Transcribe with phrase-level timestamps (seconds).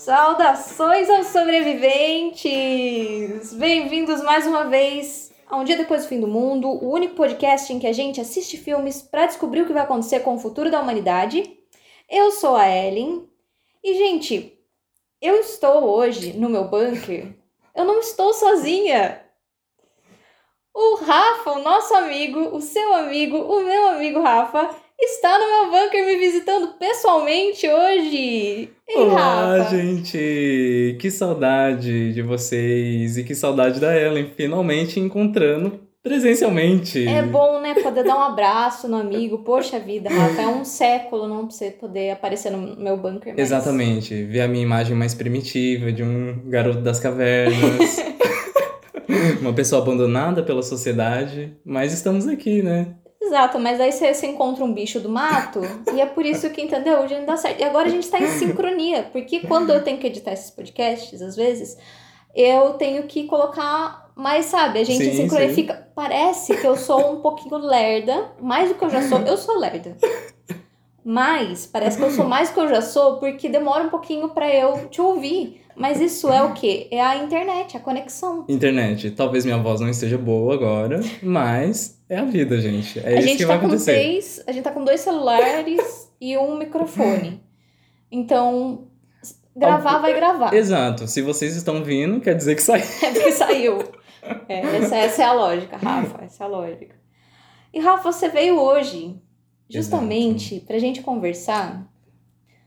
[0.00, 3.52] Saudações aos sobreviventes!
[3.52, 7.70] Bem-vindos mais uma vez a Um Dia Depois do Fim do Mundo, o único podcast
[7.70, 10.70] em que a gente assiste filmes para descobrir o que vai acontecer com o futuro
[10.70, 11.54] da humanidade.
[12.08, 13.28] Eu sou a Ellen
[13.84, 14.58] e, gente,
[15.20, 17.34] eu estou hoje no meu bunker.
[17.74, 19.22] Eu não estou sozinha.
[20.72, 25.80] O Rafa, o nosso amigo, o seu amigo, o meu amigo Rafa, está no meu
[25.80, 28.70] bunker me visitando pessoalmente hoje.
[28.88, 29.76] Ei, Olá, Rafa.
[29.76, 30.96] gente!
[31.00, 37.06] Que saudade de vocês e que saudade da Ellen finalmente encontrando presencialmente.
[37.06, 39.38] É bom, né, poder dar um abraço no amigo.
[39.38, 43.34] Poxa vida, Rafa, é um século não pra você poder aparecer no meu bunker.
[43.36, 48.04] Exatamente, ver a minha imagem mais primitiva de um garoto das cavernas.
[49.40, 52.94] Uma pessoa abandonada pela sociedade, mas estamos aqui, né?
[53.22, 55.60] Exato, mas aí você, você encontra um bicho do mato
[55.94, 57.00] e é por isso que, entendeu?
[57.00, 57.60] Hoje não dá certo.
[57.60, 61.20] E agora a gente tá em sincronia, porque quando eu tenho que editar esses podcasts,
[61.20, 61.76] às vezes,
[62.34, 64.78] eu tenho que colocar mais, sabe?
[64.78, 65.54] A gente Sim, sincronia sim.
[65.54, 65.88] fica.
[65.94, 69.18] Parece que eu sou um pouquinho lerda, mais do que eu já sou.
[69.20, 69.96] Eu sou lerda.
[71.04, 74.30] Mas parece que eu sou mais do que eu já sou, porque demora um pouquinho
[74.30, 75.60] pra eu te ouvir.
[75.76, 76.88] Mas isso é o quê?
[76.90, 78.44] É a internet, a conexão.
[78.48, 82.98] Internet, talvez minha voz não esteja boa agora, mas é a vida, gente.
[82.98, 83.92] É a isso gente que tá vai com acontecer.
[83.92, 84.42] três.
[84.46, 87.42] A gente tá com dois celulares e um microfone.
[88.10, 88.88] Então,
[89.56, 90.52] gravar vai gravar.
[90.52, 92.84] Exato, se vocês estão vindo, quer dizer que saiu.
[93.02, 93.78] É porque saiu.
[94.48, 96.24] É, essa, essa é a lógica, Rafa.
[96.24, 96.96] Essa é a lógica.
[97.72, 99.16] E Rafa, você veio hoje
[99.68, 101.88] justamente pra gente conversar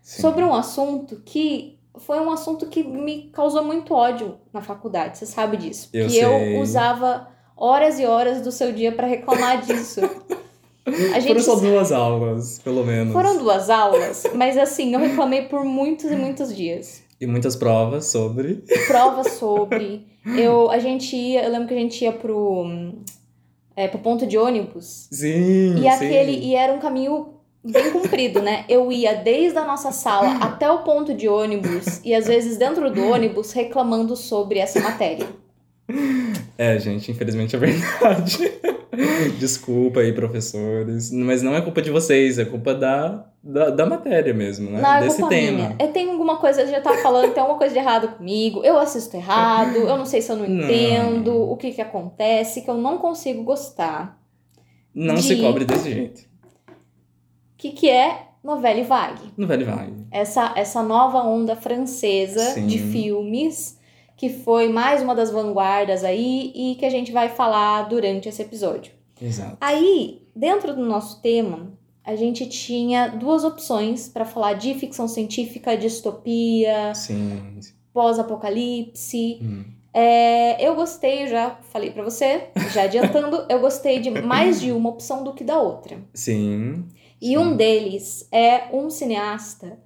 [0.01, 0.21] Sim.
[0.21, 5.17] sobre um assunto que foi um assunto que me causou muito ódio na faculdade.
[5.17, 5.89] Você sabe disso.
[5.93, 6.59] Eu que eu sei.
[6.59, 7.27] usava
[7.63, 10.01] horas e horas do seu dia pra reclamar disso.
[11.15, 13.13] A Foram só duas aulas, pelo menos.
[13.13, 17.01] Foram duas aulas, mas assim, eu reclamei por muitos e muitos dias.
[17.21, 18.65] E muitas provas sobre.
[18.85, 20.05] Prova sobre.
[20.37, 22.65] Eu, a gente ia, eu lembro que a gente ia pro,
[23.77, 25.07] é, pro ponto de ônibus.
[25.09, 25.87] Sim, E sim.
[25.87, 26.33] aquele.
[26.45, 28.65] E era um caminho bem comprido, né?
[28.67, 32.91] Eu ia desde a nossa sala até o ponto de ônibus e às vezes dentro
[32.91, 35.27] do ônibus reclamando sobre essa matéria.
[36.57, 38.37] É, gente, infelizmente é verdade.
[39.39, 41.11] Desculpa aí, professores.
[41.11, 44.79] Mas não é culpa de vocês, é culpa da, da, da matéria mesmo, né?
[44.81, 45.57] Não, é Desse culpa tema.
[45.57, 45.75] minha.
[45.79, 48.77] É, tem alguma coisa, eu já tava falando, tem alguma coisa de errado comigo, eu
[48.77, 50.63] assisto errado, eu não sei se eu não Não.
[50.65, 54.19] entendo o que que acontece, que eu não consigo gostar.
[54.93, 56.19] Não de- se cobre desse jeito.
[56.69, 59.31] O que que é novela e vague?
[59.37, 59.93] No Velho Vale.
[60.11, 62.67] Essa, essa nova onda francesa Sim.
[62.67, 63.79] de filmes,
[64.23, 68.41] que foi mais uma das vanguardas aí e que a gente vai falar durante esse
[68.41, 68.93] episódio.
[69.21, 69.57] Exato.
[69.59, 71.73] Aí, dentro do nosso tema,
[72.05, 76.93] a gente tinha duas opções para falar de ficção científica, distopia,
[77.91, 79.39] pós-apocalipse.
[79.41, 79.65] Hum.
[79.93, 84.71] É, eu gostei, eu já falei pra você, já adiantando, eu gostei de mais de
[84.71, 85.97] uma opção do que da outra.
[86.13, 86.85] Sim.
[87.21, 87.37] E Sim.
[87.37, 89.77] um deles é um cineasta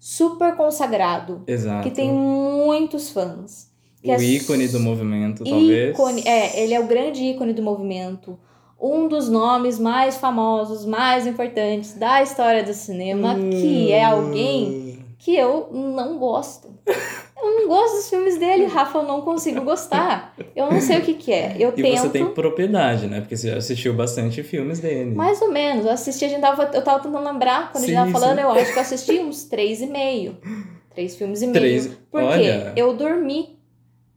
[0.00, 1.88] super consagrado, Exato.
[1.88, 3.72] que tem muitos fãs.
[4.04, 5.94] Que o é ícone do movimento, talvez.
[5.94, 8.38] ícone, é, ele é o grande ícone do movimento.
[8.80, 15.34] Um dos nomes mais famosos, mais importantes da história do cinema, que é alguém que
[15.34, 16.68] eu não gosto.
[17.36, 20.34] Eu não gosto dos filmes dele, Rafa, eu não consigo gostar.
[20.56, 21.54] Eu não sei o que que é.
[21.58, 21.98] Eu E tento...
[22.00, 23.20] você tem propriedade, né?
[23.20, 25.14] Porque você já assistiu bastante filmes dele.
[25.14, 25.84] Mais ou menos.
[25.84, 28.36] Eu assisti, a gente tava, eu tava tentando lembrar, quando a gente Sim, tava falando,
[28.38, 28.44] sim.
[28.44, 30.38] eu acho que eu assisti uns três e meio.
[30.94, 31.58] Três filmes e meio.
[31.60, 31.86] Três.
[32.10, 32.72] Porque Olha.
[32.76, 33.53] eu dormi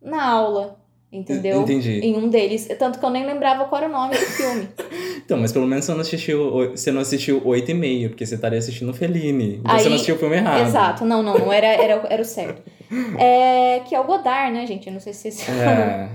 [0.01, 0.79] na aula,
[1.11, 1.61] entendeu?
[1.61, 1.99] Entendi.
[1.99, 2.67] Em um deles.
[2.79, 4.67] Tanto que eu nem lembrava qual era o nome do filme.
[5.27, 8.35] Então, mas pelo menos você não assistiu, você não assistiu 8 e meio, porque você
[8.35, 9.57] estaria assistindo Fellini.
[9.57, 10.65] Então você Aí- não assistiu o filme errado.
[10.65, 12.61] Exato, não, não, não era, era, era o certo.
[13.19, 14.87] É, que é o Godard, né, gente?
[14.87, 16.07] Eu não sei se vocês É.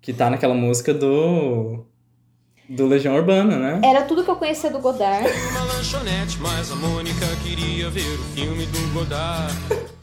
[0.00, 1.84] Que tá naquela música do.
[2.68, 3.80] Do Legião Urbana, né?
[3.88, 5.24] Era tudo que eu conhecia do Godard.
[5.52, 9.54] Uma lanchonete, mas a Mônica queria ver o filme do Godard.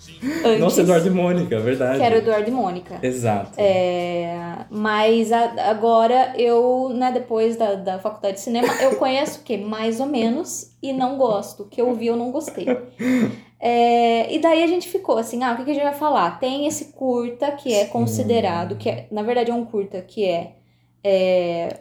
[0.46, 0.60] antes.
[0.60, 2.00] Nossa, Eduardo e Mônica, verdade.
[2.00, 3.00] Que era o Eduardo e Mônica.
[3.02, 3.52] Exato.
[3.58, 9.44] É, mas a- agora eu, né, depois da, da faculdade de cinema, eu conheço o
[9.44, 9.58] quê?
[9.58, 11.64] Mais ou menos, e não gosto.
[11.64, 12.66] O que eu vi, eu não gostei.
[13.66, 16.38] É, e daí a gente ficou assim, ah, o que, que a gente vai falar?
[16.38, 17.92] Tem esse curta que é Sim.
[17.92, 20.56] considerado, que é, na verdade é um curta que é,
[21.02, 21.80] é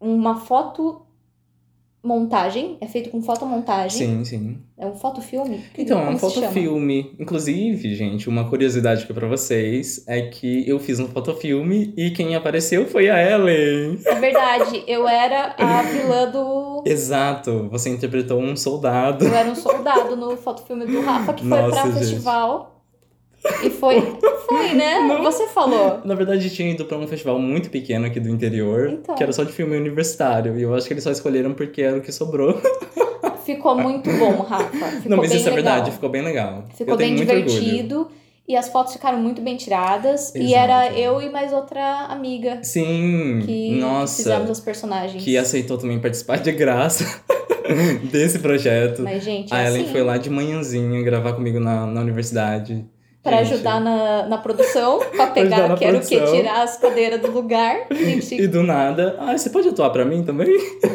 [0.00, 1.02] uma foto
[2.02, 4.06] montagem, é feito com fotomontagem.
[4.06, 4.58] Sim, sim.
[4.78, 5.60] É um fotofilme?
[5.74, 7.14] Que- Então, é um fotofilme.
[7.18, 12.34] Inclusive, gente, uma curiosidade aqui pra vocês é que eu fiz um fotofilme e quem
[12.34, 13.98] apareceu foi a Ellen.
[14.06, 19.24] É verdade, eu era a vilã do Exato, você interpretou um soldado.
[19.26, 21.98] Eu era um soldado no fotofilme do Rafa, que foi Nossa, pra um gente.
[21.98, 22.79] festival.
[23.64, 24.00] E foi.
[24.46, 25.00] Foi, né?
[25.06, 25.22] Não.
[25.22, 26.00] Você falou.
[26.04, 29.14] Na verdade, tinha ido pra um festival muito pequeno aqui do interior, Então.
[29.14, 30.58] que era só de filme universitário.
[30.58, 32.60] E eu acho que eles só escolheram porque era o que sobrou.
[33.44, 34.68] Ficou muito bom, Rafa.
[34.68, 35.54] Ficou Não, mas isso é legal.
[35.74, 36.64] verdade, ficou bem legal.
[36.74, 38.08] Ficou eu bem divertido.
[38.46, 40.34] E as fotos ficaram muito bem tiradas.
[40.34, 40.54] E Exato.
[40.56, 44.16] era eu e mais outra amiga Sim, que, nossa.
[44.16, 45.22] fizemos as personagens.
[45.22, 47.04] Que aceitou também participar de graça
[48.10, 49.02] desse projeto.
[49.02, 52.84] Mas, gente, A é Ellen assim, foi lá de manhãzinha gravar comigo na, na universidade.
[53.22, 56.20] Pra Gente, ajudar na, na produção, pra ajudar pegar, na que era o quê?
[56.20, 57.86] Tirar as cadeiras do lugar.
[57.92, 60.48] Gente E do nada, ah, você pode atuar pra mim também?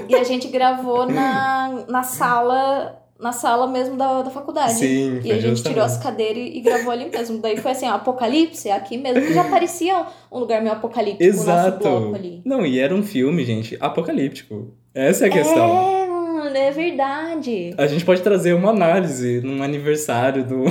[0.09, 4.73] E a gente gravou na, na sala, na sala mesmo da, da faculdade.
[4.73, 5.63] Sim, E a gente justamente.
[5.75, 7.39] tirou as cadeiras e, e gravou ali mesmo.
[7.39, 9.21] Daí foi assim, ó, apocalipse, aqui mesmo.
[9.21, 11.77] Que já parecia um lugar meio apocalíptico, o nosso Exato.
[11.79, 12.41] bloco ali.
[12.45, 14.73] Não, e era um filme, gente, apocalíptico.
[14.93, 15.77] Essa é a questão.
[15.77, 16.04] É,
[16.45, 17.73] mano, é verdade.
[17.77, 20.63] A gente pode trazer uma análise num aniversário do.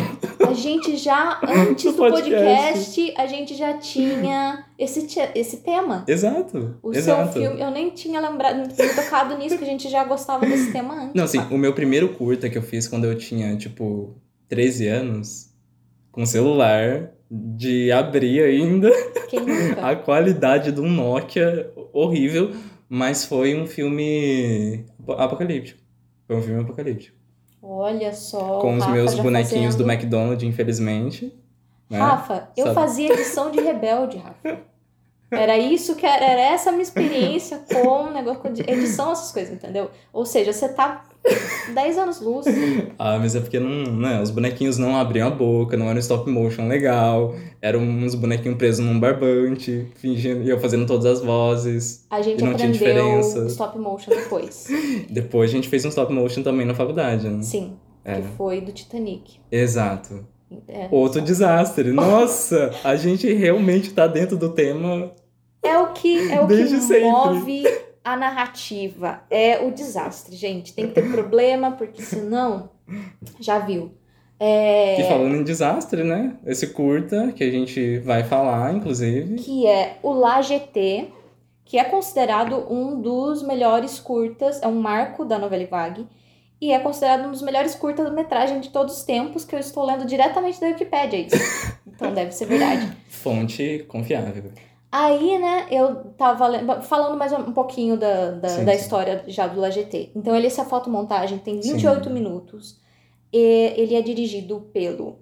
[0.46, 2.84] A gente já, antes Do podcast.
[2.84, 6.04] podcast, a gente já tinha esse, esse tema.
[6.06, 6.76] Exato.
[6.82, 7.32] O exato.
[7.32, 10.46] seu filme, eu nem tinha lembrado, não tinha tocado nisso, que a gente já gostava
[10.46, 11.14] desse tema antes.
[11.14, 14.14] Não, assim, o meu primeiro curta que eu fiz quando eu tinha, tipo,
[14.48, 15.50] 13 anos,
[16.12, 18.90] com celular, de abrir ainda,
[19.82, 22.52] a qualidade de um Nokia horrível,
[22.94, 25.80] mas foi um filme ap- apocalíptico.
[26.26, 27.16] Foi um filme apocalíptico.
[27.62, 28.60] Olha só.
[28.60, 31.34] com os meus bonequinhos do fazendo- McDonald's, infelizmente.
[31.88, 31.98] né?
[31.98, 32.74] Rafa, eu Sabe?
[32.74, 34.58] fazia edição de Rebelde, Rafa.
[35.30, 39.32] Era isso que era, era essa a minha experiência com o negócio de edição, essas
[39.32, 39.90] coisas, entendeu?
[40.12, 41.04] Ou seja, você tá
[41.72, 42.46] 10 anos luz.
[42.98, 45.98] Ah, mas é porque não, né, os bonequinhos não abriam a boca, não era um
[45.98, 51.20] stop motion legal, eram uns bonequinhos presos num barbante, fingindo, e eu fazendo todas as
[51.20, 52.06] vozes.
[52.10, 53.46] A gente E não tinha aprendeu diferença.
[53.46, 54.68] stop motion depois.
[55.10, 57.42] Depois a gente fez um stop motion também na faculdade, né?
[57.42, 57.72] Sim,
[58.04, 58.20] É.
[58.20, 59.38] que foi do Titanic.
[59.50, 60.26] Exato.
[60.68, 61.90] É, Outro desastre.
[61.92, 65.10] Nossa, a gente realmente tá dentro do tema.
[65.62, 67.64] é o que, é o que move
[68.04, 69.22] a narrativa.
[69.30, 70.74] É o desastre, gente.
[70.74, 72.68] Tem que ter problema, porque senão.
[73.40, 73.92] Já viu.
[74.38, 76.36] É, E falando em desastre, né?
[76.44, 79.36] Esse curta que a gente vai falar, inclusive.
[79.36, 81.08] que é o La GT,
[81.64, 86.06] que é considerado um dos melhores curtas, é um marco da novela Vague,
[86.60, 90.04] e é considerado um dos melhores curtas-metragem de todos os tempos, que eu estou lendo
[90.04, 91.36] diretamente da Wikipédia isso.
[91.94, 92.90] Então deve ser verdade.
[93.08, 94.50] Fonte confiável.
[94.96, 98.78] Aí, né, eu tava falando mais um pouquinho da, da, Sim, da sim.
[98.78, 100.12] história já do La GT.
[100.14, 102.80] Então, ele, essa fotomontagem tem 28 minutos.
[103.32, 105.18] E ele é dirigido pelo.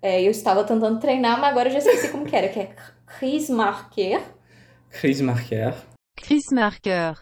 [0.00, 2.76] é, eu estava tentando treinar, mas agora eu já esqueci como que era, que é
[3.18, 4.22] Chris Marker.
[4.90, 5.74] Chris Marker.
[6.16, 7.18] Chris Marker.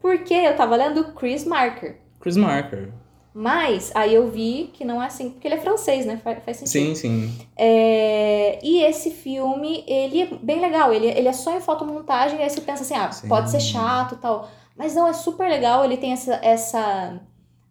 [0.00, 1.98] Porque eu tava lendo Chris Marker.
[2.20, 2.92] Chris Marker.
[3.40, 6.16] Mas aí eu vi que não é assim, porque ele é francês, né?
[6.24, 6.72] Faz, faz sentido.
[6.72, 7.38] Sim, sim.
[7.56, 10.92] É, e esse filme, ele é bem legal.
[10.92, 13.28] Ele, ele é só em fotomontagem, aí você pensa assim, ah, Sim.
[13.28, 14.50] pode ser chato e tal.
[14.76, 15.84] Mas não, é super legal.
[15.84, 17.20] Ele tem essa, essa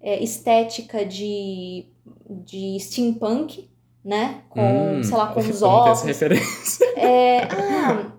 [0.01, 1.85] é, estética de,
[2.29, 3.69] de steampunk,
[4.05, 4.43] né?
[4.49, 6.01] Com, Hum, sei lá, com os tenho essa óculos.
[6.03, 6.85] referência.
[6.95, 8.11] É, ah,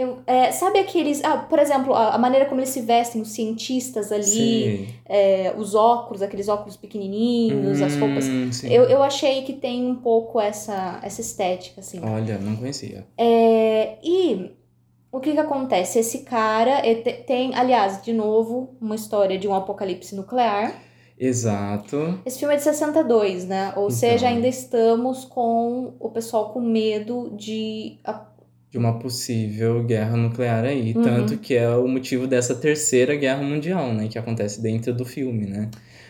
[0.00, 1.22] eu, é, sabe aqueles.
[1.24, 5.74] Ah, por exemplo, a, a maneira como eles se vestem, os cientistas ali, é, os
[5.74, 8.26] óculos, aqueles óculos pequenininhos, as roupas.
[8.26, 8.72] Hum, sim.
[8.72, 12.00] Eu, eu achei que tem um pouco essa, essa estética, assim.
[12.04, 13.06] Olha, não conhecia.
[13.16, 14.52] É, e
[15.12, 15.98] o que que acontece?
[15.98, 16.82] Esse cara
[17.26, 20.72] tem, aliás, de novo, uma história de um apocalipse nuclear.
[21.22, 22.18] Exato.
[22.24, 23.74] Esse filme é de 62, né?
[23.76, 23.90] Ou Então.
[23.90, 27.98] seja, ainda estamos com o pessoal com medo de.
[28.70, 30.94] De uma possível guerra nuclear aí.
[30.94, 31.02] Uhum.
[31.02, 34.06] Tanto que é o motivo dessa terceira guerra mundial, né?
[34.08, 35.68] Que acontece dentro do filme, né?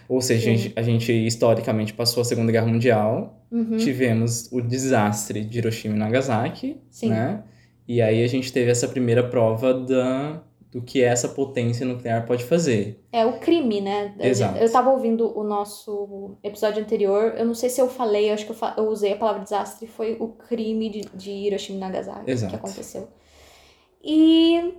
[0.08, 4.60] Ou seja, a gente, a gente historicamente passou a Segunda Guerra Mundial, Uhum, tivemos o
[4.60, 7.10] desastre de Hiroshima e Nagasaki, sim.
[7.10, 7.42] né?
[7.86, 12.44] E aí a gente teve essa primeira prova da, do que essa potência nuclear pode
[12.44, 13.04] fazer.
[13.10, 14.14] É o crime, né?
[14.20, 14.58] Exato.
[14.58, 18.46] Eu tava ouvindo o nosso episódio anterior, eu não sei se eu falei, eu acho
[18.46, 22.30] que eu, eu usei a palavra desastre, foi o crime de, de Hiroshima e Nagasaki
[22.30, 22.50] Exato.
[22.50, 23.08] que aconteceu.
[24.02, 24.74] E,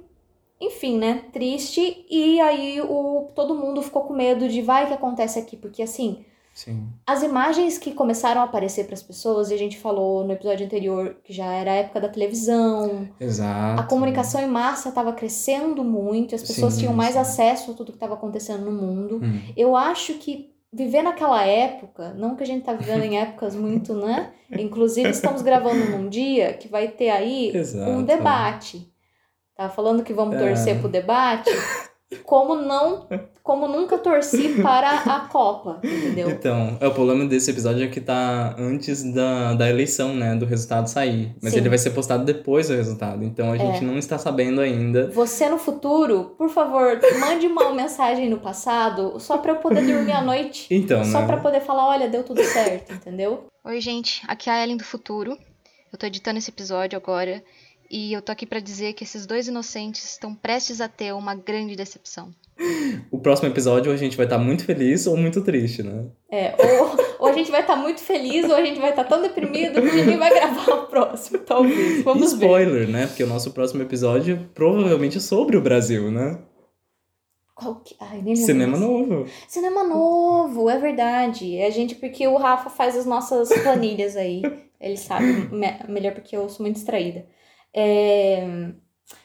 [0.62, 1.26] enfim, né?
[1.34, 2.06] Triste.
[2.10, 6.24] E aí o, todo mundo ficou com medo de vai que acontece aqui, porque assim,
[6.54, 6.90] Sim.
[7.08, 10.66] as imagens que começaram a aparecer para as pessoas, e a gente falou no episódio
[10.66, 13.82] anterior que já era a época da televisão, Exato.
[13.82, 17.20] a comunicação em massa estava crescendo muito, as pessoas Sim, tinham mais sim.
[17.20, 19.20] acesso a tudo que estava acontecendo no mundo.
[19.24, 19.42] Hum.
[19.56, 23.94] Eu acho que viver naquela época, não que a gente tá vivendo em épocas muito,
[23.94, 24.32] né?
[24.52, 27.90] Inclusive, estamos gravando num dia que vai ter aí Exato.
[27.92, 28.90] um debate.
[29.56, 30.40] Tava falando que vamos É.
[30.48, 31.50] torcer pro debate.
[32.24, 33.08] Como não,
[33.42, 36.30] como nunca torci para a Copa, entendeu?
[36.30, 40.36] Então, é, o problema desse episódio é que tá antes da, da eleição, né?
[40.36, 41.34] Do resultado sair.
[41.42, 41.60] Mas Sim.
[41.60, 43.24] ele vai ser postado depois do resultado.
[43.24, 43.82] Então a gente É.
[43.82, 45.08] não está sabendo ainda.
[45.12, 50.12] Você no futuro, por favor, mande uma mensagem no passado só pra eu poder dormir
[50.12, 50.68] à noite.
[50.70, 51.28] Então, Só né?
[51.28, 53.46] pra poder falar, olha, deu tudo certo, entendeu?
[53.64, 55.38] Oi, gente, aqui é a Ellen do futuro.
[55.92, 57.44] Eu tô editando esse episódio agora
[57.92, 61.36] e eu tô aqui pra dizer que esses dois inocentes estão prestes a ter uma
[61.36, 62.32] grande decepção.
[63.10, 66.06] O próximo episódio a gente vai estar muito feliz ou muito triste, né?
[66.32, 69.22] É, ou, ou a gente vai estar muito feliz ou a gente vai estar tão
[69.22, 72.00] deprimido que a gente nem vai gravar o próximo, talvez.
[72.00, 72.46] E Vamos ver.
[72.46, 73.08] spoiler, né?
[73.08, 76.40] Porque o nosso próximo episódio provavelmente é sobre o Brasil, né?
[77.56, 77.96] Qual que...
[78.00, 79.26] Ai, nem lembro Cinema novo.
[79.48, 81.56] Cinema novo, é verdade.
[81.58, 84.42] É a gente, porque o Rafa faz as nossas planilhas aí.
[84.80, 87.26] Ele sabe me- melhor porque eu sou muito distraída.
[87.74, 88.70] É,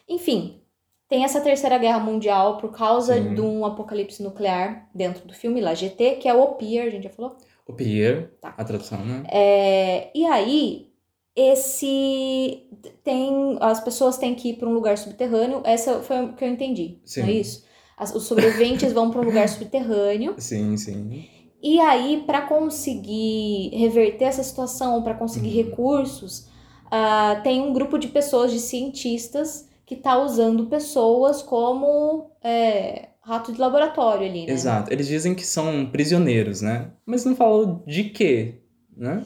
[0.09, 0.61] Enfim,
[1.09, 3.35] tem essa terceira guerra mundial por causa Sim.
[3.35, 7.05] de um apocalipse nuclear dentro do filme lá, GT, que é o Pier, a gente
[7.05, 7.37] já falou.
[7.67, 8.55] O Pierre, Tá.
[8.57, 9.25] a tradução, né?
[9.29, 10.93] É, e aí,
[11.35, 12.69] esse
[13.03, 13.57] tem.
[13.61, 15.61] As pessoas têm que ir para um lugar subterrâneo.
[15.65, 16.99] Essa foi o que eu entendi.
[17.05, 17.23] Sim.
[17.23, 17.67] Não é isso?
[17.97, 20.35] As- os sobreviventes vão para um lugar subterrâneo.
[20.39, 21.29] Sim, sim.
[21.63, 25.71] E aí, para conseguir reverter essa situação, para conseguir Uhum.
[25.71, 26.49] recursos,
[26.91, 33.53] ah, tem um grupo de pessoas, de cientistas, que tá usando pessoas como é, rato
[33.53, 34.53] de laboratório ali, né?
[34.53, 34.93] Exato.
[34.93, 36.91] Eles dizem que são prisioneiros, né?
[37.05, 38.61] Mas não falam de quê,
[38.97, 39.25] né?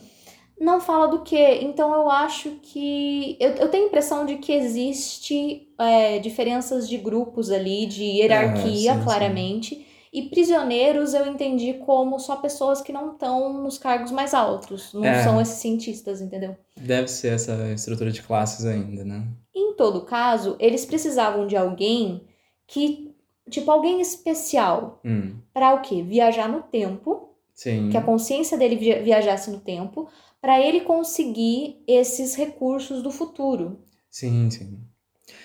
[0.60, 1.38] Não fala do que.
[1.62, 3.38] Então eu acho que.
[3.40, 8.92] Eu, eu tenho a impressão de que existe é, diferenças de grupos ali, de hierarquia,
[8.92, 9.86] Ah, sim, claramente.
[10.12, 14.92] E prisioneiros eu entendi como só pessoas que não estão nos cargos mais altos.
[14.92, 15.22] Não É.
[15.22, 16.56] são esses cientistas, entendeu?
[16.76, 19.24] Deve ser essa estrutura de classes ainda, né?
[19.54, 22.22] Em todo caso, eles precisavam de alguém
[22.66, 23.08] que.
[23.48, 25.00] Tipo, alguém especial.
[25.04, 26.02] Hum, Pra o quê?
[26.02, 27.28] Viajar no tempo.
[27.54, 27.88] sim.
[27.90, 30.08] Que a consciência dele via- viajasse no tempo.
[30.40, 33.78] Pra ele conseguir esses recursos do futuro.
[34.10, 34.78] Sim, sim.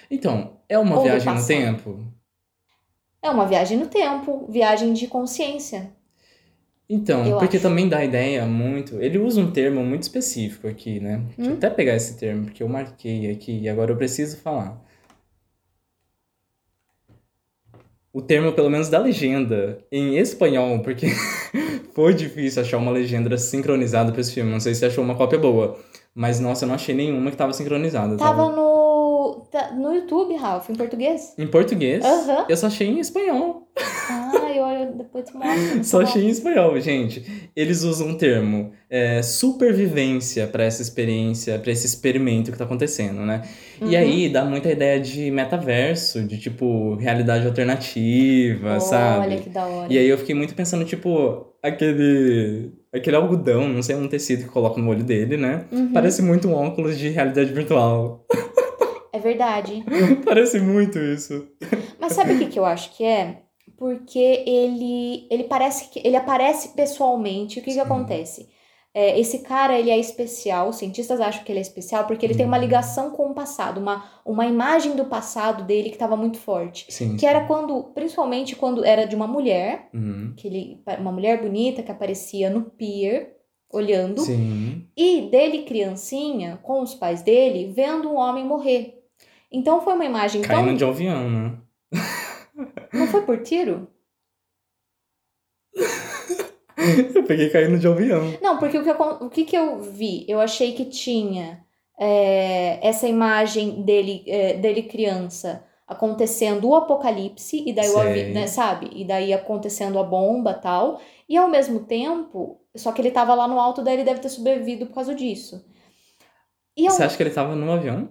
[0.09, 1.99] Então, é uma Ou viagem no tempo?
[3.25, 5.91] É uma viagem no tempo, viagem de consciência.
[6.87, 7.67] Então, Eu porque acho.
[7.67, 9.01] também dá ideia muito.
[9.01, 11.23] Ele usa um termo muito específico aqui, né?
[11.35, 11.57] Deixa eu Hum?
[11.57, 14.79] até pegar esse termo, porque eu marquei aqui e agora eu preciso falar.
[18.13, 21.07] O termo, pelo menos da legenda, em espanhol, porque
[21.93, 24.51] foi difícil achar uma legenda sincronizada pra esse filme.
[24.51, 25.77] Não sei se você achou uma cópia boa.
[26.13, 28.15] Mas, nossa, eu não achei nenhuma que tava sincronizada.
[28.15, 28.55] Tava no,
[29.55, 31.33] tá- no YouTube, Ralph, em português.
[31.37, 32.45] Em português, Aham.
[32.49, 33.67] eu só achei em espanhol.
[34.09, 35.83] Ah, eu, eu depois te mostro.
[35.83, 37.49] Só achei em espanhol, gente.
[37.55, 43.21] Eles usam um termo é, supervivência para essa experiência, para esse experimento que tá acontecendo,
[43.25, 43.41] né?
[43.81, 43.97] E Uhum.
[43.97, 49.27] aí dá muita ideia de metaverso, de tipo realidade alternativa, sabe?
[49.27, 49.91] Olha que da hora.
[49.91, 54.49] E aí eu fiquei muito pensando, tipo, aquele aquele algodão, não sei, um tecido que
[54.49, 55.65] coloca no olho dele, né?
[55.69, 55.91] Uhum.
[55.91, 58.25] Parece muito um óculos de realidade virtual.
[59.25, 59.83] É verdade.
[60.23, 61.47] Parece muito isso.
[61.99, 63.41] Mas sabe o que, que eu acho que é?
[63.77, 67.59] Porque ele, ele parece que ele aparece pessoalmente.
[67.59, 68.47] O que, que acontece?
[68.93, 72.35] É, esse cara, ele é especial, os cientistas acham que ele é especial porque ele
[72.35, 72.63] tem uma Uhum.
[72.63, 76.85] ligação com o passado, uma, uma imagem do passado dele que estava muito forte.
[76.89, 77.17] Sim.
[77.17, 80.33] Que era quando, principalmente quando era de uma mulher, Uhum.
[80.37, 83.35] que ele, uma mulher bonita que aparecia no pier,
[83.69, 84.87] olhando, Sim.
[84.95, 88.94] e dele criancinha, com os pais dele, vendo um homem morrer.
[89.55, 90.75] Então foi uma imagem Caindo tão...
[90.75, 91.57] de avião, né?
[92.93, 93.87] Não foi por tiro?
[97.15, 98.37] Eu peguei caindo de avião.
[98.41, 100.25] Não, porque o que, acon- o que, que eu vi?
[100.27, 101.63] Eu achei que tinha
[101.97, 108.89] é, essa imagem dele, é, dele criança acontecendo o apocalipse, e daí o né, sabe?
[108.93, 110.99] E daí acontecendo a bomba tal.
[111.29, 114.29] E ao mesmo tempo, só que ele tava lá no alto, daí ele deve ter
[114.29, 115.65] sobrevivido por causa disso.
[116.77, 118.09] Você acha que ele tava no avião?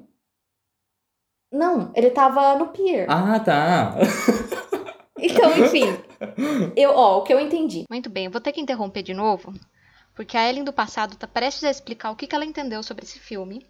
[1.54, 3.06] Não, ele tava no pier.
[3.08, 3.94] Ah, tá.
[5.18, 5.86] Então, enfim.
[6.76, 7.84] Eu, ó, o que eu entendi.
[7.88, 9.52] Muito bem, eu vou ter que interromper de novo,
[10.14, 13.04] porque a Ellen do passado tá prestes a explicar o que, que ela entendeu sobre
[13.04, 13.64] esse filme.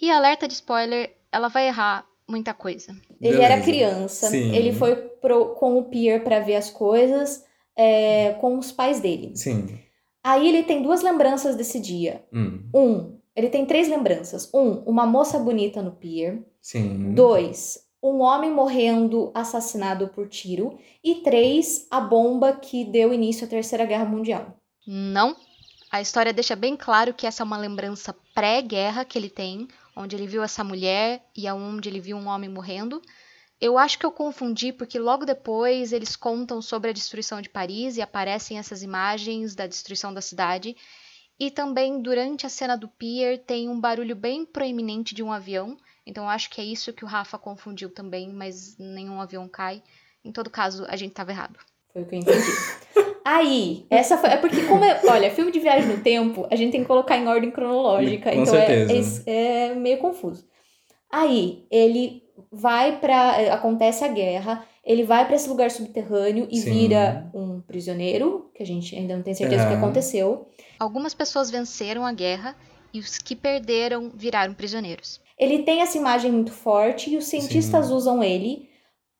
[0.00, 2.92] E alerta de spoiler, ela vai errar muita coisa.
[3.20, 3.42] Ele Beleza.
[3.42, 4.54] era criança, Sim.
[4.54, 7.44] ele foi pro- com o pier pra ver as coisas
[7.76, 9.32] é, com os pais dele.
[9.36, 9.78] Sim.
[10.22, 12.24] Aí ele tem duas lembranças desse dia.
[12.32, 12.68] Hum.
[12.74, 14.52] Um, ele tem três lembranças.
[14.54, 16.42] Um, uma moça bonita no pier.
[16.60, 17.14] Sim.
[17.14, 20.78] Dois, um homem morrendo assassinado por tiro.
[21.02, 24.56] E três, a bomba que deu início à Terceira Guerra Mundial.
[24.86, 25.36] Não.
[25.90, 30.16] A história deixa bem claro que essa é uma lembrança pré-guerra que ele tem, onde
[30.16, 33.00] ele viu essa mulher e onde ele viu um homem morrendo.
[33.60, 37.96] Eu acho que eu confundi porque logo depois eles contam sobre a destruição de Paris
[37.96, 40.76] e aparecem essas imagens da destruição da cidade.
[41.38, 45.76] E também durante a cena do pier tem um barulho bem proeminente de um avião.
[46.06, 49.82] Então acho que é isso que o Rafa confundiu também, mas nenhum avião cai.
[50.24, 51.58] Em todo caso, a gente estava errado.
[51.92, 52.38] Foi o que eu entendi.
[53.24, 54.30] Aí, essa foi.
[54.30, 55.00] É porque, como é.
[55.08, 58.30] Olha, filme de viagem no tempo, a gente tem que colocar em ordem cronológica.
[58.30, 59.22] Com então é- certeza.
[59.26, 60.46] É, é meio confuso.
[61.10, 62.22] Aí, ele
[62.52, 63.54] vai pra.
[63.54, 66.70] Acontece a guerra, ele vai pra esse lugar subterrâneo e Sim.
[66.70, 69.78] vira um prisioneiro, que a gente ainda não tem certeza do que É.
[69.78, 70.48] aconteceu.
[70.78, 72.56] Algumas pessoas venceram a guerra
[72.92, 75.20] e os que perderam viraram prisioneiros.
[75.38, 78.68] Ele tem essa imagem muito forte e os cientistas usam ele,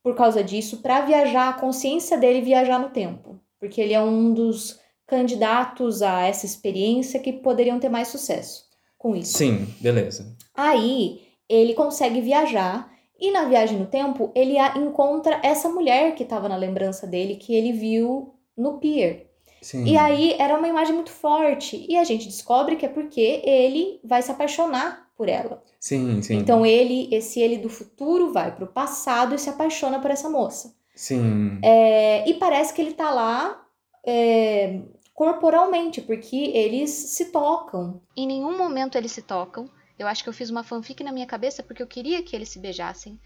[0.02, 3.40] por causa disso, pra viajar, a consciência dele viajar no tempo.
[3.58, 8.64] Porque ele é um dos candidatos a essa experiência que poderiam ter mais sucesso
[8.98, 9.38] com isso.
[9.38, 10.36] Sim, beleza.
[10.54, 16.22] Aí ele consegue viajar e na viagem no tempo ele a- encontra essa mulher que
[16.22, 19.30] estava na lembrança dele que ele viu no pier.
[19.61, 19.84] Sim.
[19.84, 23.99] E aí era uma imagem muito forte e a gente descobre que é porque ele
[24.04, 25.62] vai se apaixonar por ela.
[25.80, 26.37] Sim, sim.
[26.37, 30.75] Então ele, esse ele do futuro vai pro passado e se apaixona por essa moça.
[30.94, 31.58] Sim.
[31.62, 33.64] É, e parece que ele tá lá
[34.06, 34.80] é,
[35.14, 38.02] corporalmente, porque eles se tocam.
[38.16, 39.68] Em nenhum momento eles se tocam.
[39.99, 42.49] Eu acho que eu fiz uma fanfic na minha cabeça porque eu queria que eles
[42.49, 43.18] se beijassem.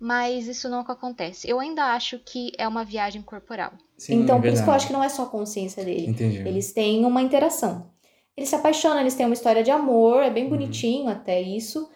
[0.00, 1.48] Mas isso nunca acontece.
[1.50, 3.72] Eu ainda acho que é uma viagem corporal.
[3.96, 6.06] Sim, então, por isso que eu acho que não é só a consciência dele.
[6.08, 6.38] Entendi.
[6.46, 7.90] Eles têm uma interação.
[8.36, 10.50] Eles se apaixonam, eles têm uma história de amor, é bem Uhum.
[10.50, 11.90] bonitinho até isso.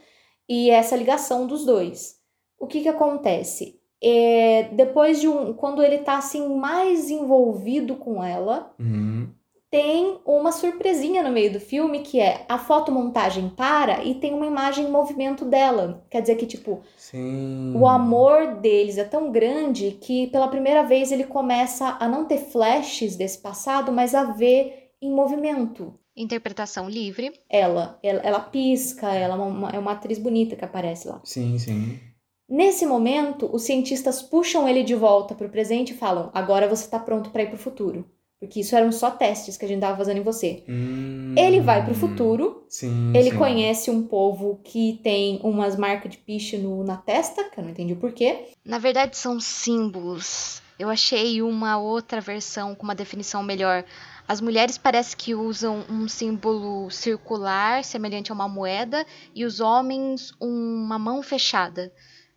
[0.49, 2.17] E essa ligação dos dois.
[2.59, 3.81] O que que acontece?
[4.03, 5.53] É, depois de um.
[5.53, 9.29] Quando ele tá assim mais envolvido com ela, Uhum.
[9.73, 14.47] Tem uma surpresinha no meio do filme que é a fotomontagem para e tem uma
[14.47, 16.05] imagem em movimento dela.
[16.11, 17.73] Quer dizer que, tipo, Sim.
[17.75, 22.37] o amor deles é tão grande que pela primeira vez ele começa a não ter
[22.37, 25.99] flashes desse passado, mas a ver em movimento.
[26.15, 27.33] Interpretação livre.
[27.49, 31.23] Ela, ela, ela pisca, ela é uma, é uma atriz bonita que aparece lá.
[31.25, 31.99] Sim, sim.
[32.47, 36.99] Nesse momento, os cientistas puxam ele de volta pro presente e falam: agora você tá
[36.99, 38.05] pronto para ir pro futuro.
[38.43, 40.65] Porque isso eram só testes que a gente tava fazendo em você.
[40.69, 41.33] Hum.
[41.39, 43.13] Ele vai pro futuro, Sim.
[43.15, 43.37] ele sim.
[43.39, 47.71] conhece um povo que tem umas marcas de piche no, na testa, que eu não
[47.71, 48.49] entendi o porquê.
[48.65, 50.61] Na verdade, são símbolos.
[50.77, 53.85] Eu achei uma outra versão com uma definição melhor.
[54.27, 60.33] As mulheres parece que usam um símbolo circular, semelhante a uma moeda, e os homens
[60.41, 61.93] uma mão fechada.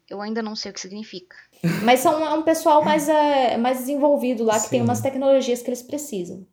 [0.07, 1.35] Eu ainda não sei o que significa.
[1.83, 4.83] Mas são é um pessoal mais, é, mais desenvolvido lá, que tem Sim.
[4.85, 6.45] umas tecnologias que eles precisam.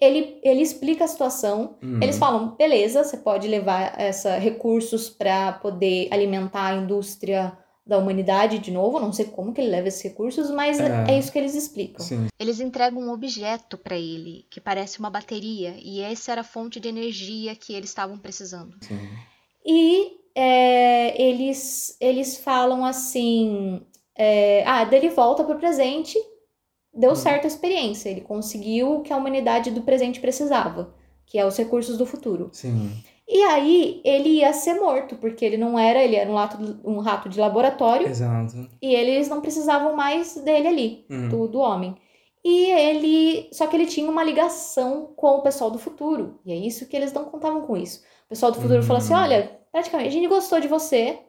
[0.00, 1.76] Ele, ele explica a situação.
[1.82, 2.00] Hum.
[2.02, 8.58] Eles falam, beleza, você pode levar essa, recursos para poder alimentar a indústria da humanidade
[8.58, 8.98] de novo.
[8.98, 11.12] Não sei como que ele leva esses recursos, mas é, É.
[11.14, 12.04] é isso que eles explicam.
[12.04, 12.26] Sim.
[12.38, 16.80] Eles entregam um objeto para ele, que parece uma bateria, e essa era a fonte
[16.80, 18.76] de energia que eles estavam precisando.
[18.80, 18.98] sim.
[19.64, 23.82] E é, eles, eles falam assim:
[24.16, 26.18] é, ah, daí ele volta pro presente,
[26.92, 27.16] deu Uhum.
[27.16, 30.94] certo a experiência, ele conseguiu o que a humanidade do presente precisava,
[31.26, 32.50] que é os recursos do futuro.
[32.52, 32.92] Sim.
[33.28, 36.98] E aí ele ia ser morto, porque ele não era, ele era um, lato, um
[36.98, 38.68] rato de laboratório, Exato.
[38.82, 41.28] e eles não precisavam mais dele ali, Hum.
[41.28, 41.96] do, do homem.
[42.44, 43.48] E ele.
[43.52, 46.40] Só que ele tinha uma ligação com o pessoal do futuro.
[46.44, 48.00] E é isso que eles não contavam com isso.
[48.26, 49.18] O pessoal do futuro falou assim: Hum.
[49.18, 51.20] olha, praticamente, a gente gostou de você.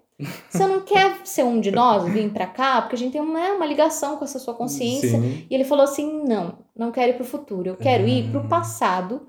[0.50, 2.82] Você não quer ser um de nós, vir pra cá?
[2.82, 5.10] Porque a gente tem uma, uma ligação com essa sua consciência.
[5.20, 5.46] Sim.
[5.50, 7.70] E ele falou assim: não, não quero ir pro futuro.
[7.70, 8.48] Eu quero ir pro Ah.
[8.48, 9.28] passado.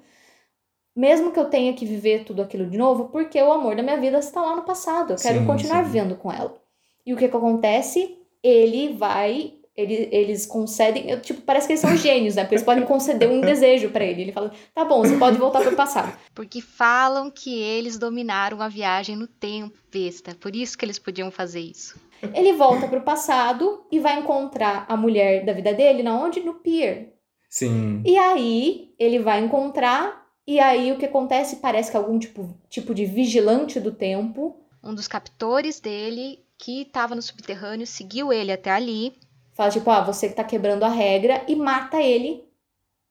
[0.97, 4.01] Mesmo que eu tenha que viver tudo aquilo de novo, porque o amor da minha
[4.01, 5.13] vida está lá no passado.
[5.13, 5.91] Eu quero Sim, continuar sim.
[5.91, 6.55] vivendo com ela.
[7.05, 8.17] E o que que acontece?
[8.43, 12.43] Ele vai ele, eles concedem, eu, tipo, parece que eles são gênios, né?
[12.43, 14.23] Porque eles podem conceder um desejo pra ele.
[14.23, 16.17] Ele fala, tá bom, você pode voltar pro passado.
[16.35, 20.35] Porque falam que eles dominaram a viagem no tempo, besta.
[20.35, 21.99] Por isso que eles podiam fazer isso.
[22.33, 26.41] Ele volta pro passado e vai encontrar a mulher da vida dele, na onde?
[26.41, 27.13] No pier.
[27.51, 28.03] Sim.
[28.05, 31.57] E aí, ele vai encontrar, e aí o que acontece?
[31.57, 37.15] Parece que algum tipo, tipo de vigilante do tempo Um dos captores dele, que estava
[37.15, 39.15] no subterrâneo, seguiu ele até ali.
[39.55, 42.45] Fala, tipo, ah, você que tá quebrando a regra, e mata ele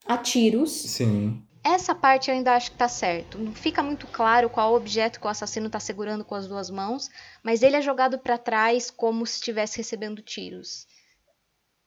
[0.06, 0.70] a tiros.
[0.70, 1.42] Sim.
[1.64, 3.38] Essa parte eu ainda acho que tá certo.
[3.38, 7.08] Não fica muito claro qual objeto que o assassino tá segurando com as duas mãos,
[7.42, 10.86] mas ele é jogado pra trás como se estivesse recebendo tiros.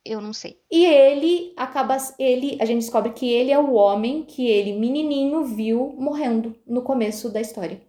[0.03, 0.59] Eu não sei.
[0.71, 1.97] E ele acaba.
[2.17, 6.81] ele A gente descobre que ele é o homem que ele, menininho, viu morrendo no
[6.81, 7.79] começo da história.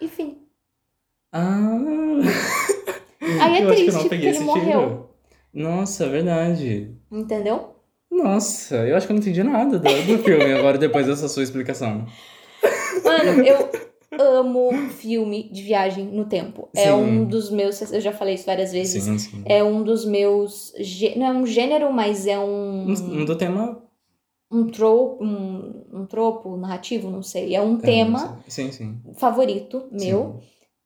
[0.00, 0.46] Enfim.
[1.32, 1.78] Ah.
[3.42, 4.80] Aí é eu acho que eu triste não porque ele morreu.
[4.80, 5.07] tiro.
[5.58, 6.94] Nossa, é verdade.
[7.10, 7.74] Entendeu?
[8.08, 11.42] Nossa, eu acho que eu não entendi nada do, do filme agora, depois dessa sua
[11.42, 12.06] explicação.
[13.04, 13.68] Mano, eu
[14.20, 16.68] amo filme de viagem no tempo.
[16.76, 16.92] É Sim.
[16.92, 17.80] um dos meus.
[17.92, 19.02] Eu já falei isso várias vezes.
[19.02, 19.42] Sim, sim.
[19.44, 20.72] É um dos meus.
[21.16, 22.86] Não é um gênero, mas é um.
[22.88, 23.82] Um, um do tema.
[24.50, 27.54] Um tropo, um, um tropo narrativo, não sei.
[27.54, 29.00] É um é, tema Sim, sim.
[29.16, 30.40] favorito meu.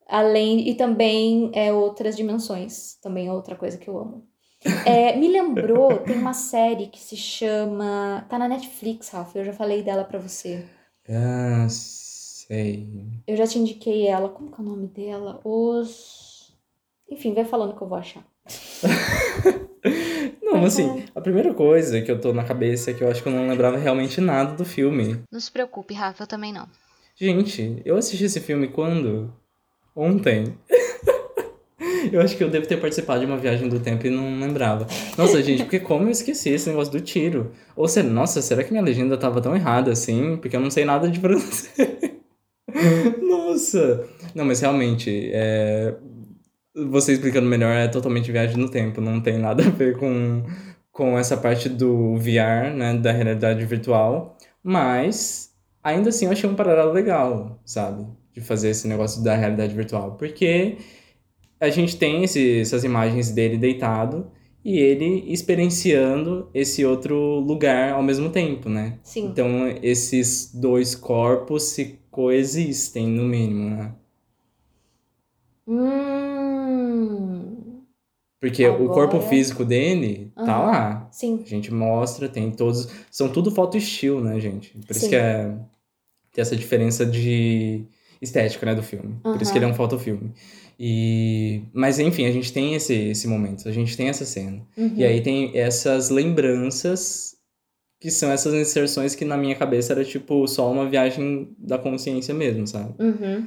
[0.09, 0.67] Além.
[0.67, 2.95] E também é outras dimensões.
[3.03, 4.32] Também é outra coisa que eu amo.
[4.87, 8.25] É, me lembrou, tem uma série que se chama.
[8.29, 9.35] Tá na Netflix, Ralph.
[9.35, 10.65] Eu já falei dela pra você.
[11.09, 12.89] Ah, sei.
[13.27, 14.29] Eu já te indiquei ela.
[14.29, 15.41] Como que é o nome dela?
[15.45, 16.53] Os.
[17.11, 18.25] Enfim, vai falando que eu vou achar.
[20.43, 20.65] Não, Uhum.
[20.67, 23.33] assim, a primeira coisa que eu tô na cabeça é que eu acho que eu
[23.33, 25.23] não lembrava realmente nada do filme.
[25.31, 26.69] Não se preocupe, Rafa, eu também não.
[27.17, 29.33] Gente, eu assisti esse filme quando?
[29.97, 30.57] Ontem.
[32.13, 34.87] eu acho que eu devo ter participado de uma viagem do tempo e não lembrava.
[35.17, 37.53] Nossa, gente, porque como eu esqueci esse negócio do tiro?
[37.75, 40.37] Ou será, nossa, será que minha legenda tava tão errada assim?
[40.37, 41.89] Porque eu não sei nada de francês.
[43.23, 44.07] nossa!
[44.35, 45.95] Não, mas realmente, é...
[46.75, 50.45] você explicando melhor é totalmente viagem no tempo, não tem nada a ver com,
[50.91, 54.37] com essa parte do VR, né, da realidade virtual.
[54.63, 55.51] Mas,
[55.83, 58.07] ainda assim, eu achei um paralelo legal, sabe?
[58.33, 60.17] De fazer esse negócio da realidade virtual.
[60.17, 60.79] Porque
[61.63, 64.27] a gente tem esse, essas imagens dele deitado
[64.65, 68.99] e ele experienciando esse outro lugar ao mesmo tempo, né?
[69.05, 69.27] Sim.
[69.27, 69.49] Então,
[69.83, 73.93] esses dois corpos se coexistem, no mínimo, né?
[76.53, 77.83] Hum.
[78.41, 80.67] Porque o corpo Agora- físico dele tá Aham.
[80.67, 81.09] lá.
[81.13, 81.43] Sim.
[81.47, 82.89] A gente mostra, tem todos.
[83.09, 84.71] São tudo foto estilo, né, gente?
[84.85, 85.09] Por isso Sim.
[85.11, 85.55] que é.
[86.33, 87.85] Tem essa diferença de
[88.21, 89.17] estética, né, do filme.
[89.23, 90.33] Por isso que ele é um fotofilme.
[90.85, 91.63] E...
[91.73, 94.67] Mas, enfim, a gente tem esse, esse momento, a gente tem essa cena.
[94.77, 94.95] Uhum.
[94.97, 97.37] E aí tem essas lembranças
[98.01, 102.35] que são essas inserções que na minha cabeça era tipo só uma viagem da consciência
[102.35, 103.01] mesmo, sabe?
[103.01, 103.47] Uhum.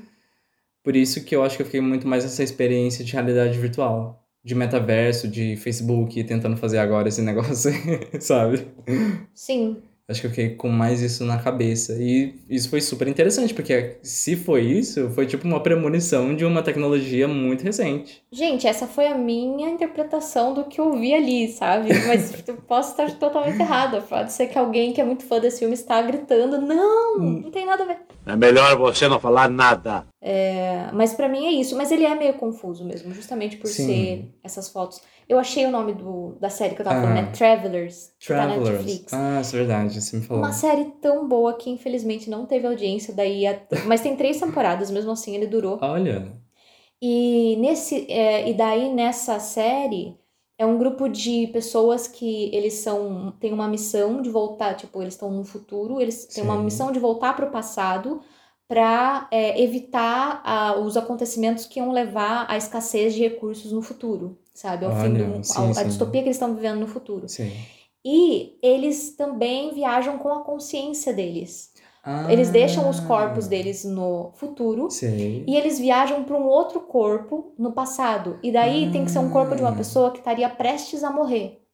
[0.82, 4.26] Por isso que eu acho que eu fiquei muito mais nessa experiência de realidade virtual.
[4.42, 7.70] De metaverso, de Facebook, tentando fazer agora esse negócio,
[8.18, 8.66] sabe?
[9.34, 9.82] Sim.
[10.08, 11.94] Acho que eu fiquei com mais isso na cabeça.
[12.00, 16.62] E isso foi super interessante, porque se foi isso, foi tipo uma premonição de uma
[16.62, 18.22] tecnologia muito recente.
[18.32, 21.90] Gente, essa foi a minha interpretação do que eu vi ali, sabe?
[22.06, 24.00] Mas eu posso estar totalmente errada.
[24.02, 27.66] Pode ser que alguém que é muito fã desse filme está gritando: não, não tem
[27.66, 27.98] nada a ver.
[28.28, 30.06] É melhor você não falar nada.
[30.22, 31.76] É, mas pra mim é isso.
[31.76, 33.86] Mas ele é meio confuso mesmo, justamente por Sim.
[33.86, 35.02] ser essas fotos.
[35.28, 37.02] Eu achei o nome do, da série que eu tava Ah.
[37.02, 37.32] falando, né?
[37.32, 38.86] Travelers, que tá na Travelers.
[38.86, 39.14] Netflix.
[39.14, 40.44] Ah, isso é verdade, você me falou.
[40.44, 44.92] Uma série tão boa que infelizmente não teve audiência, daí a- mas tem três temporadas,
[44.92, 45.80] mesmo assim ele durou.
[45.82, 46.32] Olha.
[47.02, 50.18] E nesse é, e daí nessa série
[50.58, 55.14] é um grupo de pessoas que eles são têm uma missão de voltar, tipo, eles
[55.16, 58.22] estão no futuro, eles têm uma missão de voltar para o passado
[58.68, 64.86] para evitar ah, os acontecimentos que iam levar à escassez de recursos no futuro, sabe?
[64.86, 65.84] Ao fim Olha, do sim, ao- a sim.
[65.88, 67.30] distopia que eles estão vivendo no futuro.
[67.30, 67.52] Sim.
[68.04, 71.74] E eles também viajam com a consciência deles.
[72.04, 75.44] Ah, Eles deixam os corpos deles no futuro Sei.
[75.48, 78.38] e eles viajam para um outro corpo no passado.
[78.44, 79.76] E daí tem que ser um corpo de uma Ah.
[79.76, 81.65] pessoa que estaria prestes a morrer.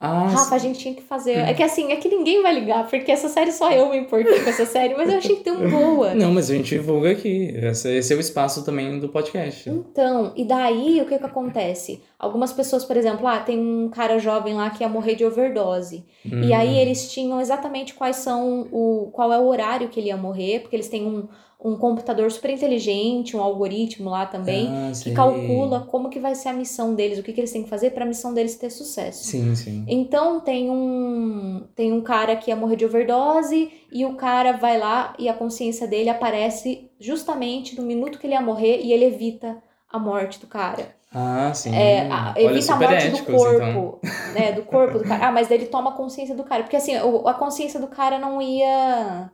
[0.00, 1.32] Ah, Rafa, a gente tinha que fazer.
[1.38, 4.40] É que assim, é que ninguém vai ligar, porque essa série só eu me importei
[4.40, 6.14] com essa série, mas eu achei tão boa.
[6.14, 7.54] Não, mas a gente divulga aqui.
[7.56, 9.70] Esse, esse é o espaço também do podcast.
[9.70, 12.02] Então, e daí o que que acontece?
[12.24, 16.04] Algumas pessoas, por exemplo, ah, tem um cara jovem lá que ia morrer de overdose.
[16.24, 16.54] E Hum.
[16.56, 20.60] aí eles tinham exatamente quais são o qual é o horário que ele ia morrer,
[20.60, 21.28] porque eles têm um,
[21.62, 26.48] um computador super inteligente, um algoritmo lá também, Ah, que calcula como que vai ser
[26.48, 28.70] a missão deles, o que, que eles têm que fazer para a missão deles ter
[28.70, 29.24] sucesso.
[29.24, 29.84] Sim, sim.
[29.88, 34.78] Então tem um tem um cara que ia morrer de overdose e o cara vai
[34.78, 39.04] lá e a consciência dele aparece justamente no minuto que ele ia morrer e ele
[39.04, 40.94] evita a morte do cara.
[41.14, 41.74] Ah, sim.
[41.74, 43.38] É, a- Olha, evita a morte do éticos, então.
[43.38, 44.00] corpo,
[44.34, 44.52] né?
[44.52, 45.28] Do corpo do cara.
[45.28, 46.62] Ah, mas daí ele toma a consciência do cara.
[46.64, 49.30] Porque assim, a consciência do cara não ia.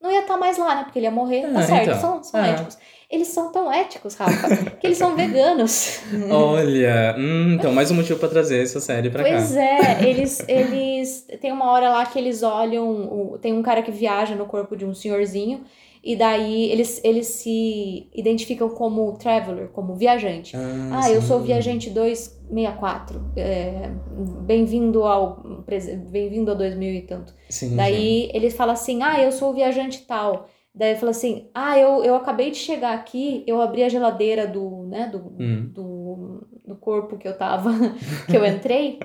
[0.00, 0.84] Não ia estar mais lá, né?
[0.84, 1.42] Porque ele ia morrer.
[1.52, 2.00] Tá Ah, certo, então.
[2.00, 2.46] são, são Ah.
[2.48, 2.78] éticos.
[3.10, 6.00] Eles são tão éticos, Rafa, que eles são veganos.
[6.30, 9.60] Olha, hum, então mais um motivo pra trazer essa série pra Pois cá.
[9.62, 11.26] é, eles, eles.
[11.40, 13.38] Tem uma hora lá que eles olham.
[13.40, 15.64] Tem um cara que viaja no corpo de um senhorzinho.
[16.02, 20.56] E daí eles, eles se identificam como traveler, como viajante.
[20.90, 21.46] Ah, eu sou sim.
[21.46, 23.20] viajante 264.
[23.36, 23.90] É,
[24.42, 25.42] bem-vindo ao
[26.10, 27.34] bem-vindo a 2000 e tanto.
[27.50, 27.76] Sim, sim.
[27.76, 30.48] Daí ele fala assim: "Ah, eu sou o viajante tal".
[30.74, 34.46] Daí ele fala assim: "Ah, eu, eu acabei de chegar aqui, eu abri a geladeira
[34.46, 35.70] do, né, do, Hum.
[35.74, 37.70] do, do corpo que eu tava,
[38.30, 38.98] que eu entrei,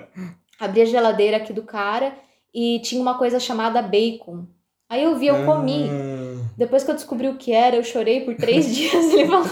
[0.60, 2.14] abri a geladeira aqui do cara
[2.54, 4.46] e tinha uma coisa chamada bacon.
[4.88, 5.90] Aí eu vi, eu comi.
[5.90, 6.13] Ah.
[6.58, 9.14] Depois que eu descobri o que era, eu chorei por três dias.
[9.14, 9.46] Ele falou.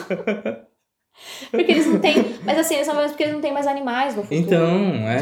[1.51, 2.15] Porque eles não têm.
[2.43, 4.39] Mas assim, eles são mais porque eles não têm mais animais no futuro.
[4.39, 5.19] Então, é.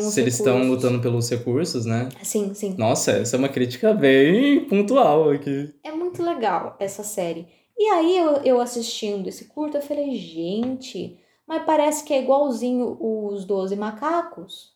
[0.00, 2.08] Se eles estão lutando pelos recursos, né?
[2.22, 2.74] Sim, sim.
[2.78, 5.74] Nossa, essa é uma crítica bem pontual aqui.
[5.84, 7.46] É muito legal essa série.
[7.76, 12.96] E aí eu, eu assistindo esse curto, eu falei, gente, mas parece que é igualzinho
[13.00, 14.72] os 12 macacos.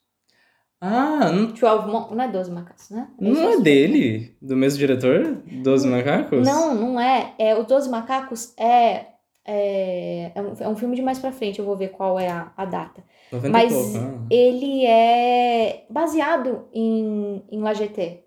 [0.87, 3.09] Ah, não, 12 Mon- não é 12 macacos, né?
[3.20, 4.37] não isso é dele?
[4.40, 5.42] Do mesmo diretor?
[5.62, 6.46] Dos macacos?
[6.46, 7.35] Não, não é.
[7.38, 7.59] é.
[7.59, 9.07] Os 12 macacos é.
[9.49, 12.29] É, é, um, é um filme de mais pra frente, eu vou ver qual é
[12.29, 13.05] a, a data.
[13.31, 14.27] 90 Mas pouco, ah.
[14.29, 18.25] ele é baseado em, em La GT.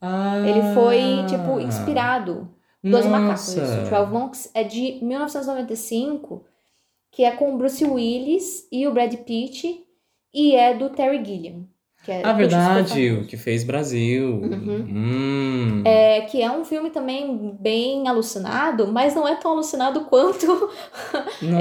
[0.00, 0.38] Ah.
[0.46, 2.50] Ele foi, tipo, inspirado.
[2.82, 3.90] 12 macacos, isso.
[3.90, 6.44] 12 Monks é de 1995,
[7.10, 9.82] que é com o Bruce Willis e o Brad Pitt,
[10.34, 11.64] e é do Terry Gilliam.
[12.04, 14.28] Que é, Ah, verdade, o que fez Brasil.
[14.42, 14.86] Uhum.
[14.88, 15.82] Hum.
[15.86, 20.46] É, que é um filme também bem alucinado, mas não é tão alucinado quanto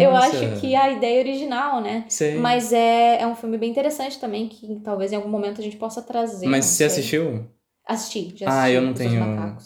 [0.02, 2.06] eu acho que a ideia original, né?
[2.10, 2.36] Sei.
[2.38, 5.78] Mas é, é um filme bem interessante também, que talvez em algum momento a gente
[5.78, 6.48] possa trazer.
[6.48, 6.88] Mas você sei.
[6.88, 7.46] assistiu?
[7.86, 8.48] Assisti, já assisti.
[8.48, 9.22] Ah, eu não Dois tenho,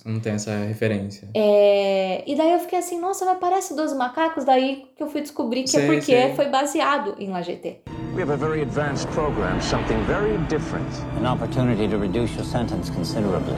[0.05, 1.29] eu não tenho essa referência.
[1.35, 5.21] É, E daí eu fiquei assim, nossa, mas parece 12 macacos, daí que eu fui
[5.21, 6.35] descobrir que é porque sei.
[6.35, 7.81] foi baseado em La GT.
[8.17, 10.91] We have a very advanced program, something very different.
[11.17, 13.53] An opportunity to reduce your sentence considerably.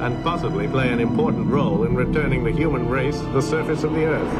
[0.00, 3.94] and possibly play an important role in returning the human race to the surface of
[3.94, 4.34] the Earth.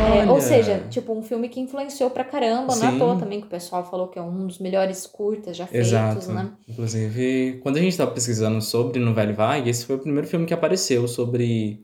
[0.00, 2.98] É, ou seja, tipo, um filme que influenciou pra caramba, não é à Sim.
[2.98, 6.32] toa também que o pessoal falou que é um dos melhores curtas já feitos, Exato.
[6.32, 6.50] né?
[6.68, 10.46] Inclusive, quando a gente estava pesquisando sobre no Velho Vague, esse foi o primeiro filme
[10.46, 11.78] que apareceu sobre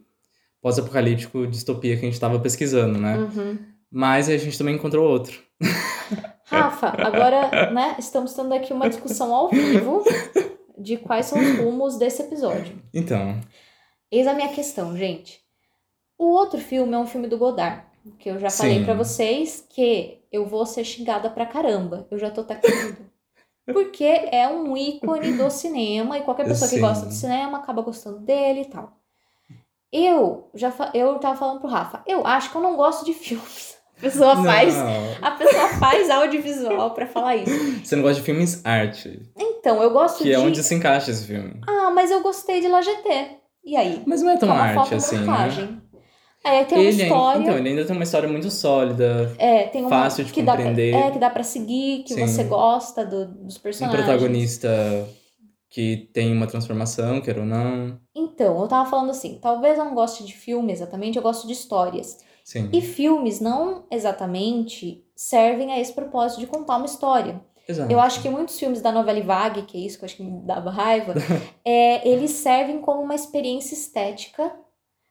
[0.60, 3.16] pós-apocalíptico distopia que a gente estava pesquisando, né?
[3.16, 3.58] Uhum.
[3.92, 5.38] Mas a gente também encontrou outro.
[6.52, 10.04] Rafa, agora, né, estamos tendo aqui uma discussão ao vivo
[10.78, 12.80] de quais são os rumos desse episódio.
[12.92, 13.40] Então,
[14.12, 15.40] Eis a minha questão, gente.
[16.18, 17.82] O outro filme é um filme do Godard,
[18.18, 18.84] que eu já falei Sim.
[18.84, 22.06] pra vocês que eu vou ser xingada pra caramba.
[22.10, 23.10] Eu já tô taquando.
[23.64, 26.82] Porque é um ícone do cinema e qualquer pessoa que Sim.
[26.82, 28.92] gosta de cinema acaba gostando dele e tal.
[29.90, 33.78] Eu já eu tava falando pro Rafa, eu acho que eu não gosto de filmes.
[34.02, 34.74] A pessoa faz,
[35.22, 37.80] a pessoa faz audiovisual pra falar isso.
[37.84, 41.12] você não gosta de filmes arte, Então, eu gosto que de é onde se encaixa
[41.12, 41.60] esse filme.
[41.68, 43.26] Ah, mas eu gostei de La GT.
[43.64, 44.02] E aí?
[44.04, 45.78] Mas não é tão uma arte assim, né?
[46.44, 47.38] Aí tem uma Ele, história.
[47.40, 50.54] então, ele ainda tem uma história muito sólida, é, tem uma fácil de que dá
[50.56, 50.92] pra, compreender.
[50.92, 52.26] é, que dá pra seguir, que Sim.
[52.26, 54.04] você gosta do- dos um personagens.
[54.04, 55.08] protagonista
[55.70, 57.96] que tem uma transformação, quer ou não.
[58.14, 61.52] Então, eu tava falando assim, talvez eu não goste de filme exatamente, eu gosto de
[61.52, 62.18] histórias.
[62.44, 62.68] Sim.
[62.72, 67.40] E filmes não exatamente servem a esse propósito de contar uma história.
[67.68, 67.92] Exato.
[67.92, 70.24] Eu acho que muitos filmes da novela Vague, que é isso que eu acho que
[70.24, 71.14] me dava raiva,
[71.64, 74.52] é, eles servem como uma experiência estética,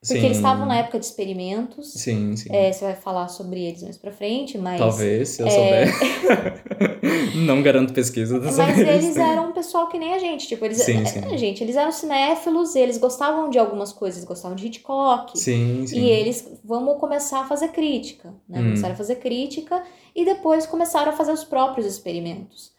[0.02, 0.26] porque Sim.
[0.26, 1.94] eles estavam na época de experimentos.
[1.94, 2.50] Sim, sim.
[2.52, 4.80] É, você vai falar sobre eles mais pra frente, mas.
[4.80, 7.36] Talvez, se eu é, souber.
[7.46, 10.48] não garanto pesquisa dessa Mas eles eram um pessoal que nem a gente.
[10.48, 10.80] Tipo, eles.
[10.80, 11.38] Sim, é, sim.
[11.38, 15.38] Gente, eles eram cinéfilos, eles gostavam de algumas coisas, eles gostavam de Hitchcock.
[15.38, 16.00] Sim, sim.
[16.00, 18.60] E eles vamos começar a fazer crítica, né?
[18.60, 18.64] Hum.
[18.64, 19.84] Começaram a fazer crítica
[20.16, 22.72] e depois começaram a fazer os próprios experimentos.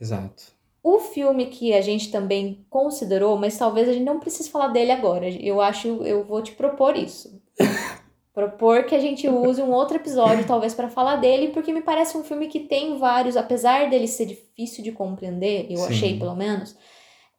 [0.00, 0.51] Exato.
[0.82, 4.90] O filme que a gente também considerou, mas talvez a gente não precise falar dele
[4.90, 5.28] agora.
[5.28, 7.40] Eu acho, eu vou te propor isso.
[8.34, 12.16] propor que a gente use um outro episódio, talvez, para falar dele, porque me parece
[12.16, 15.88] um filme que tem vários, apesar dele ser difícil de compreender, eu Sim.
[15.88, 16.74] achei pelo menos,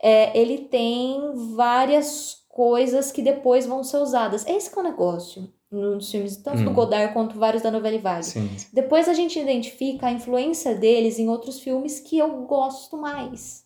[0.01, 1.19] é, ele tem
[1.55, 4.45] várias coisas que depois vão ser usadas.
[4.45, 6.73] Esse que é o negócio nos filmes, tanto do Hum.
[6.73, 8.25] Godard quanto vários da Novela Vague.
[8.25, 8.49] Sim.
[8.71, 13.63] Depois a gente identifica a influência deles em outros filmes que eu gosto mais.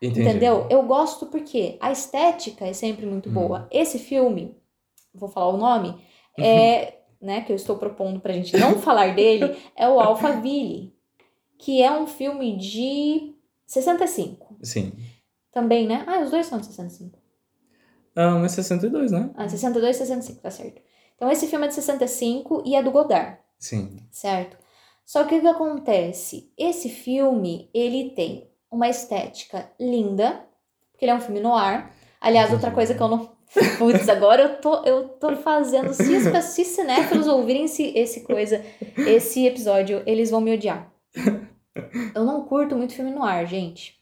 [0.00, 0.20] Entendi.
[0.22, 0.66] Entendeu?
[0.70, 3.32] Eu gosto porque a estética é sempre muito Hum.
[3.34, 3.68] boa.
[3.70, 4.56] Esse filme,
[5.14, 6.00] vou falar o nome,
[6.38, 10.94] é, né, que eu estou propondo pra gente não falar dele, é o Alphaville,
[11.58, 13.34] que é um filme de
[13.66, 14.56] 65.
[14.62, 14.92] Sim.
[15.50, 16.04] Também, né?
[16.06, 17.18] Ah, os dois são de 65.
[18.14, 19.30] Ah, mas 62, né?
[19.36, 20.80] Ah, 62 e 65, tá certo.
[21.18, 23.36] Então esse filme é de 65 e é do Godard.
[23.58, 23.98] Sim.
[24.10, 24.56] certo?
[25.04, 26.52] Só que o que acontece?
[26.56, 30.44] Esse filme, ele tem uma estética linda,
[30.92, 31.92] porque ele é um filme no ar.
[32.20, 33.36] Aliás, outra coisa que eu não...
[33.78, 35.92] Putz, agora eu tô, eu tô fazendo...
[35.94, 38.64] Se os pe- se cinéfilos ouvirem esse, esse coisa,
[38.98, 40.92] esse episódio, eles vão me odiar.
[42.14, 43.96] Eu não curto muito filme no ar, gente.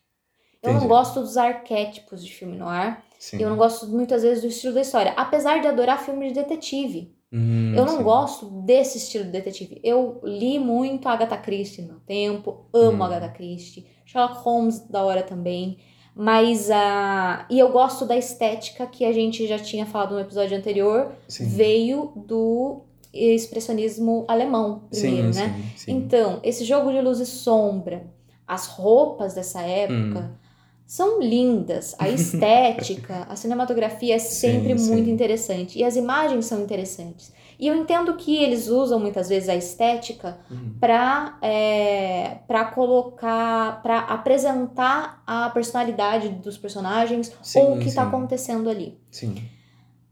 [0.63, 0.89] Eu não Entendi.
[0.89, 3.05] gosto dos arquétipos de filme no ar.
[3.19, 3.39] Sim.
[3.41, 5.13] Eu não gosto muitas vezes do estilo da história.
[5.17, 7.15] Apesar de adorar filme de detetive.
[7.33, 8.03] Hum, Eu não sim.
[8.05, 9.81] gosto desse estilo de detetive.
[9.83, 13.07] Eu li muito Agatha Christie no meu tempo, amo Hum.
[13.07, 15.77] Agatha Christie, Sherlock Holmes da hora também,
[16.15, 20.57] mas a e eu gosto da estética que a gente já tinha falado no episódio
[20.57, 21.47] anterior, Sim.
[21.49, 25.55] veio do expressionismo alemão primeiro, né?
[25.89, 28.07] Então, esse jogo de luz e sombra,
[28.47, 30.46] as roupas dessa época Hum.
[30.87, 35.11] São lindas, a estética, a cinematografia é sempre Sim, muito sim.
[35.13, 37.33] interessante e as imagens são interessantes.
[37.59, 40.75] E eu entendo que eles usam muitas vezes a estética Uhum.
[40.79, 48.03] para é, para colocar, para apresentar a personalidade dos personagens Sim, ou o que está
[48.03, 48.99] acontecendo ali.
[49.11, 49.43] Sim.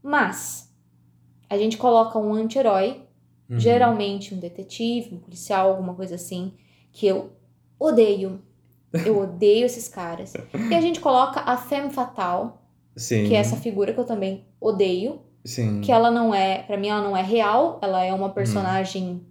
[0.01, 0.73] Mas
[1.49, 3.01] a gente coloca um anti-herói
[3.47, 3.59] Uhum.
[3.59, 6.53] geralmente um detetive, um policial, alguma coisa assim,
[6.91, 7.31] que eu
[7.79, 8.41] odeio.
[9.05, 10.33] Eu odeio esses caras.
[10.69, 12.51] E a gente coloca a femme fatale,
[12.95, 13.25] Sim.
[13.27, 15.81] que é essa figura que eu também odeio, Sim.
[15.81, 19.21] que ela não é, Pra mim ela não é real, ela é uma personagem,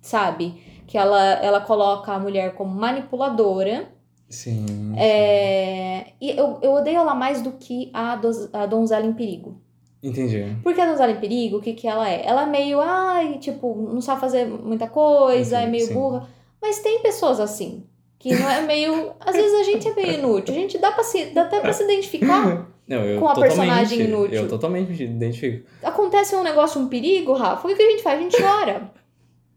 [0.00, 3.88] sabe, que ela ela coloca a mulher como manipuladora.
[4.28, 4.94] Sim.
[4.96, 9.60] É, e eu, eu odeio ela mais do que a, dos- a donzela em perigo.
[10.02, 10.56] Entendi.
[10.62, 12.26] Porque a donzela em perigo, o que que ela é?
[12.26, 15.94] Ela é meio, ai, tipo, não sabe fazer muita coisa, é Entendi, meio sim.
[15.94, 16.28] burra.
[16.60, 17.84] Mas tem pessoas assim,
[18.18, 19.12] que não é meio...
[19.20, 21.72] Às vezes a gente é meio inútil, a gente dá, pra se, dá até pra
[21.72, 22.68] se identificar.
[22.86, 24.42] Não, Com a personagem inútil.
[24.42, 25.66] Eu totalmente me identifico.
[25.82, 28.18] Acontece um negócio, um perigo, Rafa, o que a gente faz?
[28.18, 28.92] A gente chora.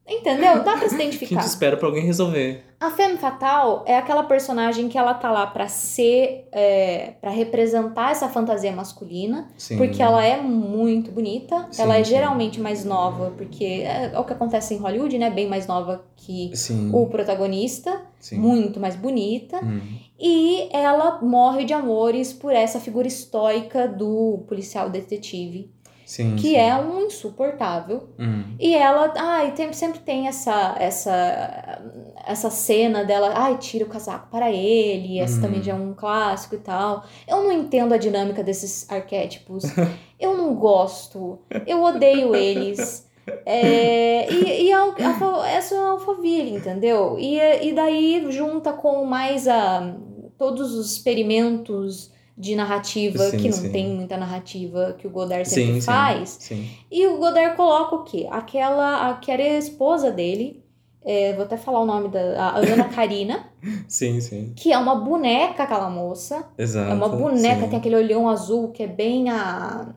[0.08, 0.64] Entendeu?
[0.64, 1.42] Dá pra se A identificar.
[1.42, 2.64] gente espera pra alguém resolver.
[2.80, 8.12] A Femme Fatal é aquela personagem que ela tá lá pra ser, é, para representar
[8.12, 9.78] essa fantasia masculina, Sim.
[9.78, 11.68] porque ela é muito bonita.
[11.72, 12.12] Sim, ela é sim.
[12.12, 15.30] geralmente mais nova, porque é, é o que acontece em Hollywood, né?
[15.32, 16.52] Bem mais nova que
[16.94, 18.38] o protagonista, Sim.
[18.38, 19.58] muito mais bonita.
[19.64, 19.82] Hum.
[20.20, 25.72] E ela morre de amores por essa figura estoica do policial detetive,
[26.08, 26.38] Sim.
[26.38, 26.56] que sim.
[26.56, 28.08] é um insuportável.
[28.18, 28.56] Hum.
[28.58, 31.82] E ela, ai, tem, sempre tem essa, essa,
[32.26, 35.42] essa cena dela, ai, tira o casaco para ele, essa Hum.
[35.42, 37.04] também já é um clássico e tal.
[37.28, 39.64] Eu não entendo a dinâmica desses arquétipos.
[40.18, 41.40] eu não gosto.
[41.68, 43.06] Eu odeio eles.
[43.46, 47.18] É, e e a, a, essa é a Alphaville, entendeu?
[47.20, 49.94] E, e daí junta com mais a,
[50.38, 53.72] todos os experimentos de narrativa, Sim, que não sim.
[53.72, 56.52] tem muita narrativa que o Godard sempre Sim, faz.
[56.92, 58.28] E o Godard coloca o quê?
[58.30, 60.64] Aquela, a que era a esposa dele,
[61.04, 62.20] é, vou até falar o nome da
[62.56, 63.50] Ana Karina,
[63.88, 64.54] Sim, sim.
[64.56, 66.48] que é uma boneca aquela moça.
[66.58, 66.92] Exato.
[66.92, 69.96] é uma boneca, tem aquele olhão azul que é bem a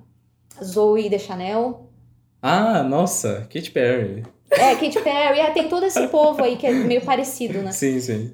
[0.64, 1.90] Zoe de Chanel.
[2.40, 4.22] Ah, nossa, Katy Perry.
[4.50, 7.70] É, Katy Perry, é, tem todo esse povo aí que é meio parecido, né?
[7.70, 8.33] Sim, sim.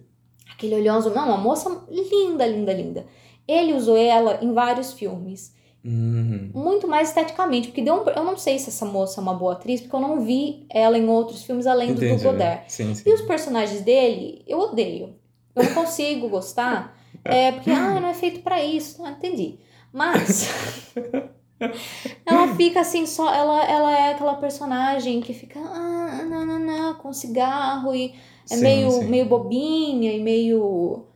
[0.53, 1.13] Aquele olhão azul.
[1.13, 3.05] Não, uma moça linda, linda, linda.
[3.47, 5.55] Ele usou ela em vários filmes.
[5.87, 6.51] Uhum.
[6.53, 9.53] muito mais esteticamente, porque deu um, eu não sei se essa moça é uma boa
[9.53, 12.23] atriz, porque eu não vi ela em outros filmes além do, do.
[12.25, 12.63] Godard.
[12.67, 13.09] Sim, sim.
[13.09, 15.15] E os personagens dele, eu odeio.
[15.55, 19.61] Eu não consigo gostar, é porque, ah, não é feito pra isso, não entendi.
[19.93, 20.51] Mas
[22.27, 26.95] ela fica assim, só ela, ela é aquela personagem que fica ah, não, não, não,
[26.95, 28.13] com cigarro e
[28.51, 31.07] é Sim, meio, meio bobinha e meio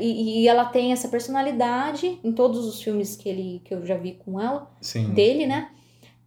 [0.00, 3.96] e, e ela tem essa personalidade em todos os filmes que ele que eu já
[3.96, 5.12] vi com ela Sim.
[5.12, 5.70] dele, né?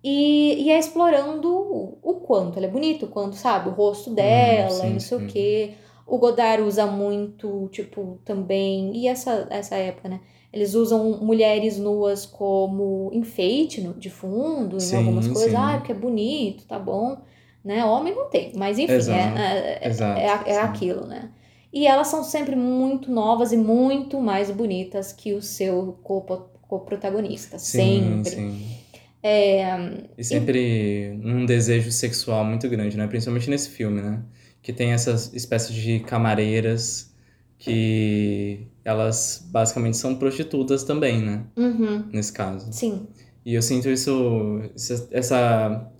[0.04, 4.12] E, e é explorando o, o quanto ela é bonita, o quanto, sabe, o rosto
[4.12, 5.26] dela sim, e não sei sim.
[5.26, 5.74] o quê.
[6.06, 8.96] O Godard usa muito, tipo, também.
[8.96, 10.22] E essa, essa época, né?
[10.54, 15.54] Eles usam mulheres nuas como enfeite no- de fundo, em Sim, algumas coisas.
[15.56, 17.18] Ah, porque é bonito, tá bom.
[17.64, 17.84] Né?
[17.84, 20.60] Homem não tem, mas enfim, Exato, é, é, exato, é, a- é sim.
[20.62, 21.30] aquilo, né?
[21.78, 26.22] E elas são sempre muito novas e muito mais bonitas que o seu co-
[26.68, 27.58] co-protagonista.
[27.58, 28.36] Sim, sempre.
[28.36, 28.78] sim.
[29.24, 33.08] É, E sempre num desejo sexual muito grande, né?
[33.08, 34.24] Principalmente nesse filme, né?
[34.62, 37.14] Que tem essas espécies de camareiras
[37.60, 41.46] que elas basicamente são prostitutas também, né?
[41.58, 42.72] uhum, Nesse caso.
[42.72, 43.08] sim.
[43.46, 45.92] E eu sinto isso, essa- essa,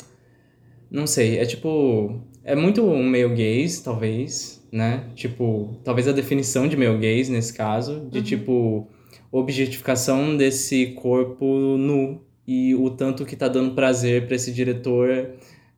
[0.90, 5.06] não sei, é tipo, é muito um meio gays, talvez, né?
[5.16, 8.24] Tipo, talvez a definição de meio gays nesse caso, de Uhum.
[8.24, 8.88] tipo,
[9.32, 11.46] objetificação desse corpo
[11.78, 15.30] nu e o tanto que tá dando prazer pra esse diretor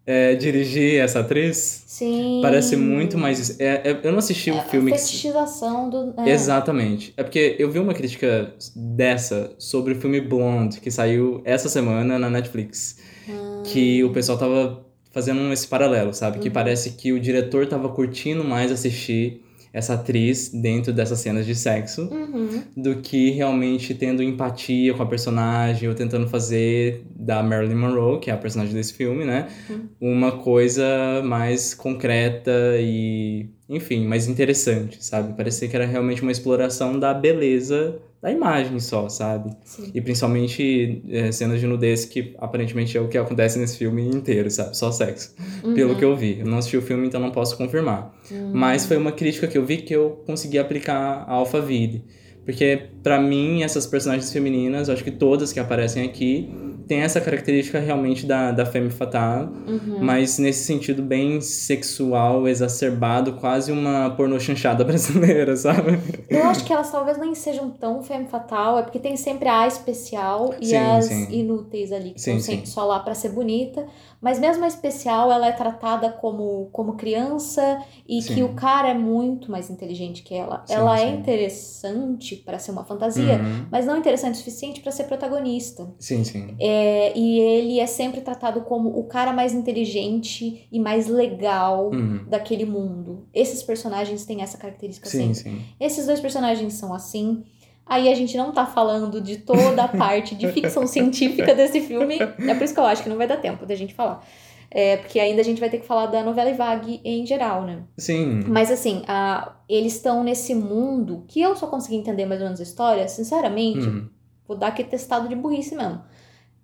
[0.05, 1.83] é, dirigir essa atriz.
[1.85, 2.39] Sim.
[2.41, 3.55] Parece muito mais isso.
[3.61, 5.01] É, é- eu não assisti o É, filme a que...
[5.01, 6.13] fetichização do.
[6.21, 6.31] é.
[6.31, 7.13] Exatamente.
[7.15, 12.17] É porque eu vi uma crítica dessa sobre o filme Blonde, que saiu essa semana
[12.17, 12.97] na Netflix.
[13.29, 13.61] Ah.
[13.65, 14.83] Que o pessoal tava
[15.19, 16.39] fazendo esse paralelo, sabe?
[16.39, 16.53] Que Uhum.
[16.53, 19.41] parece que o diretor tava curtindo mais assistir
[19.71, 22.63] essa atriz dentro dessas cenas de sexo Uhum.
[22.75, 28.31] do que realmente tendo empatia com a personagem ou tentando fazer da Marilyn Monroe, que
[28.31, 29.47] é a personagem desse filme, né?
[29.69, 29.81] Uhum.
[30.01, 35.35] Uma coisa mais concreta e, enfim, mais interessante, sabe?
[35.37, 39.49] Parecia que era realmente uma exploração da beleza da imagem só, sabe?
[39.63, 39.91] Sim.
[39.93, 44.49] E principalmente é, cenas de nudez, que aparentemente é o que acontece nesse filme inteiro,
[44.51, 44.75] sabe?
[44.75, 45.33] Só sexo.
[45.73, 45.97] Pelo Uhum.
[45.97, 46.39] que eu vi.
[46.39, 48.13] Eu não assisti o filme, então não posso confirmar.
[48.31, 48.51] Hum.
[48.53, 52.03] Mas foi uma crítica que eu vi que eu consegui aplicar a Alphaville.
[52.49, 56.49] Porque, pra mim, essas personagens femininas, acho que todas que aparecem aqui,
[56.87, 59.99] têm essa característica realmente da, da femme fatale, Uhum.
[60.01, 65.99] mas nesse sentido bem sexual, exacerbado, quase uma pornô chanchada brasileira, sabe?
[66.27, 69.67] Eu acho que elas talvez nem sejam tão femme fatal, é porque tem sempre a
[69.67, 71.27] especial e Sim, as sim.
[71.31, 73.85] inúteis ali, que Sim, estão só lá pra ser bonita.
[74.21, 78.35] Mas mesmo a especial, ela é tratada como, como criança e Sim.
[78.35, 80.61] que o cara é muito mais inteligente que ela.
[80.65, 81.15] Sim, ela é sim.
[81.17, 83.65] interessante pra ser uma fantasia, Uhum.
[83.71, 85.89] mas não interessante o suficiente pra ser protagonista.
[85.99, 86.55] Sim, sim.
[86.59, 92.25] É, e ele é sempre tratado como o cara mais inteligente e mais legal Uhum.
[92.27, 93.27] daquele mundo.
[93.33, 95.51] Esses personagens têm essa característica Sim, sempre.
[95.51, 95.65] sim.
[95.79, 97.43] Esses dois personagens são assim.
[97.89, 102.17] Aí a gente não tá falando de toda a parte de ficção científica desse filme.
[102.19, 104.23] É por isso que eu acho que não vai dar tempo da gente falar.
[104.71, 107.63] É, porque ainda a gente vai ter que falar da novela e vague em geral,
[107.63, 107.79] né?
[107.97, 108.43] Sim.
[108.47, 112.59] Mas assim, a, eles estão nesse mundo que eu só consegui entender mais ou menos
[112.59, 114.07] a história, sinceramente, Uhum.
[114.47, 116.03] vou dar aquele testado de burrice mesmo.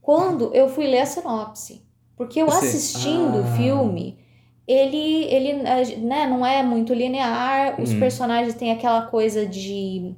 [0.01, 1.83] Quando eu fui ler a sinopse.
[2.15, 3.57] Porque eu Você- assistindo o Ah.
[3.57, 4.19] filme,
[4.67, 5.53] ele, ele
[5.97, 7.99] né, não é muito linear, os Hum.
[7.99, 10.15] personagens têm aquela coisa de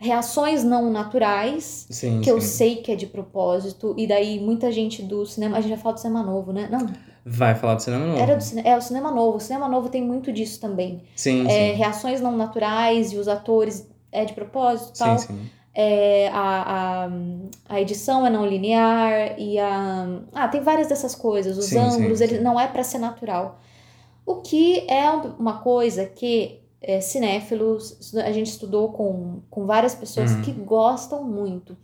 [0.00, 2.46] reações não naturais, Sim, que eu sim.
[2.48, 5.94] sei que é de propósito, e daí muita gente do cinema, a gente já fala
[5.94, 6.68] do cinema novo, né?
[6.72, 6.88] Não,
[7.24, 8.18] Vai falar do cinema novo.
[8.18, 11.02] era do cine, é o cinema novo, o cinema novo tem muito disso também.
[11.14, 11.72] Sim, É, sim.
[11.74, 15.18] reações não naturais e os atores é de propósito e tal.
[15.18, 15.50] Sim, sim.
[15.74, 17.08] É, a, a,
[17.68, 20.06] a edição é não linear e a.
[20.34, 21.58] Ah, tem várias dessas coisas.
[21.58, 23.60] Os Sim, ângulos, ele não é pra ser natural.
[24.26, 29.94] O que é um- uma coisa que é, cinéfilos, a gente estudou com, com várias
[29.94, 30.42] pessoas Uhum.
[30.42, 31.76] que gostam muito.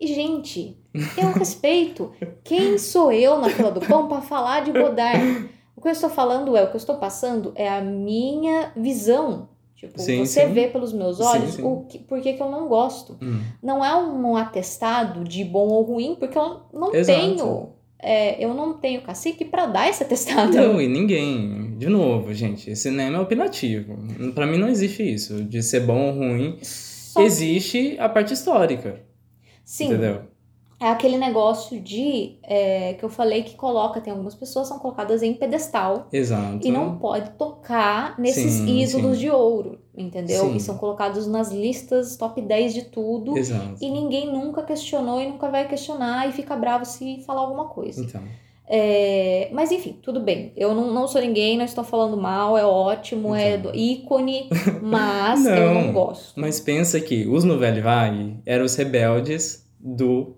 [0.00, 0.76] E, gente,
[1.16, 2.12] eu respeito.
[2.44, 5.48] Quem sou eu na fila do pão pra falar de Godard?
[5.76, 9.48] O que eu estou falando é, o que eu estou passando é a minha visão.
[9.76, 10.52] Tipo, Sim, você sim.
[10.52, 11.62] vê pelos meus olhos sim.
[11.62, 13.16] o que, por que, que eu não gosto.
[13.22, 13.40] Hum.
[13.62, 17.20] Não é um atestado de bom ou ruim, porque eu não Exato.
[17.20, 17.68] tenho.
[18.00, 20.52] é, eu não tenho cacique pra dar esse atestado.
[20.52, 21.67] Não, e ninguém.
[21.78, 23.96] De novo, gente, cinema é opinativo.
[24.34, 26.58] Pra mim não existe isso, de ser bom ou ruim.
[26.62, 29.00] Só- Existe a parte histórica,
[29.64, 30.22] Sim, entendeu?
[30.80, 34.78] é aquele negócio de é, que eu falei que coloca, tem algumas pessoas que são
[34.80, 36.66] colocadas em pedestal Exato.
[36.66, 39.22] e não pode tocar nesses Sim, ídolos sim.
[39.22, 40.44] de ouro, entendeu?
[40.50, 40.56] Sim.
[40.56, 43.36] E são colocados nas listas top 10 de tudo.
[43.38, 43.76] Exato.
[43.80, 48.00] E ninguém nunca questionou e nunca vai questionar e fica bravo se falar alguma coisa.
[48.04, 48.22] Então.
[48.70, 50.52] É, mas enfim, tudo bem.
[50.56, 54.48] Eu não, não sou ninguém, não estou falando mal, é ótimo, é do- ícone,
[54.82, 55.92] mas eu não Não.
[55.92, 56.38] gosto.
[56.38, 60.36] Mas pensa que os Nouvelle Vague eram os rebeldes do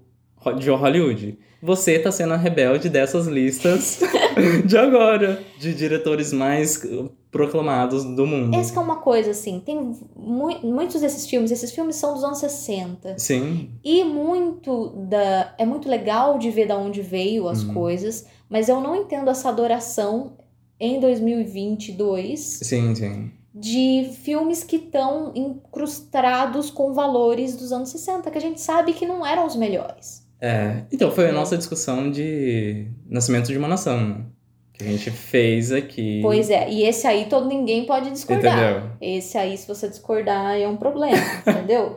[0.58, 1.38] de Hollywood.
[1.62, 4.00] Você tá sendo a rebelde dessas listas
[4.66, 6.82] de agora, de diretores mais
[7.30, 8.56] proclamados do mundo.
[8.56, 9.76] Essa que é uma coisa, assim, tem
[10.16, 13.18] mu muitos desses filmes, esses filmes são dos anos 60.
[13.18, 15.54] Sim, E muito da.
[15.58, 17.74] É muito legal de ver da onde veio as Uhum.
[17.74, 20.32] coisas, mas eu não entendo essa adoração
[20.78, 23.30] em 2022 sim, sim.
[23.54, 29.06] de filmes que estão incrustados com valores dos anos 60, que a gente sabe que
[29.06, 30.19] não eram os melhores.
[30.40, 34.16] É, então foi a nossa discussão de Nascimento de uma Nação, né?
[34.72, 36.20] Que a gente fez aqui.
[36.22, 38.58] Pois é, e esse aí todo ninguém pode discordar.
[38.58, 38.90] Entendeu?
[39.00, 41.96] Esse aí, se você discordar, é um problema, entendeu?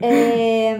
[0.00, 0.76] É,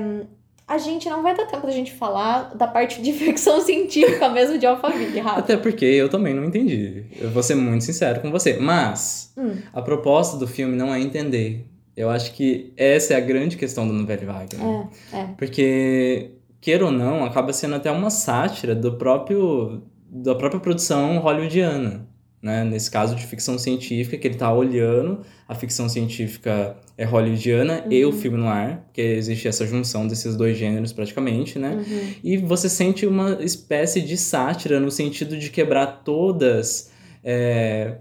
[0.67, 4.59] a gente não vai dar tempo da gente falar da parte de ficção científica mesmo
[4.59, 5.39] de Alphaville, Rafa.
[5.39, 7.05] Até porque eu também não entendi.
[7.21, 8.55] Eu vou ser muito sincero com você.
[8.55, 9.57] Mas, Hum.
[9.73, 11.67] a proposta do filme não é entender.
[11.97, 14.57] Eu acho que essa é a grande questão do Nouvelle Vague.
[14.57, 14.89] Né?
[15.13, 15.27] É, é.
[15.37, 16.31] Porque,
[16.63, 22.07] queira ou não, acaba sendo até uma sátira do próprio da própria produção hollywoodiana.
[22.41, 22.65] Né?
[22.65, 28.05] Nesse caso de ficção científica, que ele tá olhando a ficção científica é hollywoodiana e
[28.05, 28.13] o Uhum.
[28.13, 31.77] filme no ar, porque existe essa junção desses dois gêneros praticamente, né?
[31.77, 32.15] Uhum.
[32.23, 36.91] E você sente uma espécie de sátira no sentido de quebrar todas
[37.25, 37.99] é,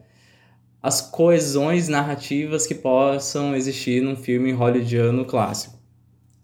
[0.81, 5.80] as coesões narrativas que possam existir num filme hollywoodiano clássico.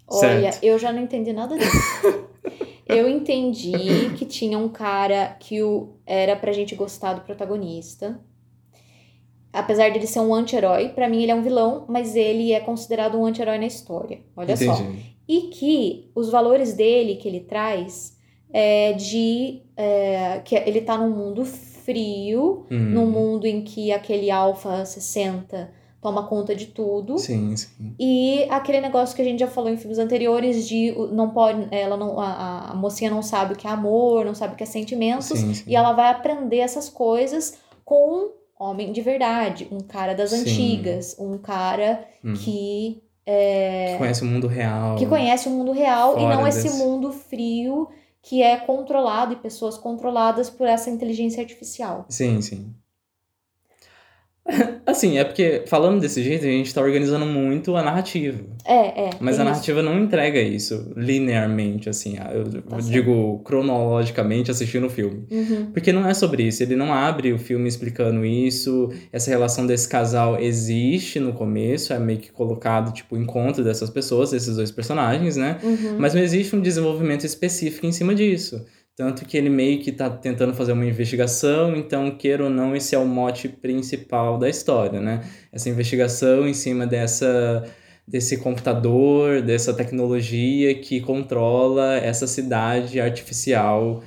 [0.10, 0.64] Olha, Certo.
[0.64, 2.28] eu já não entendi nada disso.
[2.88, 8.20] eu entendi que tinha um cara que o, era pra gente gostar do protagonista.
[9.52, 12.60] Apesar de ele ser um anti-herói, pra mim ele é um vilão, mas ele é
[12.60, 14.20] considerado um anti-herói na história.
[14.36, 14.74] Olha só.
[14.76, 15.18] Entendi.
[15.28, 18.16] E que os valores dele que ele traz
[18.54, 22.78] é de é, que ele tá num mundo frio, Hum.
[22.78, 25.70] num mundo em que aquele Alpha 60
[26.08, 27.18] toma conta de tudo.
[27.18, 27.96] Sim, sim.
[28.00, 31.98] E aquele negócio que a gente já falou em filmes anteriores de não pode, ela
[31.98, 34.66] não, a, a mocinha não sabe o que é amor, não sabe o que é
[34.66, 35.64] sentimentos, Sim, sim.
[35.68, 38.30] e ela vai aprender essas coisas com um
[38.60, 40.42] homem de verdade, um cara das Sim.
[40.42, 42.34] antigas, um cara Hum.
[42.34, 44.96] que é, Que conhece o mundo real.
[44.96, 46.78] que conhece o mundo real e não esse desse.
[46.78, 47.88] mundo frio
[48.22, 52.06] que é controlado e pessoas controladas por essa inteligência artificial.
[52.10, 52.74] Sim, sim.
[54.88, 58.40] Assim, é porque falando desse jeito, a gente tá organizando muito a narrativa.
[58.66, 59.10] É, é.
[59.20, 62.18] Mas a narrativa não entrega isso linearmente, assim.
[62.34, 65.26] Eu Tá digo cronologicamente assistindo o filme.
[65.30, 65.72] Uhum.
[65.74, 69.88] Porque não é sobre isso, ele não abre o filme explicando isso, essa relação desse
[69.90, 74.72] casal existe no começo, é meio que colocado, tipo, o encontro dessas pessoas, desses dois
[74.72, 75.58] personagens, né?
[75.62, 75.98] Uhum.
[76.00, 78.66] Mas não existe um desenvolvimento específico em cima disso.
[78.98, 82.96] Tanto que ele meio que tá tentando fazer uma investigação, então, queira ou não, esse
[82.96, 85.24] é o mote principal da história, né?
[85.54, 87.64] Essa investigação em cima dessa
[88.08, 94.02] desse computador, dessa tecnologia que controla essa cidade artificial.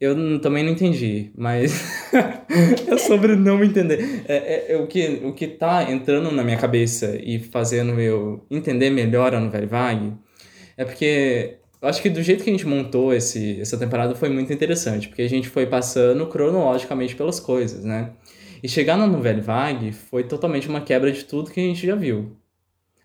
[0.00, 1.72] Eu também não entendi, mas
[2.88, 4.22] é sobre não entender.
[4.26, 8.46] É, é- é o, que, o que tá entrando na minha cabeça e fazendo eu
[8.50, 10.14] entender melhor a novela Vague
[10.76, 14.28] é porque eu acho que do jeito que a gente montou esse, essa temporada foi
[14.28, 18.12] muito interessante, porque a gente foi passando cronologicamente pelas coisas, né?
[18.62, 21.94] E chegar na novela Vague foi totalmente uma quebra de tudo que a gente já
[21.94, 22.36] viu.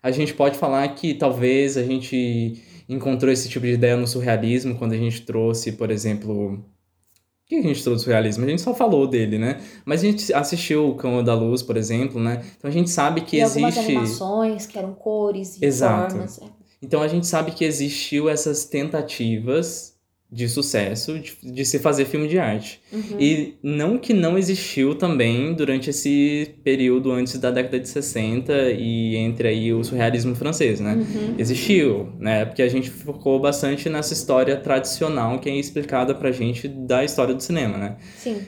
[0.02, 4.76] A gente pode falar que talvez a gente encontrou esse tipo de ideia no surrealismo
[4.76, 6.52] quando a gente trouxe, por exemplo.
[6.54, 8.44] O que a gente trouxe do surrealismo?
[8.44, 9.60] A gente só falou dele, né?
[9.84, 12.44] Mas a gente assistiu O Cão da Luz, por exemplo, né?
[12.58, 13.92] Então a gente sabe que e algumas existe.
[13.92, 16.12] animações que eram cores e Exato.
[16.12, 16.42] formas.
[16.42, 16.55] é.
[16.82, 19.96] Então a gente sabe que existiu essas tentativas
[20.30, 22.80] de sucesso de, de se fazer filme de arte.
[22.92, 23.20] Uhum.
[23.20, 29.14] E não que não existiu também durante esse período antes da década de 60 e
[29.16, 30.94] entre aí o surrealismo francês, né?
[30.94, 31.34] Uhum.
[31.38, 32.44] Existiu, né?
[32.44, 37.34] Porque a gente focou bastante nessa história tradicional que é explicada pra gente da história
[37.34, 37.96] do cinema, né?
[38.18, 38.42] Sim.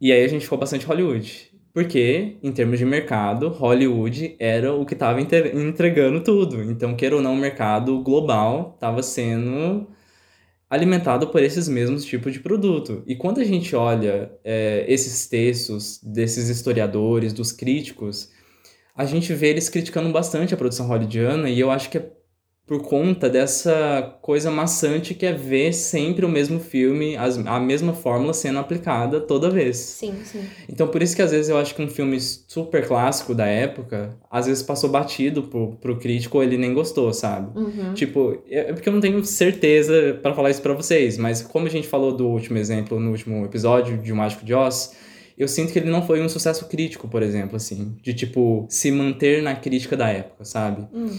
[0.00, 1.50] E aí a gente ficou bastante Hollywood.
[1.76, 6.62] Porque, em termos de mercado, Hollywood era o que estava entregando tudo.
[6.62, 9.86] Então, queira ou não, o mercado global estava sendo
[10.70, 13.02] alimentado por esses mesmos tipos de produto.
[13.06, 18.30] E quando a gente olha é, esses textos desses historiadores, dos críticos,
[18.94, 22.10] a gente vê eles criticando bastante a produção hollywoodiana e eu acho que é
[22.66, 27.92] por conta dessa coisa maçante que é ver sempre o mesmo filme, as, a mesma
[27.92, 29.76] fórmula sendo aplicada toda vez.
[29.76, 30.44] Sim, sim.
[30.68, 34.16] Então por isso que às vezes eu acho que um filme super clássico da época,
[34.28, 37.56] às vezes passou batido pro, pro crítico ou ele nem gostou, sabe?
[37.56, 37.94] Uhum.
[37.94, 41.66] Tipo, é é porque eu não tenho certeza pra falar isso pra vocês, mas como
[41.66, 44.92] a gente falou do último exemplo, no último episódio de O Mágico de Oz,
[45.38, 48.90] eu sinto que ele não foi um sucesso crítico, por exemplo, assim, de tipo se
[48.90, 50.86] manter na crítica da época, sabe?
[50.92, 51.10] Hum.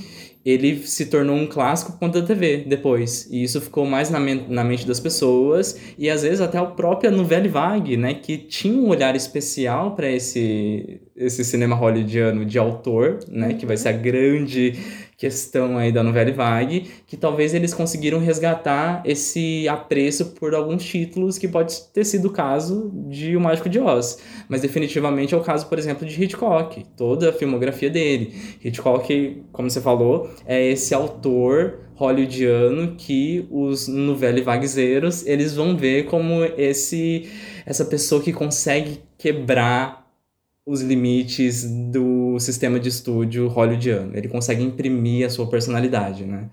[0.46, 4.20] Ele se tornou um clássico por conta da TV depois, e isso ficou mais na,
[4.20, 8.38] men- na mente das pessoas e às vezes até a própria Nouvelle Vague, né, que
[8.38, 13.90] tinha um olhar especial pra esse esse cinema hollywoodiano de autor, né, que vai ser
[13.90, 14.74] a grande
[15.18, 21.40] questão aí da Nouvelle Vague, que talvez eles conseguiram resgatar esse apreço por alguns títulos
[21.40, 24.20] que pode ter sido o caso de O Mágico de Oz.
[24.48, 28.32] Mas definitivamente é o caso, por exemplo, de Hitchcock, toda a filmografia dele.
[28.64, 36.06] Hitchcock, como você falou, é esse autor hollywoodiano que os Nouvelle Vaguezeiros, eles vão ver
[36.06, 37.28] como esse
[37.66, 40.07] essa pessoa que consegue quebrar
[40.68, 44.12] os limites do sistema de estúdio hollywoodiano.
[44.18, 46.50] Ele consegue imprimir a sua personalidade, né?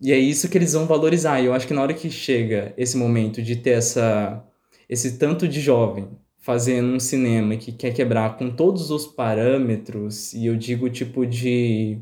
[0.00, 1.40] E é isso que eles vão valorizar.
[1.40, 4.42] E eu acho que na hora que chega esse momento de ter essa,
[4.88, 10.46] esse tanto de jovem fazendo um cinema que quer quebrar com todos os parâmetros, e
[10.46, 11.98] eu digo tipo de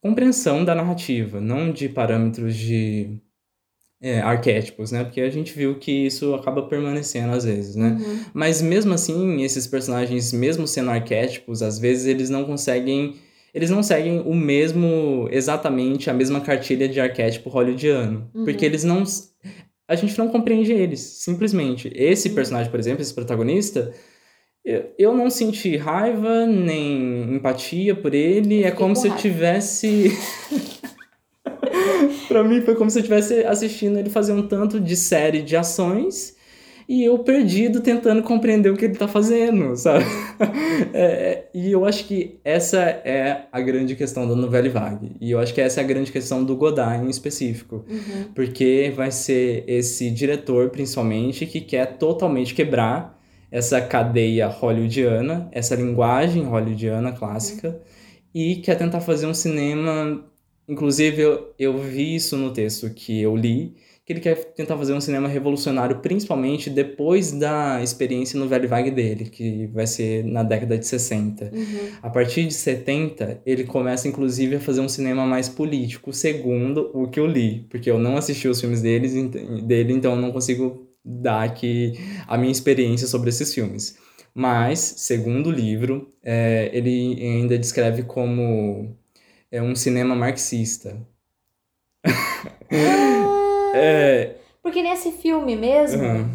[0.00, 3.20] compreensão da narrativa, não de parâmetros de
[4.02, 5.04] é, arquétipos, né?
[5.04, 7.98] Porque a gente viu que isso acaba permanecendo às vezes, né?
[8.00, 8.20] Uhum.
[8.32, 13.16] Mas mesmo assim, esses personagens, mesmo sendo arquétipos, às vezes eles não conseguem.
[13.52, 18.30] Eles não seguem o mesmo, exatamente a mesma cartilha de arquétipo hollywoodiano.
[18.34, 18.44] Uhum.
[18.44, 19.02] Porque eles não.
[19.88, 21.90] A gente não compreende eles, simplesmente.
[21.94, 22.34] Esse Uhum.
[22.36, 23.92] personagem, por exemplo, esse protagonista,
[24.64, 28.62] eu, eu não senti raiva nem empatia por ele.
[28.62, 29.22] É como com se eu raiva.
[29.28, 30.16] tivesse.
[32.28, 35.56] pra mim foi como se eu estivesse assistindo ele fazer um tanto de série de
[35.56, 36.34] ações
[36.90, 40.04] e eu perdido tentando compreender o que ele tá fazendo, sabe?
[40.92, 45.14] É, e eu acho que essa é a grande questão da novela vague.
[45.20, 47.84] E eu acho que essa é a grande questão do Godard em específico.
[47.88, 48.32] Uhum.
[48.34, 53.20] Porque vai ser esse diretor, principalmente, que quer totalmente quebrar
[53.52, 57.80] essa cadeia hollywoodiana, essa linguagem hollywoodiana clássica,
[58.34, 60.24] e quer tentar fazer um cinema.
[60.70, 63.74] Inclusive, eu, eu vi isso no texto que eu li,
[64.06, 68.92] que ele quer tentar fazer um cinema revolucionário, principalmente depois da experiência no Velho Vague
[68.92, 71.50] dele, que vai ser na década de 60.
[71.52, 71.88] Uhum.
[72.00, 77.08] A partir de 70, ele começa inclusive a fazer um cinema mais político, segundo o
[77.08, 79.12] que eu li, porque eu não assisti os filmes deles,
[79.64, 81.94] dele, então eu não consigo dar aqui
[82.28, 83.98] a minha experiência sobre esses filmes.
[84.32, 88.96] Mas, segundo o livro, é, ele ainda descreve como
[89.50, 91.06] é, um cinema marxista.
[93.74, 96.30] é, Porque nesse filme mesmo, aham,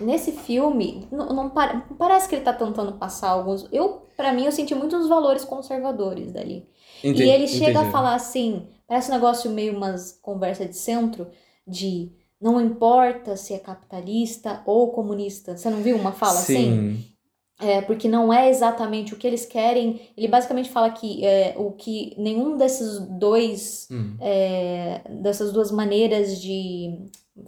[0.00, 3.68] nesse filme, não, não pa- não parece que ele tá tentando passar alguns.
[3.72, 6.68] Eu, para mim, eu senti muitos valores conservadores dali.
[7.02, 7.88] ente- e ele chega entendi.
[7.88, 11.28] a falar assim, parece um negócio meio umas conversa de centro,
[11.66, 15.56] de não importa se é capitalista ou comunista.
[15.56, 17.15] Você não viu uma fala assim?
[17.58, 20.10] É, porque não é exatamente o que eles querem.
[20.16, 26.38] Ele basicamente fala que é, o que nenhum desses dois hum, é, dessas duas maneiras
[26.40, 26.98] de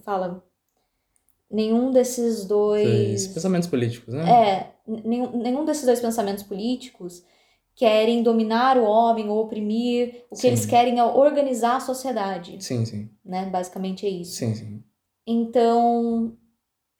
[0.02, 0.42] fala
[1.50, 4.30] nenhum desses dois pensamentos políticos, né?
[4.30, 7.22] é nenhum, nenhum desses dois pensamentos políticos
[7.74, 10.48] querem dominar o homem ou oprimir o que Sim.
[10.48, 14.82] eles querem é organizar a sociedade Sim, sim, né basicamente é isso sim, sim.
[15.26, 16.36] então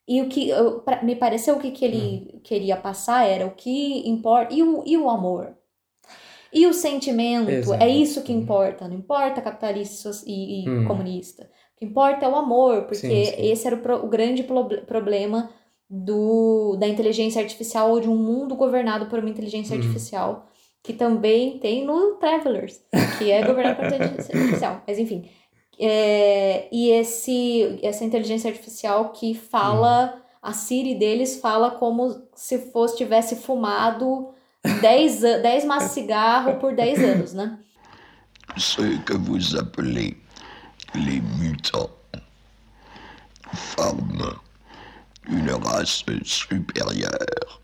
[0.08, 2.40] e o que eu- pra- me pareceu o que, que ele Hum.
[2.42, 5.54] queria passar era o que importa e o, e o amor
[6.52, 7.82] e o sentimento Exato.
[7.82, 10.84] é isso que importa não importa capitalista e, e Hum.
[10.86, 13.50] comunista o que importa é o amor porque Sim, sim.
[13.50, 15.50] esse era o, pro- o grande pro- problema
[15.90, 19.78] do da inteligência artificial ou de um mundo governado por uma inteligência Hum.
[19.80, 20.46] artificial
[20.82, 22.80] que também tem no Travelers
[23.18, 25.28] que é governado por inteligência artificial mas enfim
[25.80, 32.96] é, e esse, essa inteligência artificial que fala, a Siri deles fala como se fosse
[32.96, 34.28] tivesse fumado
[34.80, 37.58] 10, an- 10 maços de cigarro por 10 anos, né?
[38.56, 40.16] ceux que vous appelez
[40.94, 41.90] les mutants
[43.52, 44.36] forment
[45.28, 47.60] une race supérieure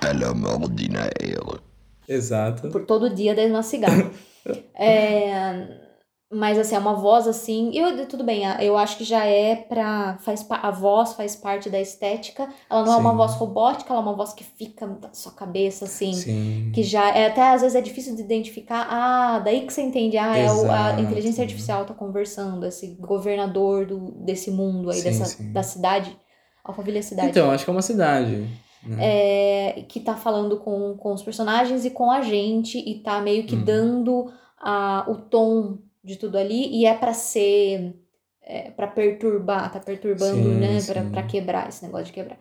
[0.00, 1.60] à l'homme ordinaire.
[2.08, 2.68] Exato.
[2.70, 4.10] Por todo dia 10 maços de cigarro.
[4.74, 5.87] É,
[6.30, 7.70] mas assim, é uma voz assim.
[7.74, 10.18] Eu, tudo bem, a- eu acho que já é pra.
[10.20, 12.48] Faz, a voz faz parte da estética.
[12.70, 13.16] Ela não é uma Sim.
[13.16, 16.12] voz robótica, ela é uma voz que fica na sua cabeça, assim.
[16.12, 16.70] Sim.
[16.74, 18.86] Que já é até às vezes é difícil de identificar.
[18.90, 20.18] Ah, daí que você entende.
[20.18, 25.04] Ah, é o, a inteligência artificial tá conversando, esse governador do, desse mundo aí, Sim,
[25.04, 25.52] dessa, sim.
[25.52, 26.14] da cidade.
[26.62, 27.30] Alphaville é cidade.
[27.30, 28.46] Então, acho que é uma cidade.
[28.86, 28.96] né?
[29.00, 33.44] É, que tá falando com, com os personagens e com a gente e tá meio
[33.44, 33.64] que Uhum.
[33.64, 35.78] dando a, o tom
[36.08, 37.94] de tudo ali e é pra ser
[38.42, 40.78] é, para perturbar, tá perturbando, Sim, né,
[41.12, 42.38] pra quebrar esse negócio de quebrar.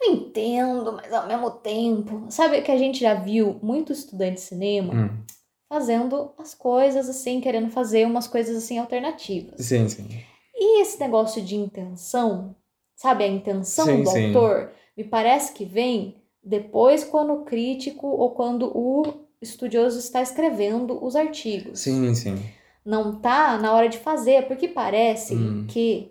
[0.00, 4.40] Eu entendo, mas ao mesmo tempo, sabe que a gente já viu muito estudante de
[4.40, 5.24] cinema Hum.
[5.68, 9.64] fazendo as coisas assim, querendo fazer umas coisas assim alternativas.
[9.64, 10.08] Sim, sim.
[10.54, 12.54] E esse negócio de intenção,
[12.96, 14.26] sabe, a intenção Sim, do sim.
[14.34, 21.02] autor, me parece que vem depois quando o crítico ou quando o estudioso está escrevendo
[21.04, 21.80] os artigos.
[21.80, 22.36] Sim, sim.
[22.84, 25.66] Não tá na hora de fazer, porque parece Hum.
[25.68, 26.10] que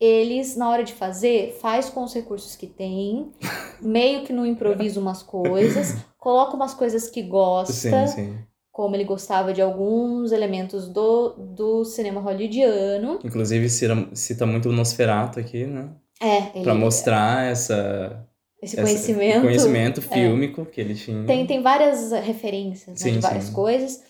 [0.00, 3.30] eles, na hora de fazer, faz com os recursos que tem,
[3.80, 8.38] meio que no improviso umas coisas, coloca umas coisas que gosta, Sim, sim.
[8.72, 13.20] como ele gostava de alguns elementos do, do cinema hollywoodiano.
[13.24, 15.90] Inclusive cita, cita muito o Nosferatu aqui, né?
[16.20, 18.26] É, ele, Pra mostrar essa,
[18.62, 19.40] esse essa- conhecimento.
[19.42, 20.02] conhecimento é.
[20.02, 21.24] fílmico que ele tinha.
[21.26, 23.52] Tem, tem várias referências né, Sim, de várias sim.
[23.52, 24.02] coisas.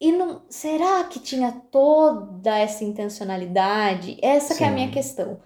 [0.00, 4.18] E não, será que tinha toda essa intencionalidade?
[4.22, 5.40] Essa que é a minha questão.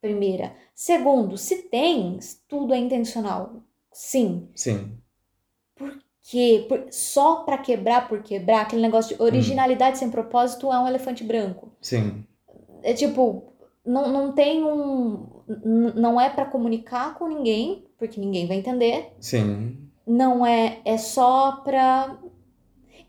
[0.00, 0.54] Primeira.
[0.74, 2.18] Segundo, se tem,
[2.48, 3.62] tudo é intencional.
[3.92, 4.48] Sim.
[4.54, 4.98] Sim.
[6.22, 10.88] Que por- só pra quebrar por quebrar, aquele negócio de originalidade sem propósito é um
[10.88, 11.72] elefante branco.
[11.80, 12.24] Sim.
[12.82, 13.52] É tipo,
[13.84, 15.33] não, não tem um.
[15.46, 19.12] Não é pra comunicar com ninguém, porque ninguém vai entender.
[19.20, 19.78] Sim.
[20.06, 20.80] Não é.
[20.84, 22.18] É só pra.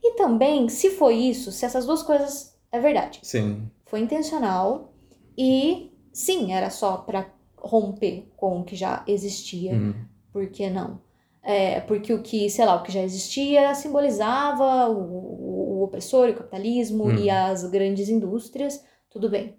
[0.03, 2.55] E também, se foi isso, se essas duas coisas.
[2.71, 3.19] É verdade.
[3.23, 3.69] Sim.
[3.85, 4.93] Foi intencional
[5.37, 9.73] e sim, era só pra romper com o que já existia.
[9.73, 9.93] Hum.
[10.31, 10.99] Por que não?
[11.41, 16.29] É, porque o que, sei lá, o que já existia simbolizava o, o, o opressor,
[16.29, 18.83] o capitalismo e as grandes indústrias.
[19.09, 19.55] Tudo bem.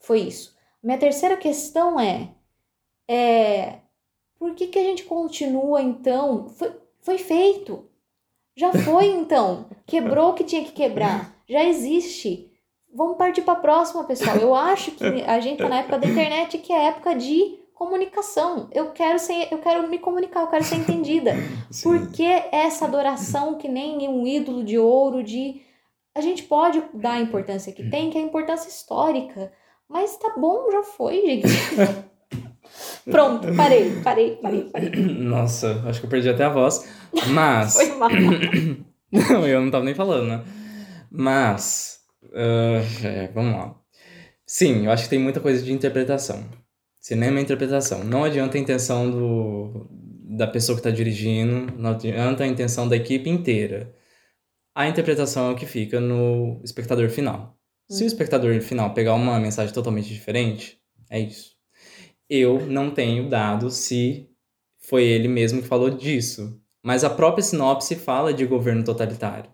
[0.00, 0.54] Foi isso.
[0.82, 2.30] Minha terceira questão é,
[3.08, 3.78] é
[4.38, 6.48] por que, que a gente continua então?
[6.48, 7.88] Foi, foi feito.
[8.56, 9.66] Já foi então.
[9.86, 11.34] Quebrou o que tinha que quebrar.
[11.48, 12.50] Já existe.
[12.94, 14.36] Vamos partir para a próxima, pessoal.
[14.36, 18.68] Eu acho que a gente tá na época da internet que é época de comunicação.
[18.70, 21.32] Eu quero ser, eu quero me comunicar, eu quero ser entendida.
[21.70, 21.82] Sim.
[21.82, 25.62] Por que essa adoração que nem um ídolo de ouro de
[26.14, 29.52] a gente pode dar a importância que tem, que é a importância histórica.
[29.92, 31.46] Mas tá bom, já foi, gente.
[33.04, 34.90] Pronto, parei, parei, parei, parei.
[34.96, 36.88] Nossa, acho que eu perdi até a voz.
[37.28, 37.74] Mas.
[37.76, 38.10] Foi mal.
[39.12, 40.44] não, eu não tava nem falando, né?
[41.10, 42.00] Mas.
[42.34, 43.74] ah, é, vamos lá.
[44.46, 46.44] Sim, eu acho que tem muita coisa de interpretação.
[46.98, 48.04] Cinema é interpretação.
[48.04, 49.88] Não adianta a intenção do,
[50.36, 53.94] da pessoa que tá dirigindo, não adianta a intenção da equipe inteira.
[54.74, 57.58] A interpretação é o que fica no espectador final.
[57.92, 60.78] Se o espectador final pegar uma mensagem totalmente diferente,
[61.10, 61.52] é isso.
[62.28, 64.28] Eu não tenho dado se
[64.78, 66.58] foi ele mesmo que falou disso.
[66.82, 69.50] Mas a própria sinopse fala de governo totalitário,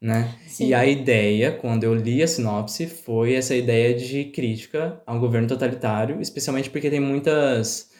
[0.00, 0.38] né?
[0.46, 0.68] Sim.
[0.68, 5.48] E a ideia, quando eu li a sinopse, foi essa ideia de crítica ao governo
[5.48, 7.91] totalitário, especialmente porque tem muitas.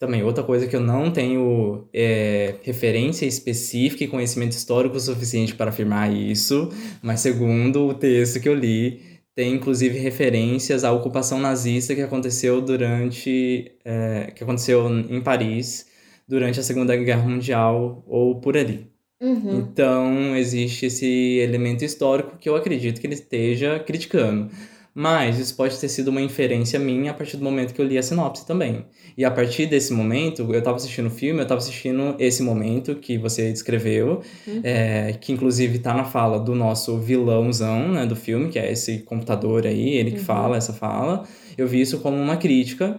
[0.00, 5.68] Também, outra coisa que eu não tenho é, referência específica e conhecimento histórico suficiente para
[5.68, 6.70] afirmar isso,
[7.02, 9.02] mas segundo o texto que eu li,
[9.34, 13.72] tem inclusive referências à ocupação nazista que aconteceu durante.
[13.84, 15.86] é, que aconteceu em Paris
[16.26, 18.90] durante a Segunda Guerra Mundial ou por ali.
[19.20, 19.58] Uhum.
[19.58, 24.50] Então, existe esse elemento histórico que eu acredito que ele esteja criticando.
[24.94, 27.96] Mas isso pode ter sido uma inferência minha a partir do momento que eu li
[27.96, 28.86] a sinopse também.
[29.16, 32.96] E a partir desse momento, eu estava assistindo o filme, eu estava assistindo esse momento
[32.96, 34.60] que você descreveu, Uhum.
[34.64, 38.98] é, que inclusive está na fala do nosso vilãozão né, do filme, que é esse
[39.00, 40.24] computador aí, ele que Uhum.
[40.24, 41.24] fala essa fala.
[41.56, 42.98] Eu vi isso como uma crítica,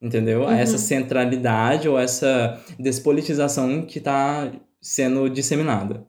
[0.00, 0.46] entendeu?
[0.46, 0.78] A essa Uhum.
[0.78, 6.06] centralidade ou essa despolitização que está sendo disseminada,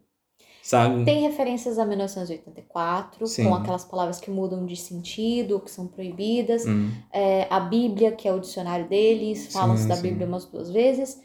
[0.70, 1.04] sabe?
[1.04, 3.46] Tem referências a 1984, Sim.
[3.46, 6.66] com aquelas palavras que mudam de sentido, que são proibidas.
[6.66, 9.96] Hum, É, a Bíblia, que é o dicionário deles, falam-se da.
[9.96, 11.20] Bíblia umas duas vezes.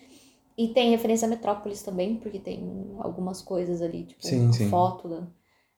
[0.56, 4.68] E tem referência a Metrópolis também, porque tem algumas coisas ali, tipo, Sim, sim.
[4.70, 5.08] foto.
[5.08, 5.26] Da...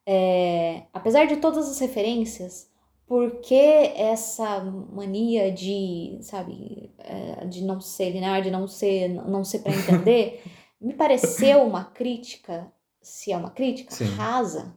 [0.05, 2.69] É, apesar de todas as referências,
[3.05, 4.61] por que essa
[4.93, 10.41] mania de, sabe, é, de não ser linear, de não ser, não ser para entender,
[10.79, 12.71] me pareceu uma crítica,
[13.07, 14.05] se é uma crítica, Sim.
[14.15, 14.75] rasa.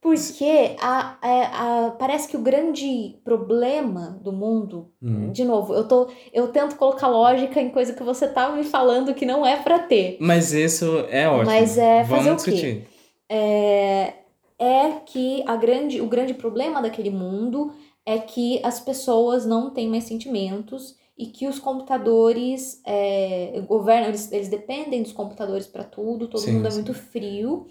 [0.00, 5.32] Porque a, a, a- parece que o grande problema do mundo hum.
[5.32, 9.12] de novo, eu tô eu tento colocar lógica em coisa que você tá me falando
[9.12, 10.16] que não é pra ter.
[10.20, 11.46] Mas isso é ótimo.
[11.46, 12.50] Mas é fazer Vamos o quê?
[12.52, 12.88] discutir.
[13.28, 14.14] É,
[14.58, 17.72] é que a grande, o grande problema daquele mundo
[18.06, 24.30] é que as pessoas não têm mais sentimentos e que os computadores é, governam, eles,
[24.30, 26.76] eles dependem dos computadores para tudo, todo Sim, mundo é sim.
[26.76, 27.66] muito frio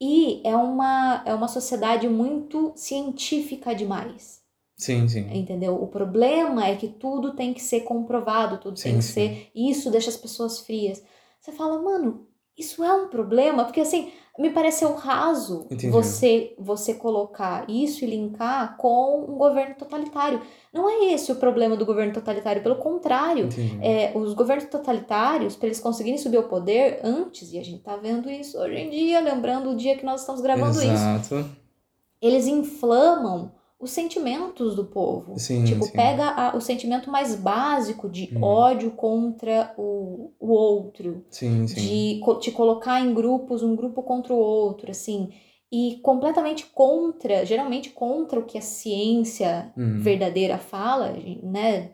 [0.00, 4.42] e é uma, é uma sociedade muito científica demais.
[4.76, 5.28] Sim, sim.
[5.32, 5.80] Entendeu?
[5.80, 9.50] O problema é que tudo tem que ser comprovado, tudo Sim, tem que ser.
[9.54, 11.02] E isso deixa as pessoas frias.
[11.40, 12.26] Você fala, mano,
[12.56, 13.64] isso é um problema?
[13.64, 15.90] Porque assim, me pareceu raso Entendi.
[15.90, 20.40] você você colocar isso e linkar com um governo totalitário.
[20.72, 23.48] Não é esse o problema do governo totalitário, pelo contrário.
[23.82, 27.96] É, os governos totalitários, para eles conseguirem subir ao poder antes, e a gente tá
[27.96, 31.44] vendo isso hoje em dia, lembrando o dia que nós estamos gravando isso Exato.
[32.22, 35.38] eles inflamam os sentimentos do povo.
[35.38, 35.92] Sim, tipo, sim.
[35.92, 38.42] pega a- o sentimento mais básico de Hum.
[38.42, 41.80] ódio contra o, o outro, Sim, sim.
[42.14, 45.30] de co- te colocar em grupos, um grupo contra o outro, assim,
[45.70, 49.98] e completamente contra, geralmente contra o que a ciência Hum.
[50.00, 51.12] verdadeira fala,
[51.42, 51.90] né?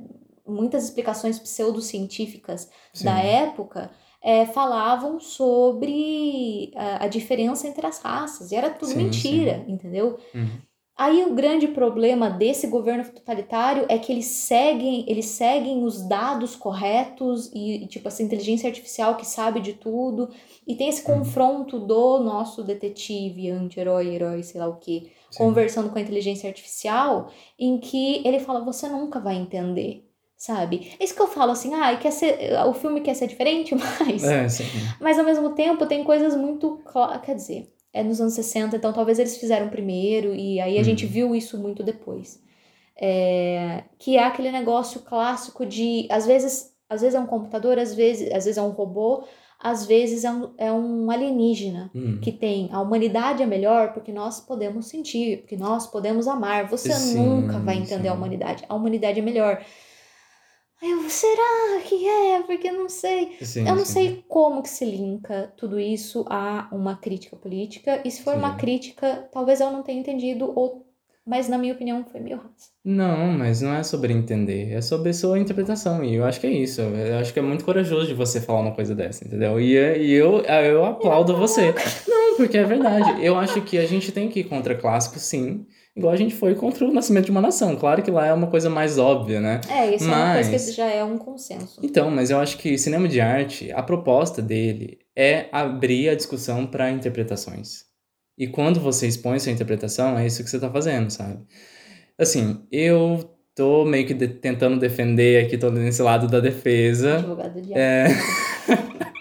[0.46, 2.70] Muitas explicações pseudocientíficas
[3.02, 3.90] da época
[4.22, 8.52] é, falavam sobre a, a diferença entre as raças.
[8.52, 10.18] E era tudo mentira, entendeu?
[10.34, 10.58] Uhum.
[10.96, 16.54] Aí o grande problema desse governo totalitário é que eles seguem, eles seguem os dados
[16.54, 20.28] corretos e, tipo, essa inteligência artificial que sabe de tudo.
[20.64, 25.98] E tem esse confronto do nosso detetive, anti-herói, herói, sei lá o que, conversando com
[25.98, 27.28] a inteligência artificial,
[27.58, 30.08] em que ele fala, você nunca vai entender.
[30.36, 30.92] Sabe?
[31.00, 34.22] É isso que eu falo assim, ah, quer ser, o filme quer ser diferente, mas.
[34.22, 34.64] É, sim.
[35.00, 37.22] Mas ao mesmo tempo tem coisas muito claras.
[37.22, 40.84] Quer dizer, é nos anos 60, então talvez eles fizeram primeiro e aí a Uhum.
[40.84, 42.42] gente viu isso muito depois.
[42.96, 47.94] É, que é aquele negócio clássico de às vezes, às vezes é um computador, às
[47.94, 49.24] vezes, às vezes é um robô,
[49.58, 52.18] às vezes é um, é um alienígena Hum.
[52.22, 56.68] que tem a humanidade é melhor porque nós podemos sentir, porque nós podemos amar.
[56.68, 58.16] Você Sim, nunca vai entender a sim.
[58.18, 58.64] humanidade.
[58.68, 59.64] A humanidade é melhor.
[60.86, 62.42] Eu, será que é?
[62.42, 63.36] Porque eu não sei.
[63.40, 63.92] Sim, eu não sim.
[63.92, 68.02] sei como que se linka tudo isso a uma crítica política.
[68.04, 68.58] E se for uma Sim.
[68.58, 70.86] crítica, talvez eu não tenha entendido, ou...
[71.26, 72.68] mas na minha opinião foi meio rasa.
[72.84, 76.04] Não, mas não é sobre entender, é sobre sua interpretação.
[76.04, 76.82] E eu acho que é isso.
[76.82, 79.58] Eu acho que é muito corajoso de você falar uma coisa dessa, entendeu?
[79.58, 81.74] E, e eu, eu aplaudo você.
[82.06, 83.24] Não, porque é verdade.
[83.24, 85.66] Eu acho que a gente tem que ir contra clássicos, sim.
[85.96, 87.76] Igual a gente foi contra o Nascimento de uma Nação.
[87.76, 89.60] Claro que lá é uma coisa mais óbvia, né?
[89.70, 91.80] É, isso é uma coisa Mas- que já é um consenso.
[91.84, 96.66] Então, mas eu acho que cinema de arte, a proposta dele é abrir a discussão
[96.66, 97.84] para interpretações.
[98.36, 101.38] E quando você expõe sua interpretação, é isso que você tá fazendo, sabe?
[102.18, 107.18] Assim, eu tô meio que de- tentando defender aqui, tô nesse lado da defesa.
[107.18, 107.78] Advogado do diabo.
[107.78, 108.06] É.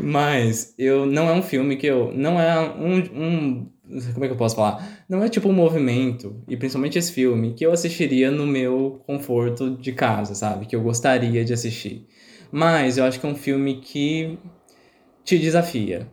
[0.00, 2.12] Mas eu não é um filme que eu.
[2.14, 3.70] Não é um, um.
[4.12, 5.04] Como é que eu posso falar?
[5.08, 9.70] Não é tipo um movimento, e principalmente esse filme, que eu assistiria no meu conforto
[9.70, 10.66] de casa, sabe?
[10.66, 12.06] Que eu gostaria de assistir.
[12.50, 14.38] Mas eu acho que é um filme que
[15.24, 16.08] te desafia.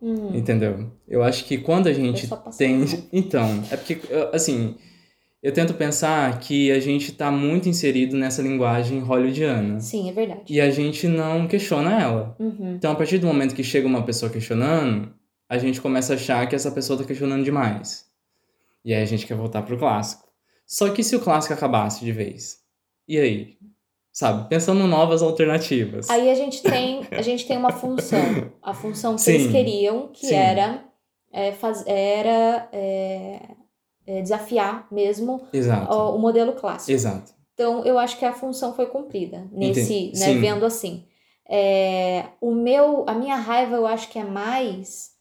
[0.00, 0.30] Hum.
[0.34, 0.90] Entendeu?
[1.08, 2.28] Eu acho que quando a gente
[2.58, 2.84] tem.
[3.12, 4.00] Então, é porque,
[4.32, 4.74] assim,
[5.42, 9.80] eu tento pensar que a gente tá muito inserido nessa linguagem hollywoodiana.
[9.80, 10.42] Sim, é verdade.
[10.48, 12.36] E a gente não questiona ela.
[12.38, 12.74] Uhum.
[12.76, 15.12] Então, a partir do momento que chega uma pessoa questionando,
[15.52, 18.06] a gente começa a achar que essa pessoa tá questionando demais.
[18.82, 20.26] E aí a gente quer voltar pro clássico.
[20.66, 22.60] Só que se o clássico acabasse de vez?
[23.06, 23.58] E aí?
[24.10, 24.48] Sabe?
[24.48, 26.08] Pensando em novas alternativas.
[26.08, 28.50] Aí a gente tem, a gente tem uma função.
[28.62, 29.32] A função que Sim.
[29.32, 30.34] eles queriam, que Sim.
[30.34, 30.84] era,
[31.30, 33.42] é, faz, era é,
[34.06, 35.46] é, desafiar mesmo
[35.90, 36.92] o, o modelo clássico.
[36.92, 37.30] Exato.
[37.52, 41.04] Então, eu acho que a função foi cumprida nesse, né, vendo assim.
[41.46, 45.11] É, o meu, a minha raiva eu acho que é mais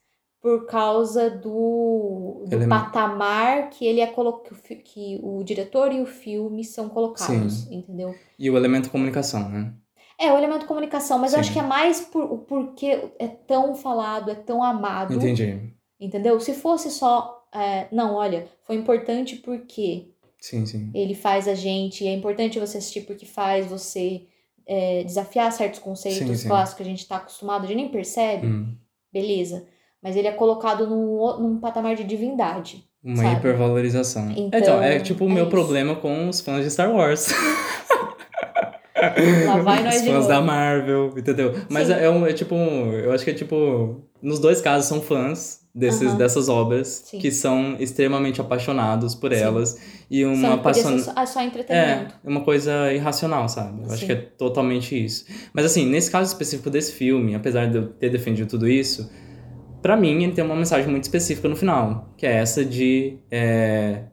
[0.41, 4.41] por causa do, do é- patamar que ele é colo-
[4.83, 7.75] que o diretor e o filme são colocados, Sim.
[7.75, 8.15] entendeu?
[8.39, 9.71] E o elemento comunicação, né?
[10.19, 11.41] É, o elemento comunicação, mas eu Sim.
[11.41, 15.13] acho que é mais por, o porquê é tão falado, é tão amado.
[15.13, 15.73] Entendi.
[15.99, 16.39] Entendeu?
[16.39, 17.45] Se fosse só.
[17.53, 20.07] é, não, olha, foi importante porque
[20.39, 20.89] Sim, sim.
[20.93, 24.25] ele faz a gente, é importante você assistir porque faz você
[24.65, 26.47] é, desafiar certos conceitos Sim, sim.
[26.47, 28.75] clássicos que a gente tá acostumado, a gente nem percebe, Hum.
[29.11, 29.67] beleza.
[30.03, 32.83] Mas ele é colocado num, num patamar de divindade.
[33.03, 33.35] Uma sabe?
[33.37, 34.31] hipervalorização.
[34.31, 35.49] Então, Então, é tipo o é meu isso.
[35.51, 37.27] problema com os fãs de Star Wars.
[39.47, 41.53] Lá vai nós Os fãs da Marvel, entendeu?
[41.69, 45.61] Mas é, um, é tipo, eu acho que é tipo, nos dois casos são fãs
[45.73, 47.17] desses, dessas obras Sim.
[47.17, 49.39] que são extremamente apaixonados por Sim.
[49.41, 49.79] elas
[50.09, 50.99] e uma Só, apaixon...
[50.99, 52.13] só, só É, entretenimento.
[52.23, 53.81] uma coisa irracional, sabe?
[53.83, 54.05] Eu acho Sim.
[54.07, 55.25] que é totalmente isso.
[55.53, 59.09] Mas assim, nesse caso específico desse filme, apesar de eu ter defendido tudo isso,
[59.81, 64.03] pra mim ele tem uma mensagem muito específica no final, que é essa de é,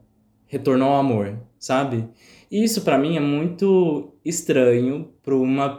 [0.47, 2.09] retorno ao amor, sabe?
[2.51, 5.79] E isso pra mim é muito estranho para uma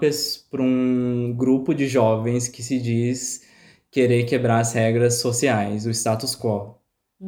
[0.52, 3.42] para um grupo de jovens que se diz
[3.92, 6.76] querer quebrar as regras sociais, o status quo.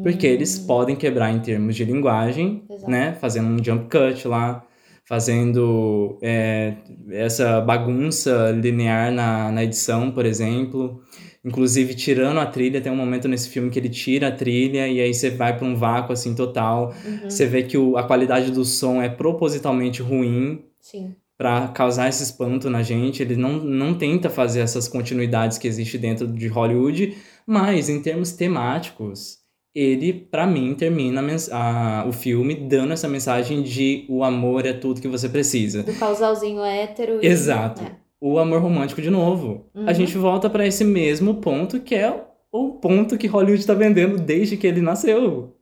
[0.03, 0.67] Porque eles Hum.
[0.67, 2.89] podem quebrar em termos de linguagem, Exato.
[2.89, 3.13] né?
[3.19, 4.63] Fazendo um jump cut lá,
[5.05, 6.75] fazendo é,
[7.09, 11.01] essa bagunça linear na, na edição, por exemplo.
[11.43, 15.01] Inclusive tirando a trilha, tem um momento nesse filme que ele tira a trilha e
[15.01, 16.93] aí você vai para um vácuo assim total.
[17.03, 17.29] Uhum.
[17.29, 21.15] Você vê que o, a qualidade do som é propositalmente ruim Sim.
[21.35, 23.23] para causar esse espanto na gente.
[23.23, 27.17] Ele não, não tenta fazer essas continuidades que existem dentro de Hollywood,
[27.47, 29.39] mas em termos temáticos,
[29.73, 35.01] ele, para mim, termina a o filme dando essa mensagem de o amor é tudo
[35.01, 35.81] que você precisa.
[35.81, 37.19] Do casalzinho hétero.
[37.19, 37.81] e- Exato.
[38.21, 39.65] O amor romântico de novo.
[39.73, 39.87] Uhum.
[39.87, 42.13] A gente volta para esse mesmo ponto que é
[42.51, 45.55] o ponto que Hollywood tá vendendo desde que ele nasceu.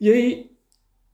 [0.00, 0.50] E aí,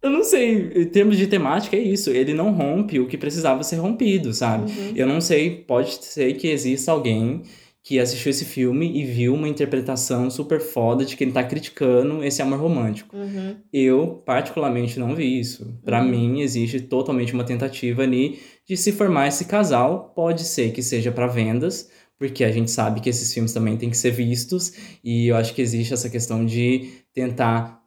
[0.02, 2.10] Eu não sei, em termos de temática é isso.
[2.10, 4.70] Ele não rompe o que precisava ser rompido, sabe?
[4.70, 4.92] Uhum.
[4.94, 7.42] Eu não sei, pode ser que exista alguém
[7.82, 12.22] que assistiu esse filme e viu uma interpretação super foda de que ele tá criticando
[12.22, 13.16] esse amor romântico.
[13.16, 13.56] Uhum.
[13.72, 15.74] Eu, particularmente, não vi isso.
[15.84, 16.08] Pra Uhum.
[16.10, 20.12] mim, existe totalmente uma tentativa ali de se formar esse casal.
[20.14, 23.90] Pode ser que seja pra vendas, porque a gente sabe que esses filmes também têm
[23.90, 24.72] que ser vistos,
[25.04, 27.82] e eu acho que existe essa questão de tentar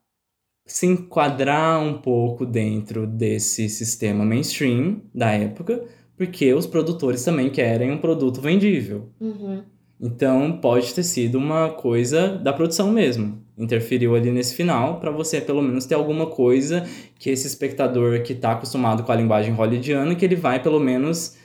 [0.66, 5.84] se enquadrar um pouco dentro desse sistema mainstream da época,
[6.16, 9.12] porque os produtores também querem um produto vendível.
[9.20, 9.64] Uhum.
[10.02, 13.44] Então pode ter sido uma coisa da produção mesmo.
[13.58, 16.86] Interferiu ali nesse final para você pelo menos ter alguma coisa
[17.18, 21.36] que esse espectador que tá acostumado com a linguagem hollywoodiana que ele vai pelo menos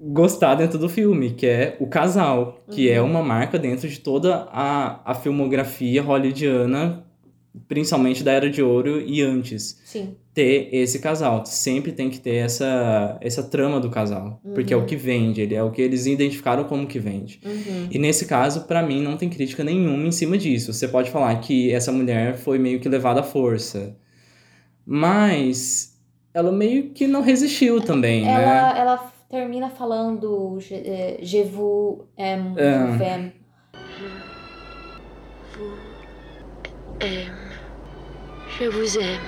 [0.00, 3.08] gostar dentro do filme, que é o casal, que é Uhum.
[3.08, 7.04] uma marca dentro de toda a, a filmografia hollywoodiana,
[7.68, 10.16] principalmente da Era de Ouro e antes Sim.
[10.32, 11.44] ter esse casal.
[11.44, 14.40] Sempre tem que ter essa, essa trama do casal.
[14.54, 14.86] Porque é o Uhum.
[14.86, 17.40] que vende, ele é o que eles identificaram como que vende.
[17.44, 17.88] Uhum.
[17.90, 20.72] E nesse caso, pra mim, não tem crítica nenhuma em cima disso.
[20.72, 23.96] Você pode falar que essa mulher foi meio que levada à força.
[24.86, 25.98] Mas
[26.34, 28.32] ela meio que não resistiu também, né?
[28.32, 32.86] Ela, ela termina falando Je, eh, je vous aime, É.
[32.86, 33.32] vous aime.
[37.02, 37.30] Aime.
[38.58, 39.20] Je vous aime.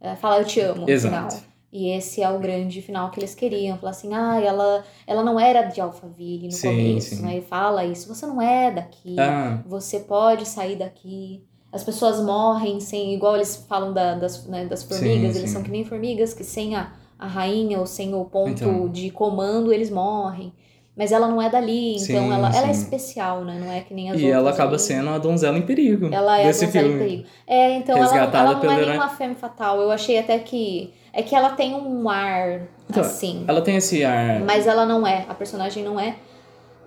[0.00, 1.34] Ela fala eu te amo no Exato.
[1.36, 1.48] final.
[1.70, 3.76] E esse é o grande final que eles queriam.
[3.76, 7.22] Falar assim, ah, ela, ela não era de Alphaville no Sim, começo, sim.
[7.22, 7.38] né?
[7.38, 9.60] E fala isso, você não é daqui, Ah.
[9.66, 11.44] você pode sair daqui.
[11.70, 15.56] As pessoas morrem sem, igual eles falam da- das, né, das formigas, Sim, eles sim.
[15.56, 18.88] são que nem formigas, que sem a, a rainha ou sem o ponto Então.
[18.88, 20.54] de comando, eles morrem.
[20.98, 22.82] Mas ela não é dali, então Sim, ela, ela é sim.
[22.82, 23.56] especial, né?
[23.64, 24.78] Não é que nem as E outras ela acaba ali.
[24.80, 27.04] sendo a donzela em perigo Ela é desse a donzela em filme.
[27.04, 27.28] perigo.
[27.46, 29.80] É, então ela, Resgatada ela não pelo é nenhuma femme fatal.
[29.80, 30.92] Eu achei até que.
[31.12, 33.44] É que ela tem um ar Então, assim.
[33.46, 34.40] Ela tem esse ar.
[34.40, 35.24] Mas ela não é.
[35.28, 36.16] A personagem não é.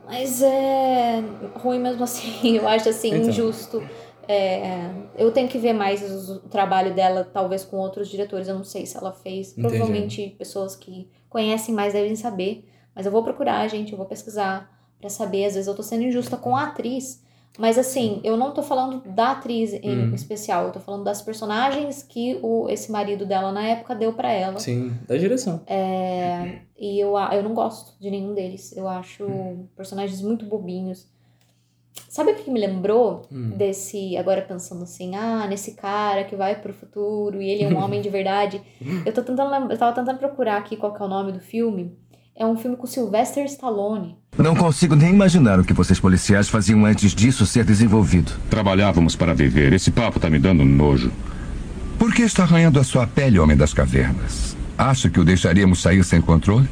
[0.06, 1.24] Mas é
[1.56, 2.58] ruim mesmo assim.
[2.58, 3.30] Eu acho assim, Então.
[3.30, 3.82] injusto.
[4.28, 8.48] É, eu tenho que ver mais o trabalho dela, talvez com outros diretores.
[8.50, 9.52] Eu não sei se ela fez.
[9.58, 9.62] Entendi.
[9.70, 12.66] Provavelmente pessoas que conhecem mais devem saber.
[12.96, 13.92] Mas eu vou procurar, gente.
[13.92, 14.70] Eu vou pesquisar
[15.00, 15.46] pra saber.
[15.46, 17.24] Às vezes eu tô sendo injusta com a atriz.
[17.60, 20.14] Mas assim, eu não tô falando da atriz em Hum.
[20.16, 20.68] especial.
[20.68, 24.58] Eu tô falando das personagens que o, esse marido dela na época deu pra ela.
[24.60, 25.62] Sim, da direção.
[25.68, 28.76] É, e eu, eu não gosto de nenhum deles.
[28.76, 31.10] Eu acho personagens muito bobinhos.
[32.08, 33.52] Sabe o que me lembrou Hum.
[33.58, 34.16] desse.
[34.16, 38.02] Agora pensando assim, ah, nesse cara que vai pro futuro e ele é um homem
[38.02, 38.62] de verdade.
[39.06, 41.40] Eu tô tentando lembrar, eu tava tentando procurar aqui qual que é o nome do
[41.40, 41.98] filme.
[42.36, 44.18] É um filme com Sylvester Stallone.
[44.38, 48.32] Não consigo nem imaginar o que vocês policiais faziam antes disso ser desenvolvido.
[48.50, 49.74] Trabalhávamos para viver.
[49.74, 51.12] Esse papo tá me dando nojo.
[52.00, 54.56] Por que está arranhando a sua pele, homem das cavernas?
[54.78, 56.68] Acha que o deixaríamos sair sem controle?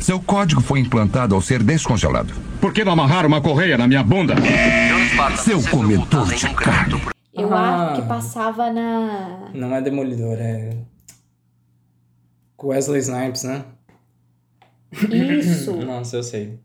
[0.00, 2.32] Seu código foi implantado ao ser descongelado.
[2.60, 4.34] Por que não amarrar uma correia na minha bunda?
[5.36, 7.02] Seu comedor de carne.
[7.34, 7.90] Eu Ah.
[7.92, 9.48] acho que passava na.
[9.52, 10.76] Não é Demolidor, é.
[12.56, 13.64] Com Wesley Snipes, né?
[14.92, 15.76] Isso!
[15.84, 16.58] Nossa, eu sei.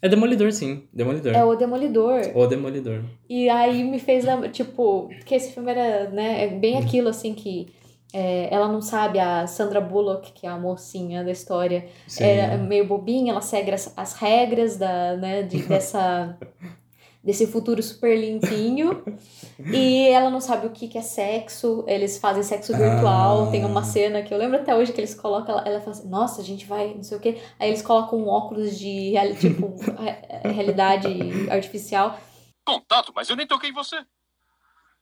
[0.00, 0.82] É Demolidor, sim.
[0.92, 1.32] Demolidor.
[1.32, 2.20] É o Demolidor.
[2.34, 3.04] O Demolidor.
[3.28, 7.34] E aí me fez lembrar, tipo, que esse filme era, né, é bem aquilo assim
[7.34, 7.72] que
[8.12, 12.24] é, ela não sabe, a Sandra Bullock, que é a mocinha da história, Sim.
[12.24, 16.36] era meio bobinha, ela segue as, as regras da, né, de, dessa,
[17.22, 19.02] desse futuro super limpinho.
[19.72, 23.44] E ela não sabe o que, que é sexo, eles fazem sexo virtual.
[23.44, 23.50] Ah.
[23.50, 26.08] Tem uma cena que eu lembro até hoje que eles colocam, ela, ela fala assim,
[26.08, 27.40] nossa, a gente vai, não sei o quê.
[27.60, 31.08] Aí eles colocam um óculos de tipo, re- realidade
[31.48, 32.18] artificial.
[32.64, 34.04] Contato, mas eu nem toquei em você.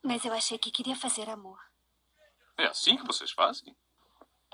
[0.03, 1.59] Mas eu achei que queria fazer amor.
[2.59, 3.75] É assim que vocês fazem?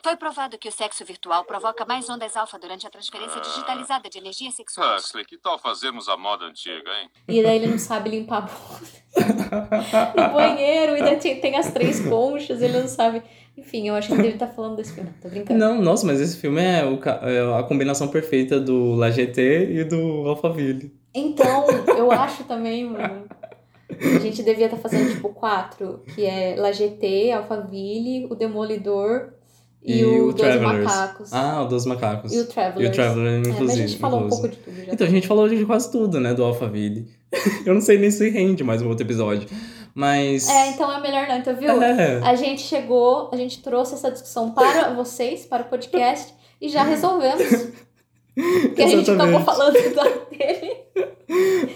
[0.07, 4.19] Foi provado que o sexo virtual provoca mais ondas alfa durante a transferência digitalizada de
[4.19, 4.95] energia sexual.
[4.95, 7.11] Huxley, que tal fazermos a moda antiga, hein?
[7.27, 12.07] E daí ele não sabe limpar a bunda no banheiro, e daí tem, as três
[12.09, 13.21] conchas, ele não sabe.
[13.57, 15.59] Enfim, eu acho que ele deve estar falando desse filme, tô brincando.
[15.59, 19.83] Não, nossa, mas esse filme é, o é a combinação perfeita do La GT e
[19.83, 20.97] do Alphaville.
[21.13, 21.67] Então,
[21.99, 23.27] eu acho também, mano.
[23.91, 29.35] A gente devia estar fazendo tipo quatro, que é La GT, Alphaville, o Demolidor
[29.83, 30.85] e, o, Dois Travelers.
[30.85, 31.33] Macacos.
[31.33, 32.33] Ah, o Dos Macacos.
[32.33, 32.89] E o Travelers.
[32.89, 33.65] E o Traveler, É, inclusive.
[33.65, 34.49] mas a gente falou um inclusive.
[34.49, 34.93] pouco de tudo já.
[34.93, 37.09] Então, a gente falou de quase tudo, né, do Alphaville.
[37.65, 39.49] Eu não sei nem se rende mais um outro episódio.
[39.95, 40.49] Mas.
[40.49, 41.81] É, então é melhor não, então viu?
[41.83, 42.21] É.
[42.23, 46.83] A gente chegou, a gente trouxe essa discussão para vocês, para o podcast, e já
[46.83, 47.69] resolvemos.
[48.35, 49.45] Porque a gente acabou Exatamente.
[49.45, 50.77] falando da dele.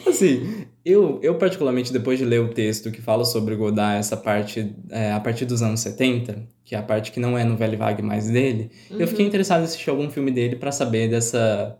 [0.06, 4.74] Assim, Eu, eu, particularmente, depois de ler o texto que fala sobre Godard, essa parte
[4.88, 7.76] é, a partir dos anos 70, que é a parte que não é no Velho
[7.76, 8.98] Vague mais dele, uhum.
[8.98, 11.78] eu fiquei interessado em assistir algum filme dele para saber dessa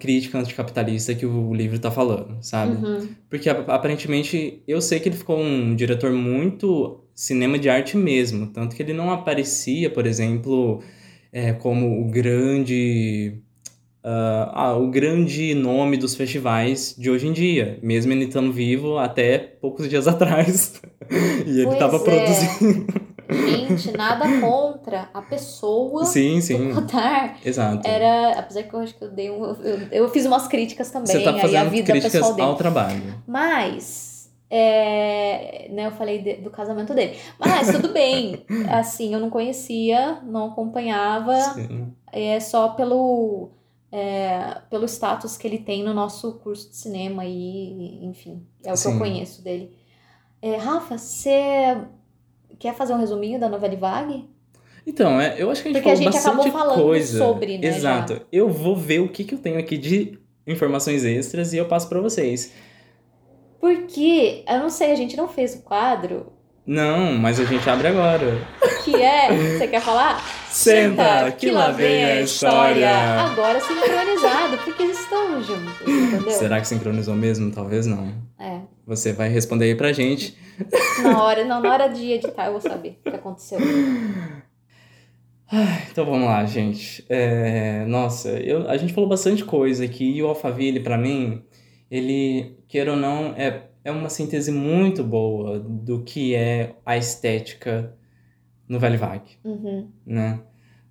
[0.00, 2.84] crítica anticapitalista que o livro tá falando, sabe?
[2.84, 3.08] Uhum.
[3.28, 8.74] Porque aparentemente eu sei que ele ficou um diretor muito cinema de arte mesmo, tanto
[8.74, 10.82] que ele não aparecia, por exemplo,
[11.30, 13.42] é, como o grande
[14.02, 19.38] ah, o grande nome dos festivais de hoje em dia, mesmo ele estando vivo até
[19.38, 20.80] poucos dias atrás.
[21.46, 22.00] e ele estava é.
[22.00, 23.10] produzindo.
[23.30, 26.70] Gente, nada contra a pessoa sim, sim.
[26.70, 27.38] do Qatar.
[27.44, 27.86] Exato.
[27.88, 31.14] Era, apesar que eu acho que eu dei um, eu, eu fiz umas críticas também
[31.14, 32.48] Você tá fazendo aí a vida críticas pessoal dele.
[32.48, 33.22] ao trabalho.
[33.28, 37.16] Mas é, né, eu falei de, do casamento dele.
[37.38, 38.44] Mas tudo bem.
[38.68, 41.38] Assim, eu não conhecia, não acompanhava.
[41.54, 41.92] Sim.
[42.12, 43.52] É só pelo
[43.92, 48.76] é, pelo status que ele tem no nosso curso de cinema e, enfim, é o
[48.76, 48.90] Sim.
[48.90, 49.76] que eu conheço dele.
[50.40, 51.78] É, Rafa, você
[52.58, 54.28] quer fazer um resuminho da novela Vague?
[54.86, 57.18] Então, é, eu acho que a gente Porque falou a gente bastante acabou falando coisa.
[57.18, 57.66] sobre, né?
[57.66, 58.14] Exato.
[58.14, 58.20] Já.
[58.32, 61.88] Eu vou ver o que, que eu tenho aqui de informações extras e eu passo
[61.88, 62.52] para vocês.
[63.60, 66.32] Porque, eu não sei, a gente não fez o quadro
[66.66, 68.38] não, mas a gente abre agora.
[68.84, 69.58] Que é?
[69.58, 70.22] Você quer falar?
[70.48, 72.90] Senta, Senta que lá vem a história.
[72.90, 76.30] Agora sincronizado, porque eles estão juntos, entendeu?
[76.30, 77.50] Será que sincronizou mesmo?
[77.50, 78.12] Talvez não.
[78.38, 78.60] É.
[78.86, 80.36] Você vai responder aí pra gente.
[81.02, 83.58] Na hora, não, na hora de editar eu vou saber o que aconteceu.
[85.90, 87.04] então vamos lá, gente.
[87.08, 91.42] É, nossa, eu, a gente falou bastante coisa aqui e o Alphaville, pra mim,
[91.90, 97.94] ele, queira ou não, é é uma síntese muito boa do que é a estética
[98.68, 99.88] no Velho Vague, uhum.
[100.06, 100.40] né?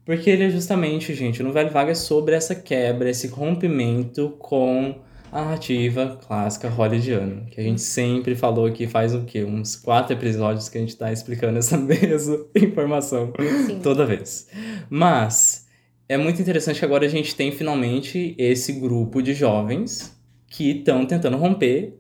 [0.05, 4.95] Porque ele é justamente, gente, no Velho Vague é sobre essa quebra, esse rompimento com
[5.31, 9.43] a narrativa clássica hollywoodiana, que a gente sempre falou que faz o quê?
[9.43, 13.31] Uns quatro episódios que a gente tá explicando essa mesma informação
[13.67, 13.79] Sim.
[13.81, 14.49] toda vez.
[14.89, 15.67] Mas
[16.07, 21.05] é muito interessante que agora a gente tem finalmente esse grupo de jovens que estão
[21.05, 21.99] tentando romper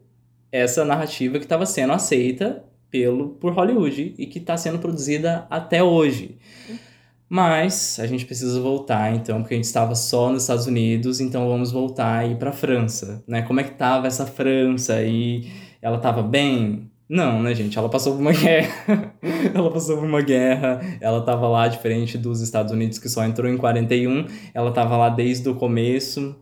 [0.51, 5.83] essa narrativa que estava sendo aceita pelo por Hollywood e que está sendo produzida até
[5.83, 6.37] hoje.
[7.29, 11.47] Mas a gente precisa voltar, então, porque a gente estava só nos Estados Unidos, então
[11.47, 13.43] vamos voltar ir para a França, né?
[13.43, 15.47] Como é que tava essa França e
[15.79, 16.89] ela estava bem?
[17.07, 17.77] Não, né, gente?
[17.77, 19.13] Ela passou por uma guerra.
[19.53, 20.79] ela passou por uma guerra.
[20.99, 24.25] Ela estava lá diferente dos Estados Unidos que só entrou em 41.
[24.53, 26.35] Ela estava lá desde o começo.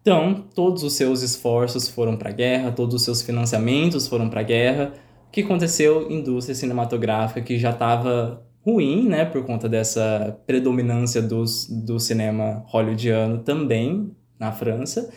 [0.00, 4.40] Então, todos os seus esforços foram para a guerra, todos os seus financiamentos foram para
[4.40, 4.94] a guerra.
[5.28, 6.10] O que aconteceu?
[6.10, 13.38] Indústria cinematográfica que já estava ruim, né, por conta dessa predominância dos, do cinema hollywoodiano
[13.38, 15.10] também na França,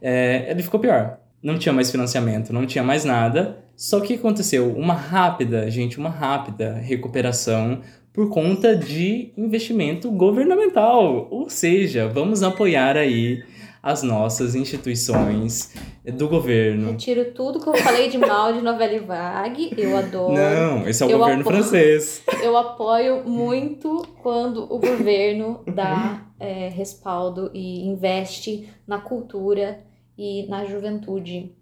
[0.00, 1.18] é, ele ficou pior.
[1.42, 3.58] Não tinha mais financiamento, não tinha mais nada.
[3.74, 7.80] Só que aconteceu uma rápida, gente, uma rápida recuperação
[8.12, 11.28] por conta de investimento governamental.
[11.30, 13.42] Ou seja, vamos apoiar aí
[13.82, 15.74] as nossas instituições
[16.04, 16.90] do governo.
[16.90, 20.34] Retiro tudo que eu falei de mal de novela vague, eu adoro.
[20.34, 22.22] Não, esse é o eu governo apoio, francês.
[22.42, 29.80] Eu apoio muito quando o governo dá é, respaldo e investe na cultura
[30.16, 31.52] e na juventude.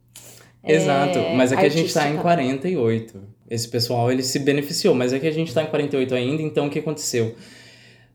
[0.64, 3.38] Exato, é, mas é que a gente está em 48.
[3.48, 6.66] Esse pessoal ele se beneficiou, mas é que a gente está em 48 ainda, então
[6.66, 7.34] o que aconteceu?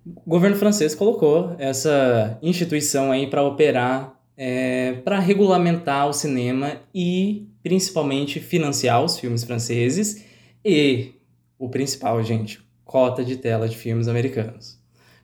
[0.05, 7.47] O governo francês colocou essa instituição aí para operar, é, para regulamentar o cinema e
[7.61, 10.25] principalmente financiar os filmes franceses
[10.65, 11.13] e
[11.57, 14.77] o principal, gente, cota de tela de filmes americanos.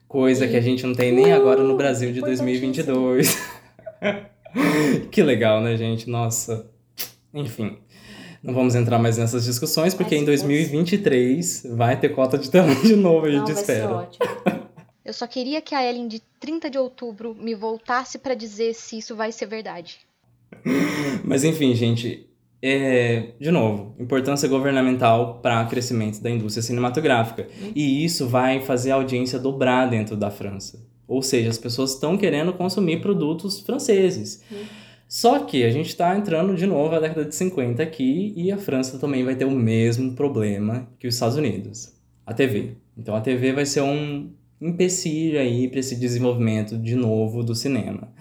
[0.08, 3.38] Coisa que a gente não tem nem agora no Brasil de 2022.
[5.10, 6.08] que legal, né, gente?
[6.08, 6.66] Nossa.
[7.32, 7.76] Enfim.
[8.42, 12.96] Não vamos entrar mais nessas discussões, porque em 2023 vai ter cota de tela de
[12.96, 13.88] novo, a gente Não, vai espera.
[13.88, 14.59] Ser ótimo.
[15.10, 18.96] Eu só queria que a Ellen de 30 de outubro me voltasse para dizer se
[18.96, 19.98] isso vai ser verdade.
[21.26, 22.30] Mas enfim, gente,
[22.62, 27.48] é, de novo, importância governamental para o crescimento da indústria cinematográfica.
[27.74, 30.80] E isso vai fazer a audiência dobrar dentro da França.
[31.08, 34.44] Ou seja, as pessoas estão querendo consumir produtos franceses.
[35.08, 38.58] Só que a gente está entrando de novo na década de 50 aqui e a
[38.58, 41.96] França também vai ter o mesmo problema que os Estados Unidos.
[42.24, 42.76] A TV.
[42.96, 44.30] Então a TV vai ser um
[44.60, 48.12] empecilho aí para esse desenvolvimento de novo do cinema.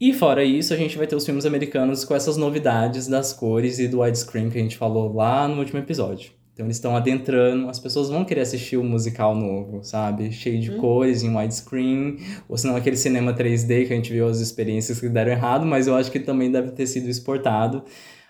[0.00, 3.80] E fora isso, a gente vai ter os filmes americanos com essas novidades das cores
[3.80, 6.30] e do widescreen que a gente falou lá no último episódio.
[6.58, 10.32] Então eles estão adentrando, as pessoas vão querer assistir o um musical novo, sabe?
[10.32, 10.78] Cheio de hum.
[10.78, 12.18] cores em widescreen,
[12.48, 15.86] ou senão aquele cinema 3D que a gente viu as experiências que deram errado, mas
[15.86, 17.84] eu acho que também deve ter sido exportado.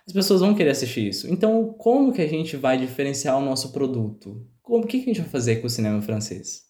[0.07, 1.31] as pessoas vão querer assistir isso.
[1.33, 4.43] Então, como que a gente vai diferenciar o nosso produto?
[4.63, 6.68] Como, o que, que a gente vai fazer com o cinema francês?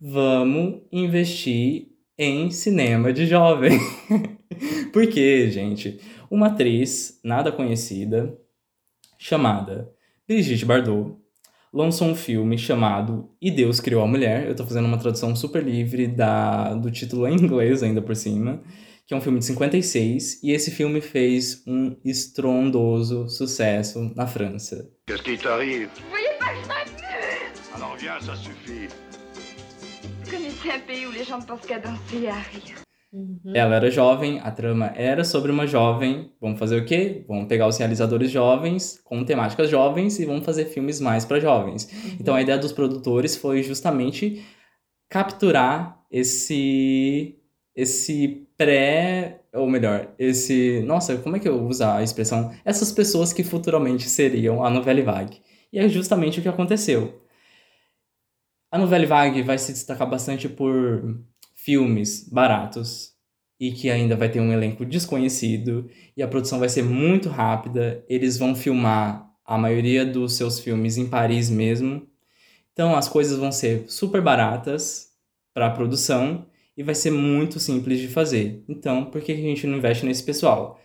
[0.00, 3.78] Vamos investir em cinema de jovem.
[4.92, 5.98] Porque, gente,
[6.30, 8.36] uma atriz nada conhecida,
[9.18, 9.90] chamada
[10.28, 11.16] Brigitte Bardot,
[11.72, 14.46] lançou um filme chamado E Deus Criou a Mulher.
[14.46, 18.62] Eu tô fazendo uma tradução super livre da, do título em inglês ainda por cima,
[19.06, 24.90] que é um filme de 56, e esse filme fez um estrondoso sucesso na França.
[25.06, 28.88] Qu'est-ce qui t'arrive Vous voyez pas que je m'amuse Alors viens, ça suffit.
[32.28, 32.74] À rire.
[33.54, 36.32] Ela era jovem, a trama era sobre uma jovem.
[36.40, 37.24] Vamos fazer o quê?
[37.26, 41.88] Vamos pegar os realizadores jovens com temáticas jovens e vamos fazer filmes mais para jovens.
[42.20, 44.44] Então a ideia dos produtores foi justamente
[45.08, 47.38] capturar esse
[47.74, 52.50] esse pré, ou melhor, esse, nossa, como é que eu vou usar a expressão?
[52.64, 55.42] Essas pessoas que futuramente seriam a Novelle Vague.
[55.70, 57.20] E é justamente o que aconteceu.
[58.70, 61.20] A Novelle Vague vai se destacar bastante por
[61.54, 63.12] filmes baratos
[63.60, 68.04] e que ainda vai ter um elenco desconhecido e a produção vai ser muito rápida.
[68.08, 72.06] Eles vão filmar a maioria dos seus filmes em Paris mesmo.
[72.72, 75.12] Então as coisas vão ser super baratas
[75.54, 78.64] para a produção e vai ser muito simples de fazer.
[78.68, 80.78] Então, por que a gente não investe nesse pessoal?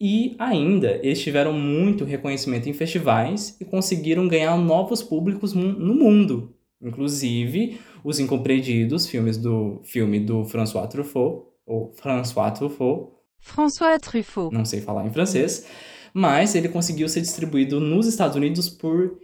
[0.00, 6.54] E ainda, eles tiveram muito reconhecimento em festivais e conseguiram ganhar novos públicos no mundo.
[6.82, 13.12] Inclusive, Os Incompreendidos, filmes do filme do François Truffaut, ou François Truffaut.
[13.38, 14.54] François Truffaut.
[14.54, 15.66] Não sei falar em francês,
[16.12, 19.18] mas ele conseguiu ser distribuído nos Estados Unidos por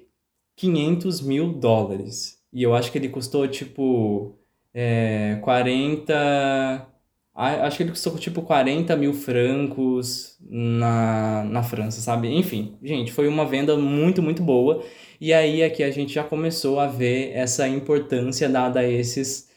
[0.56, 2.38] 500 mil dólares.
[2.52, 4.38] E eu acho que ele custou, tipo,
[4.74, 6.86] é, 40.
[7.34, 12.28] Acho que ele custou tipo 40 mil francos na, na França, sabe?
[12.28, 14.82] Enfim, gente, foi uma venda muito, muito boa.
[15.20, 19.48] E aí aqui a gente já começou a ver essa importância dada a esses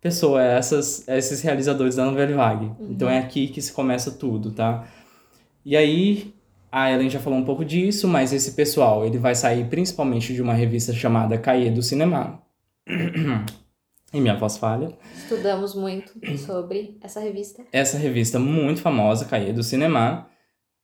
[0.00, 2.66] pessoas, essas, esses realizadores da Nouvelle Vague.
[2.66, 2.88] Uhum.
[2.90, 4.86] Então é aqui que se começa tudo, tá?
[5.64, 6.32] E aí
[6.70, 10.42] a Ellen já falou um pouco disso, mas esse pessoal, ele vai sair principalmente de
[10.42, 12.42] uma revista chamada Cahiers do Cinema.
[14.14, 14.96] E minha voz falha.
[15.14, 17.64] Estudamos muito sobre essa revista.
[17.72, 20.28] Essa revista muito famosa, Cahiers do Cinema.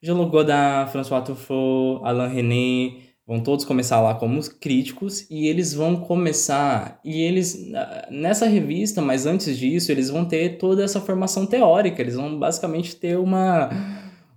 [0.02, 2.96] Jean da François Truffaut, Alain René,
[3.26, 7.56] vão todos começar lá como críticos e eles vão começar e eles
[8.10, 12.96] nessa revista, mas antes disso, eles vão ter toda essa formação teórica, eles vão basicamente
[12.96, 13.70] ter uma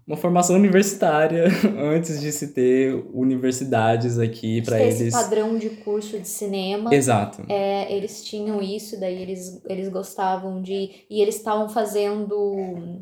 [0.08, 1.46] uma formação universitária
[1.78, 5.02] antes de se ter universidades aqui para eles.
[5.02, 6.94] Esse padrão de curso de cinema.
[6.94, 7.44] Exato.
[7.50, 11.06] É, eles tinham isso, daí eles, eles gostavam de.
[11.10, 13.02] E eles estavam fazendo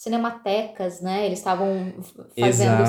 [0.00, 1.26] cinematecas, né?
[1.26, 1.92] Eles estavam
[2.38, 2.82] fazendo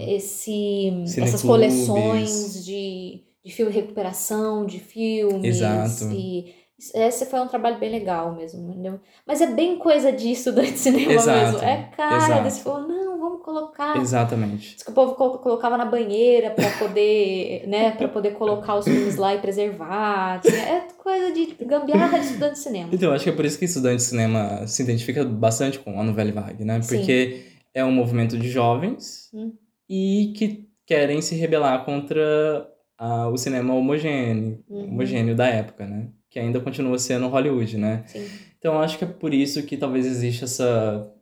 [0.00, 5.44] esse, esse essas coleções de, de filme recuperação de filmes.
[5.44, 6.12] Exato.
[6.12, 6.56] E
[6.94, 9.00] esse foi um trabalho bem legal mesmo, entendeu?
[9.26, 11.68] Mas é bem coisa de estudante de cinema Exato, mesmo.
[11.68, 12.42] É cara exato.
[12.44, 13.96] desse falou, não, vamos colocar.
[13.96, 14.74] Exatamente.
[14.74, 18.84] Diz que o povo colo- colocava na banheira para poder, né, para poder colocar os
[18.84, 20.40] filmes lá e preservar.
[20.46, 22.88] É coisa de gambiarra de estudante de cinema.
[22.92, 26.04] Então, acho que é por isso que estudante de cinema se identifica bastante com a
[26.04, 26.80] Nouvelle Vague, né?
[26.82, 26.96] Sim.
[26.96, 27.44] Porque
[27.74, 29.52] é um movimento de jovens Hum.
[29.88, 34.84] e que querem se rebelar contra ah, o cinema homogêneo, Uhum.
[34.84, 36.08] homogêneo da época, né?
[36.30, 38.04] Que ainda continua sendo Hollywood, né?
[38.06, 38.28] Sim.
[38.58, 41.14] Então, acho que é por isso que talvez exista essa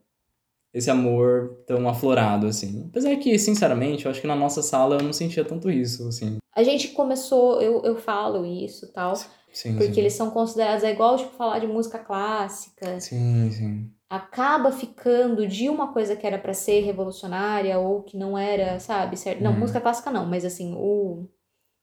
[0.74, 2.84] esse amor tão aflorado, assim.
[2.90, 6.36] Apesar que, sinceramente, eu acho que na nossa sala eu não sentia tanto isso, assim.
[6.54, 9.14] A gente começou, eu, eu falo isso tal,
[9.50, 10.00] Sim, porque sim.
[10.00, 13.00] eles são considerados, é igual tipo falar de música clássica.
[13.00, 13.90] Sim, sim.
[14.10, 19.16] acaba ficando de uma coisa que era pra ser revolucionária ou que não era, sabe?
[19.16, 19.42] Certo?
[19.42, 19.60] Não, Uhum.
[19.60, 21.26] música clássica não, mas assim, o,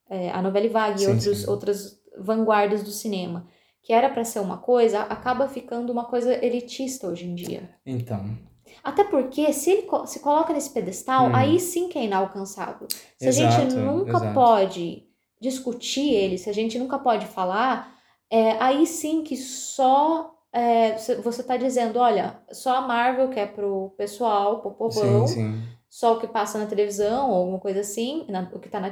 [0.08, 1.50] é, a novela vague e outros, sim.
[1.50, 3.48] outras vanguardas do cinema,
[3.82, 7.70] que era pra ser uma coisa, acaba ficando uma coisa elitista hoje em dia.
[7.86, 8.38] Então,
[8.84, 11.36] Até porque se ele se coloca nesse pedestal, Hum.
[11.36, 12.88] aí sim que é inalcançável.
[13.18, 14.34] Se a Exato, gente nunca exato.
[14.34, 15.04] pode
[15.40, 17.94] discutir ele, se a gente nunca pode falar,
[18.30, 23.40] é, aí sim que só é, você- você tá dizendo, olha, só a Marvel que
[23.40, 25.64] é pro pessoal, pro povão, sim, sim.
[25.90, 28.88] só o que passa na televisão ou alguma coisa assim, na- o que tá na
[28.90, 28.92] Hum.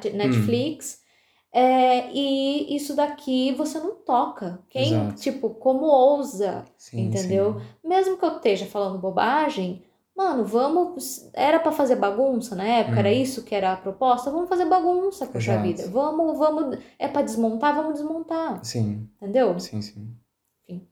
[1.53, 4.59] É, e isso daqui você não toca.
[4.69, 5.15] Quem, Exato.
[5.21, 7.59] tipo, como ousa, Sim, entendeu?
[7.83, 9.83] Mesmo que eu esteja falando bobagem,
[10.15, 11.29] mano, vamos.
[11.33, 12.99] Era pra fazer bagunça na época, Hum.
[12.99, 14.31] era isso que era a proposta?
[14.31, 15.67] Vamos fazer bagunça, poxa Exato.
[15.67, 15.89] vida.
[15.89, 16.77] Vamos, vamos.
[16.97, 18.63] É pra desmontar, vamos desmontar.
[18.63, 19.09] Sim.
[19.21, 19.59] Entendeu?
[19.59, 20.15] Sim, sim.
[20.63, 20.87] Enfim.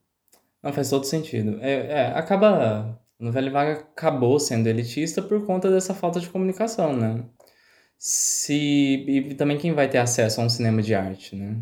[0.62, 1.58] Não, faz todo sentido.
[1.62, 6.94] É, é, acaba A novela vaga acabou sendo elitista por conta dessa falta de comunicação,
[6.96, 7.24] né?
[8.02, 11.58] Se, e também quem vai ter acesso a um cinema de arte, né?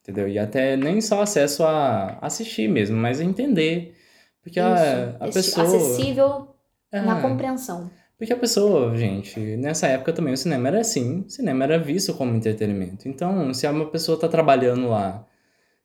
[0.00, 0.28] Entendeu?
[0.28, 3.96] E até nem só acesso a assistir mesmo, mas a entender.
[4.40, 5.66] Porque a, a pessoa.
[5.66, 6.54] Acessível
[6.92, 7.00] É.
[7.00, 7.90] na compreensão.
[8.16, 12.14] Porque a pessoa, gente, nessa época também o cinema era assim, o cinema era visto
[12.14, 13.08] como entretenimento.
[13.08, 15.26] Então, se uma pessoa tá trabalhando lá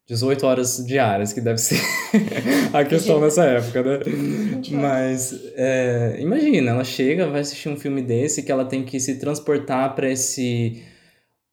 [0.08, 1.82] 18 horas diárias, que deve ser
[2.72, 4.00] a questão nessa época, né?
[4.72, 9.20] Mas, é, imagina, ela chega, vai assistir um filme desse, que ela tem que se
[9.20, 10.82] transportar para esse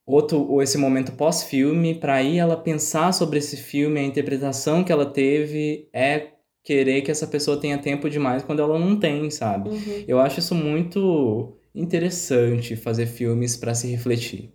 [0.07, 4.93] outro ou esse momento pós-filme, para aí ela pensar sobre esse filme, a interpretação que
[4.93, 6.29] ela teve é
[6.63, 9.69] querer que essa pessoa tenha tempo demais quando ela não tem, sabe?
[9.69, 10.05] Uhum.
[10.07, 14.54] Eu acho isso muito interessante fazer filmes para se refletir.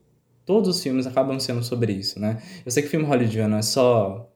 [0.49, 2.41] Todos os filmes acabam sendo sobre isso, né?
[2.65, 4.27] Eu sei que filme hollywoodiano é só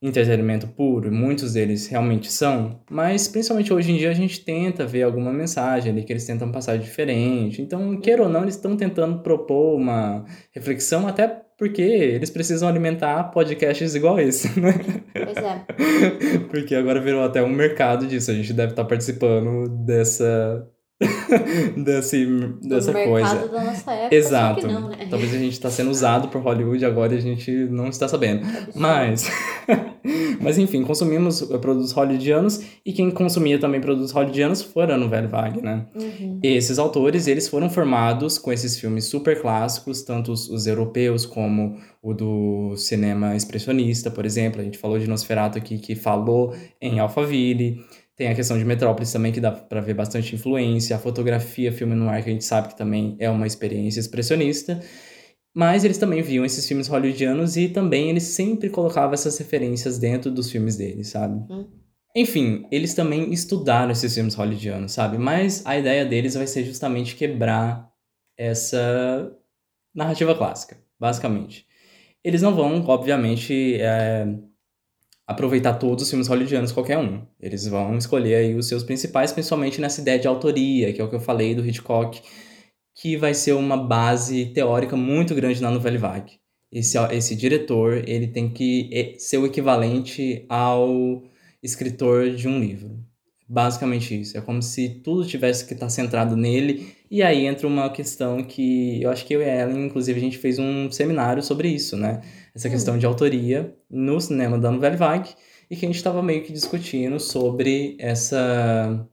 [0.00, 4.86] entretenimento puro, e muitos deles realmente são, mas principalmente hoje em dia a gente tenta
[4.86, 7.60] ver alguma mensagem ali que eles tentam passar diferente.
[7.60, 11.26] Então, queira ou não, eles estão tentando propor uma reflexão, até
[11.58, 14.72] porque eles precisam alimentar podcasts igual esse, né?
[15.12, 16.38] Pois é.
[16.48, 18.30] Porque agora virou até um mercado disso.
[18.30, 20.64] A gente deve estar participando dessa.
[21.76, 22.26] desse,
[22.60, 23.46] dessa coisa.
[23.48, 24.66] da nossa época, Exato.
[24.66, 25.06] não, né?
[25.08, 28.44] Talvez a gente está sendo usado por Hollywood agora e a gente não está sabendo.
[28.74, 29.30] Mas.
[30.40, 35.28] Mas enfim, consumimos eh, produtos hollywoodianos e quem consumia também produtos hollywoodianos foram no Velho
[35.28, 35.86] Vague, né?
[35.94, 36.40] Uhum.
[36.42, 41.76] Esses autores, eles foram formados com esses filmes super clássicos, tanto os, os europeus como
[42.02, 44.60] o do cinema expressionista, por exemplo.
[44.60, 47.84] A gente falou de Nosferatu aqui, que falou em Alphaville.
[48.18, 50.96] Tem a questão de Metrópolis também, que dá pra ver bastante influência.
[50.96, 54.80] A fotografia, filme no ar, que a gente sabe que também é uma experiência expressionista.
[55.54, 60.32] Mas eles também viam esses filmes hollywoodianos e também eles sempre colocavam essas referências dentro
[60.32, 61.40] dos filmes deles, sabe?
[61.48, 61.68] Hum.
[62.14, 65.16] Enfim, eles também estudaram esses filmes hollywoodianos, sabe?
[65.16, 67.88] Mas a ideia deles vai ser justamente quebrar
[68.36, 69.32] essa
[69.94, 71.66] narrativa clássica, basicamente.
[72.24, 74.26] Eles não vão, obviamente, é,
[75.28, 77.20] aproveitar todos os filmes hollywoodianos, qualquer um.
[77.38, 81.08] Eles vão escolher aí os seus principais, principalmente nessa ideia de autoria, que é o
[81.08, 82.22] que eu falei do Hitchcock,
[82.96, 86.32] que vai ser uma base teórica muito grande na Nouvelle Vague.
[86.72, 91.22] Esse, esse diretor, ele tem que eh, ser o equivalente ao
[91.62, 92.98] escritor de um livro.
[93.46, 94.36] Basicamente isso.
[94.36, 96.94] É como se tudo tivesse que estar centrado nele.
[97.10, 100.22] E aí entra uma questão que eu acho que eu e a Ellen, inclusive, a
[100.22, 102.20] gente fez um seminário sobre isso, né?
[102.58, 105.30] Essa questão de autoria no cinema da Nouvelle Vague.
[105.70, 109.06] E que a gente estava meio que discutindo sobre essa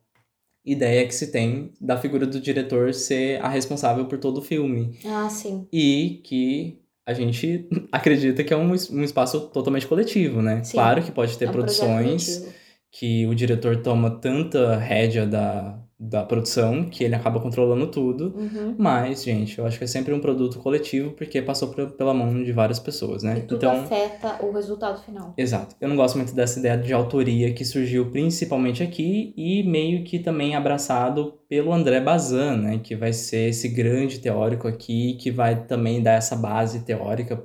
[0.65, 4.97] ideia que se tem da figura do diretor ser a responsável por todo o filme.
[5.05, 5.67] Ah, sim.
[5.71, 10.63] E que a gente acredita que é um, um espaço totalmente coletivo, né?
[10.63, 10.73] Sim.
[10.73, 12.51] Claro que pode ter É um produções
[12.91, 18.35] que o diretor toma tanta rédea da, da produção que ele acaba controlando tudo.
[18.35, 18.75] Uhum.
[18.77, 22.51] Mas, gente, eu acho que é sempre um produto coletivo porque passou pela mão de
[22.51, 23.41] várias pessoas, né?
[23.47, 25.33] Tudo então, afeta o resultado final.
[25.37, 25.75] Exato.
[25.79, 30.19] Eu não gosto muito dessa ideia de autoria que surgiu principalmente aqui e meio que
[30.19, 32.79] também abraçado pelo André Bazin, né?
[32.83, 37.37] Que vai ser esse grande teórico aqui, que vai também dar essa base teórica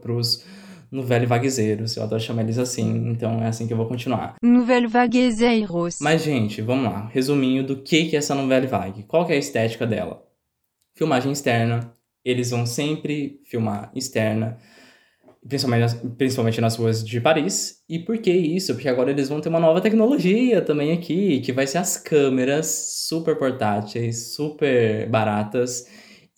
[0.90, 1.96] pros novelli vaguezeiros.
[1.96, 4.34] Eu adoro chamar eles assim, então é assim que eu vou continuar.
[4.42, 5.98] Nouvelle Vaguezeiros.
[6.00, 7.08] Mas, gente, vamos lá.
[7.12, 9.04] Resuminho do que que é essa novela vague.
[9.04, 10.22] Qual que é a estética dela?
[10.94, 11.94] Filmagem externa.
[12.24, 14.58] Eles vão sempre filmar externa.
[15.48, 17.82] Principalmente nas, principalmente nas ruas de Paris.
[17.88, 18.74] E por que isso?
[18.74, 22.66] Porque agora eles vão ter uma nova tecnologia também aqui, que vai ser as câmeras
[23.06, 25.86] super portáteis, super baratas,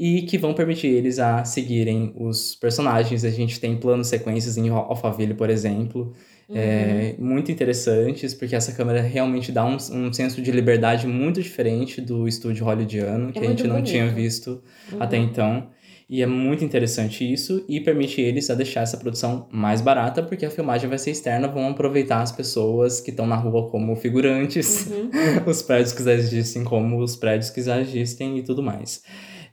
[0.05, 3.24] e que vão permitir eles a seguirem os personagens.
[3.24, 6.12] A gente tem planos sequências em Al- Alphaville, por exemplo,
[6.53, 12.01] é, muito interessantes, porque essa câmera realmente dá um, um senso de liberdade muito diferente
[12.01, 14.16] do estúdio hollywoodiano, que a gente não tinha bonito.
[14.16, 14.51] visto
[14.93, 14.99] Uhum.
[15.03, 15.69] até então.
[16.11, 20.45] E é muito interessante isso e permite eles a deixar essa produção mais barata, porque
[20.45, 24.89] a filmagem vai ser externa, vão aproveitar as pessoas que estão na rua como figurantes,
[24.91, 25.11] Uhum.
[25.47, 29.03] os prédios que já existem como os prédios que já existem e tudo mais.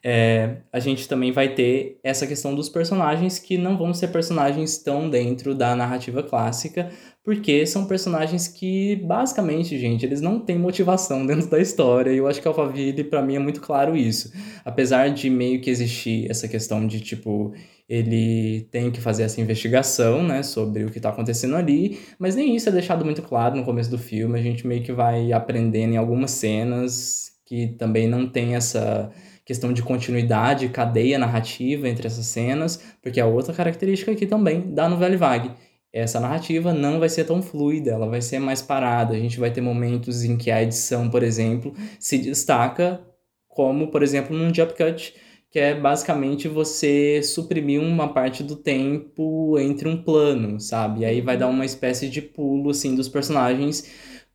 [0.04, 4.78] É, a gente também vai ter essa questão dos personagens que não vão ser personagens
[4.78, 6.90] tão dentro da narrativa clássica,
[7.24, 12.12] porque são personagens que, basicamente, gente, eles não têm motivação dentro da história.
[12.12, 14.32] E eu acho que Alphaville, pra mim, é muito claro isso.
[14.64, 17.54] Apesar de meio que existir essa questão de, tipo,
[17.88, 22.56] ele tem que fazer essa investigação, né, sobre o que tá acontecendo ali, mas nem
[22.56, 24.40] isso é deixado muito claro no começo do filme.
[24.40, 29.12] A gente meio que vai aprendendo em algumas cenas que também não tem essa
[29.50, 34.88] questão de continuidade, cadeia narrativa entre essas cenas, porque é outra característica aqui também da
[34.88, 35.50] novela vague.
[35.92, 39.16] essa narrativa não vai ser tão fluida, ela vai ser mais parada.
[39.16, 43.02] A gente vai ter momentos em que a edição, por exemplo, se destaca,
[43.48, 45.16] como, por exemplo, num jump cut,
[45.50, 51.00] que é basicamente você suprimir uma parte do tempo entre um plano, sabe?
[51.02, 53.84] E aí vai dar uma espécie de pulo, assim, dos personagens.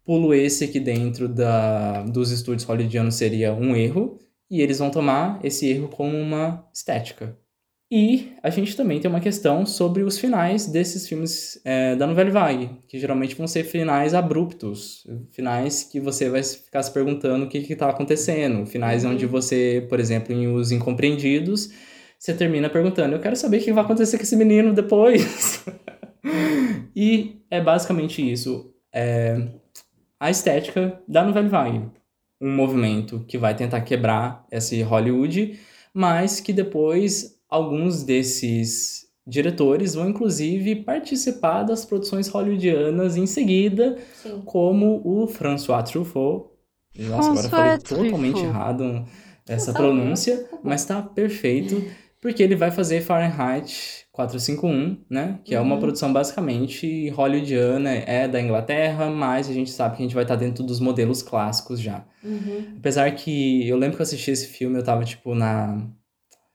[0.04, 4.18] Pulo esse aqui dentro da, dos estúdios hollywoodianos seria um erro,
[4.50, 7.36] e eles vão tomar esse erro como uma estética.
[7.90, 12.30] E a gente também tem uma questão sobre os finais desses filmes é, da Nouvelle
[12.30, 17.48] Vague, que geralmente vão ser finais abruptos, finais que você vai ficar se perguntando o
[17.48, 19.12] que está acontecendo, finais Uhum.
[19.12, 21.70] onde você, por exemplo, em Os Incompreendidos,
[22.18, 25.64] você termina perguntando, eu quero saber o que vai acontecer com esse menino depois.
[26.96, 29.36] e é basicamente isso, é
[30.18, 31.90] a estética da Nouvelle Vague,
[32.40, 35.58] um movimento que vai tentar quebrar esse Hollywood,
[35.92, 44.42] mas que depois alguns desses diretores vão inclusive participar das produções hollywoodianas em seguida, Sim.
[44.44, 46.50] como o François Truffaut.
[46.98, 48.44] Nossa, agora eu falei François totalmente Truffaut.
[48.44, 49.06] errado
[49.48, 51.82] essa Tá pronúncia, mas tá perfeito,
[52.24, 55.40] porque ele vai fazer Fahrenheit 451, né?
[55.44, 55.80] Que é uma Uhum.
[55.80, 60.36] produção basicamente hollywoodiana, é da Inglaterra, mas a gente sabe que a gente vai estar
[60.36, 62.02] dentro dos modelos clássicos já.
[62.24, 62.76] Uhum.
[62.78, 65.86] Apesar que eu lembro que eu assisti esse filme, eu tava, tipo, na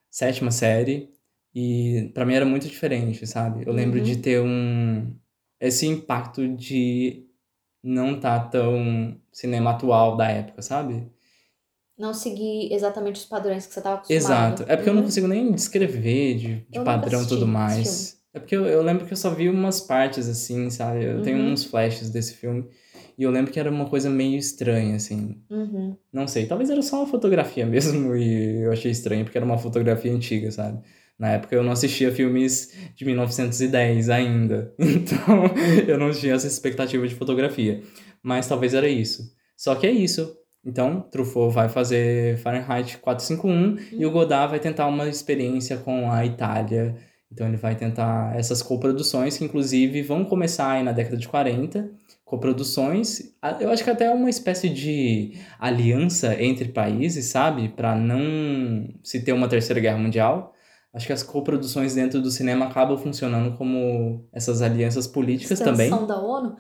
[0.10, 1.10] sétima série,
[1.54, 3.64] e pra mim era muito diferente, sabe?
[3.68, 4.04] Eu lembro Uhum.
[4.06, 5.14] de ter um...
[5.62, 7.26] esse impacto de
[7.84, 11.08] não tá tão cinema atual da época, sabe?
[12.00, 14.24] Não seguir exatamente os padrões que você estava acostumado.
[14.24, 14.64] Exato.
[14.72, 15.08] É porque eu não Uhum.
[15.08, 18.18] consigo nem descrever de, de padrão e tudo esse mais.
[18.34, 21.04] É porque eu, eu lembro que eu só vi umas partes, assim, sabe?
[21.04, 21.52] Eu tenho Uhum.
[21.52, 22.66] uns flashes desse filme.
[23.18, 25.42] E eu lembro que era uma coisa meio estranha, assim.
[25.50, 25.98] Uhum.
[26.14, 29.58] Não sei, talvez era só uma fotografia mesmo e eu achei estranho porque era uma
[29.58, 30.80] fotografia antiga, sabe?
[31.18, 35.44] Na época eu não assistia filmes de 1910 ainda, então
[35.86, 37.82] eu não tinha essa expectativa de fotografia.
[38.24, 39.34] Mas talvez era isso.
[39.58, 40.38] Só que é isso.
[40.66, 46.26] Então, Truffaut vai fazer Fahrenheit 451 e o Godard vai tentar uma experiência com a
[46.26, 46.96] Itália.
[47.32, 51.92] Então ele vai tentar essas coproduções que inclusive vão começar aí na década de 40
[52.26, 53.34] coproduções.
[53.60, 57.70] Eu acho que até uma espécie de aliança entre países, sabe?
[57.70, 60.54] Para não se ter uma terceira guerra mundial.
[60.92, 65.90] Acho que as coproduções dentro do cinema acabam funcionando como essas alianças políticas também.
[66.08, 66.56] Da ONU?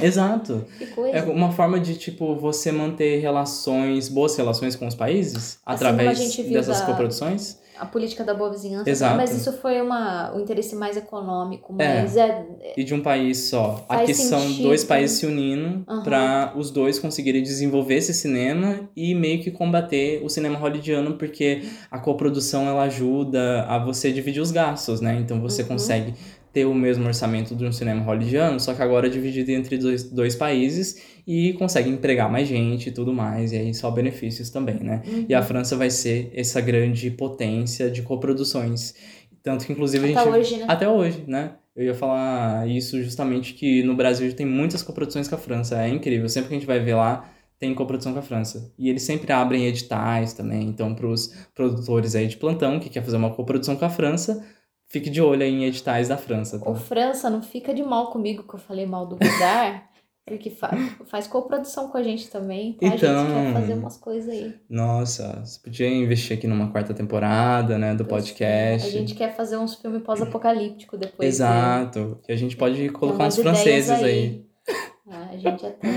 [0.00, 0.64] Exato.
[0.78, 1.18] Que coisa.
[1.18, 6.18] É uma forma de, tipo, você manter relações, boas relações com os países Assim através
[6.52, 7.58] dessas da- coproduções.
[7.78, 8.88] A política da boa vizinhança.
[8.88, 9.16] Exato.
[9.16, 11.74] Mas isso foi uma, o interesse mais econômico.
[11.78, 12.02] É.
[12.02, 12.44] Mas é.
[12.76, 13.84] E de um país só.
[13.88, 14.62] Aqui são sentido.
[14.62, 16.02] dois países se unindo Aham.
[16.02, 21.62] para os dois conseguirem desenvolver esse cinema e meio que combater o cinema hollywoodiano, porque
[21.90, 25.18] a coprodução ela ajuda a você dividir os gastos, né?
[25.20, 25.68] Então você Uhum.
[25.68, 26.14] consegue
[26.56, 30.04] ter o mesmo orçamento de um cinema hollywoodiano, só que agora é dividido entre dois,
[30.04, 34.76] dois países e consegue empregar mais gente e tudo mais, e aí só benefícios também,
[34.80, 35.02] né?
[35.28, 35.44] E a Uhum.
[35.46, 38.94] França vai ser essa grande potência de coproduções.
[39.42, 40.38] Tanto que, inclusive, a Até gente.
[40.38, 40.64] hoje, né?
[40.66, 41.50] Até hoje, né?
[41.76, 45.78] Eu ia falar isso justamente que no Brasil tem muitas coproduções com a França.
[45.82, 46.26] É incrível.
[46.26, 47.28] Sempre que a gente vai ver lá,
[47.58, 48.72] tem coprodução com a França.
[48.78, 50.66] E eles sempre abrem editais também.
[50.66, 54.42] Então, para os produtores aí de plantão que quer fazer uma coprodução com a França,
[54.88, 56.58] fique de olho aí em editais da França.
[56.58, 56.70] Tá?
[56.70, 59.82] Ô, França, não fica de mal comigo que eu falei mal do Godard.
[60.26, 60.70] porque fa
[61.06, 62.72] faz coprodução com a gente também.
[62.72, 62.86] Tá?
[62.86, 63.26] A gente Então.
[63.26, 64.54] quer fazer umas coisas aí.
[64.68, 68.88] Nossa, você podia investir aqui numa quarta temporada, né, do podcast.
[68.88, 71.20] A gente quer fazer uns filmes pós-apocalíptico depois.
[71.20, 71.26] né?
[71.28, 72.20] Exato.
[72.28, 74.46] E a gente pode colocar uns franceses ideias aí.
[75.08, 75.88] Ah, a gente até.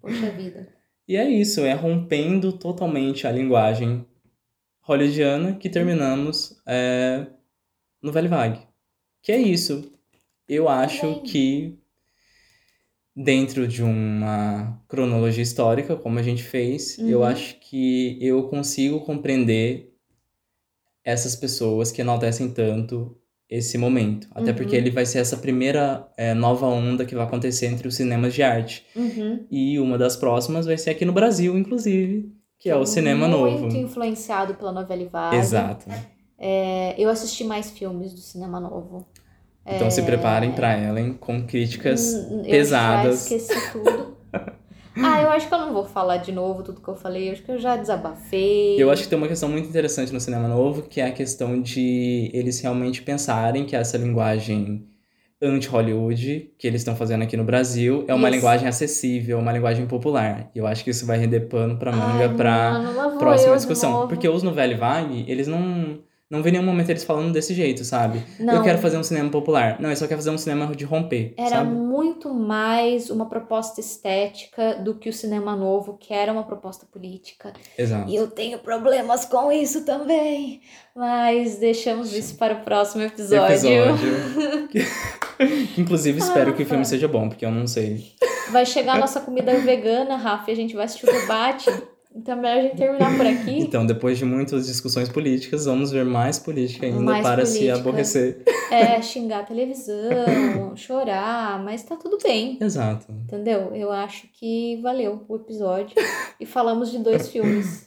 [0.00, 0.66] Poxa vida.
[1.06, 4.06] E é isso, é rompendo totalmente a linguagem
[4.80, 7.26] hollywoodiana que terminamos é,
[8.02, 8.60] no Velho Vague.
[9.22, 9.92] Que é isso.
[10.48, 11.78] Eu acho que
[13.14, 17.24] dentro de uma cronologia histórica, como a gente fez, eu Uhum.
[17.24, 19.92] acho que eu consigo compreender
[21.04, 23.16] essas pessoas que enaltecem tanto
[23.50, 24.28] esse momento.
[24.32, 24.56] Até Uhum.
[24.56, 28.34] porque ele vai ser essa primeira é, nova onda que vai acontecer entre os cinemas
[28.34, 28.86] de arte.
[28.94, 29.46] Uhum.
[29.50, 33.62] E uma das próximas vai ser aqui no Brasil, inclusive, que é o cinema Muito
[33.62, 33.76] novo.
[33.76, 35.36] influenciado pela novela Vague.
[35.36, 35.86] Exato.
[36.38, 39.06] É, eu assisti mais filmes do cinema novo.
[39.66, 43.30] Então se É, preparem pra Ellen com críticas hum, pesadas.
[43.30, 44.16] Eu já esqueci tudo.
[44.96, 47.28] ah, eu acho que eu não vou falar de novo tudo que eu falei.
[47.28, 48.80] Eu acho que eu já desabafei.
[48.80, 51.60] Eu acho que tem uma questão muito interessante no cinema novo, que é a questão
[51.60, 54.86] de eles realmente pensarem que essa linguagem
[55.40, 58.36] anti-Hollywood que eles estão fazendo aqui no Brasil é uma Isso.
[58.36, 60.50] linguagem acessível, uma linguagem popular.
[60.54, 64.08] E eu acho que isso vai render pano pra manga Ai, pra mano, próxima discussão.
[64.08, 67.84] Porque os no Velho Vague, eles não Não vi nenhum momento eles falando desse jeito,
[67.84, 68.22] sabe?
[68.38, 68.56] Não.
[68.56, 69.80] Eu quero fazer um cinema popular.
[69.80, 71.70] Não, eu só quero fazer um cinema de romper, Era sabe?
[71.70, 77.54] muito mais uma proposta estética do que o cinema novo, que era uma proposta política.
[77.78, 78.10] Exato.
[78.10, 80.60] E eu tenho problemas com isso também.
[80.94, 83.54] Mas deixamos isso para o próximo episódio.
[83.54, 84.68] Episódio.
[84.68, 88.12] Que, Inclusive, espero Ah, que o filme seja bom, porque eu não sei.
[88.50, 91.70] Vai chegar a nossa comida vegana, Rafa, e a gente vai assistir o debate.
[92.14, 93.58] Então é melhor a gente terminar por aqui.
[93.68, 97.78] Então, depois de muitas discussões políticas, vamos ver mais política ainda Mais para se política.
[97.78, 98.42] aborrecer.
[98.70, 102.56] É, xingar a televisão, chorar, mas tá tudo bem.
[102.60, 103.06] Exato.
[103.12, 103.74] Entendeu?
[103.74, 105.94] Eu acho que valeu o episódio.
[106.40, 107.86] E falamos de dois filmes.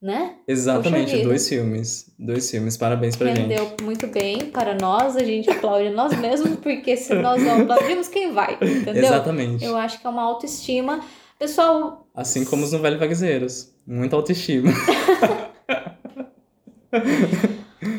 [0.00, 0.34] Né?
[0.48, 2.12] Exatamente, dois filmes.
[2.18, 3.84] Dois filmes, parabéns pra Rendeu gente.
[3.84, 8.32] muito bem para nós, a gente aplaude nós mesmos, porque se nós não aplaudimos, quem
[8.32, 8.54] vai?
[8.54, 8.96] Entendeu?
[9.04, 9.64] Exatamente.
[9.64, 11.00] Eu acho que é uma autoestima.
[11.38, 13.70] Pessoal, Assim como os novelos vaguezeiros.
[13.86, 14.70] Muita autoestima.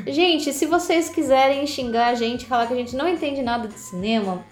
[0.08, 3.80] gente, se vocês quiserem xingar a gente, falar que a gente não entende nada de
[3.80, 4.46] cinema,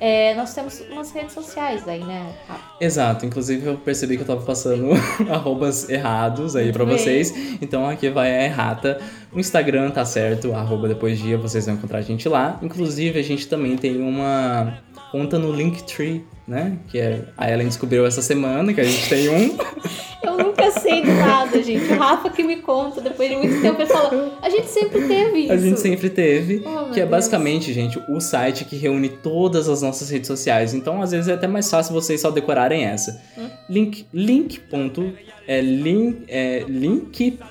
[0.00, 2.32] é, nós temos umas redes sociais aí, né?
[2.46, 2.76] Rafa?
[2.80, 4.90] Exato, inclusive eu percebi que eu tava passando
[5.28, 6.86] arrobas errados aí bem.
[6.86, 7.34] vocês.
[7.60, 9.00] Então aqui vai a errata.
[9.32, 12.58] O Instagram tá certo, arroba depois dia, vocês vão encontrar a gente lá.
[12.62, 14.78] Inclusive a gente também tem uma
[15.10, 16.78] conta no Linktree, né?
[16.88, 19.56] Que é, a Ellen descobriu essa semana que a gente tem um.
[20.20, 21.92] Eu nunca sei de nada, gente.
[21.92, 25.38] O Rafa que me conta, depois de muito tempo, ele fala: a gente sempre teve
[25.40, 25.52] isso.
[25.52, 27.10] A gente sempre teve, Oh, que é Deus.
[27.10, 30.74] basicamente, gente, o site que reúne todas as nossas redes sociais.
[30.74, 33.22] Então, às vezes é até mais fácil vocês só decorarem essa.
[33.38, 33.48] Hum?
[33.70, 34.58] Link, link.
[34.60, 35.12] ponto-
[35.46, 37.46] É, link, é linkt.ree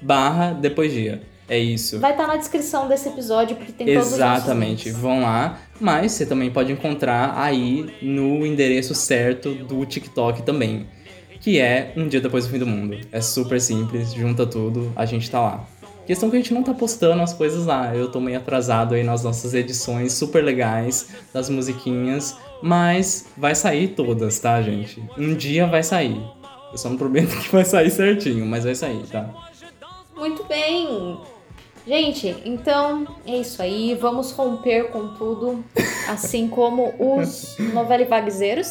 [0.00, 1.20] barra depois dia.
[1.52, 2.00] É isso.
[2.00, 6.24] Vai estar na descrição desse episódio, porque tem todos os Exatamente, vão lá, mas você
[6.24, 10.86] também pode encontrar aí no endereço certo do TikTok também,
[11.42, 12.98] que é um dia depois do fim do mundo.
[13.12, 15.68] É super simples, junta tudo, a gente tá lá.
[16.06, 19.04] Questão que a gente não tá postando as coisas lá, eu tô meio atrasado aí
[19.04, 25.02] nas nossas edições super legais das musiquinhas, mas vai sair todas, tá, gente?
[25.18, 26.18] Um dia vai sair.
[26.72, 29.28] Eu só não prometo que vai sair certinho, mas vai sair, tá?
[30.16, 31.20] Muito bem.
[31.86, 33.94] Gente, então é isso aí.
[33.94, 35.64] Vamos romper com tudo,
[36.08, 38.68] assim como os novelivaguezeiros.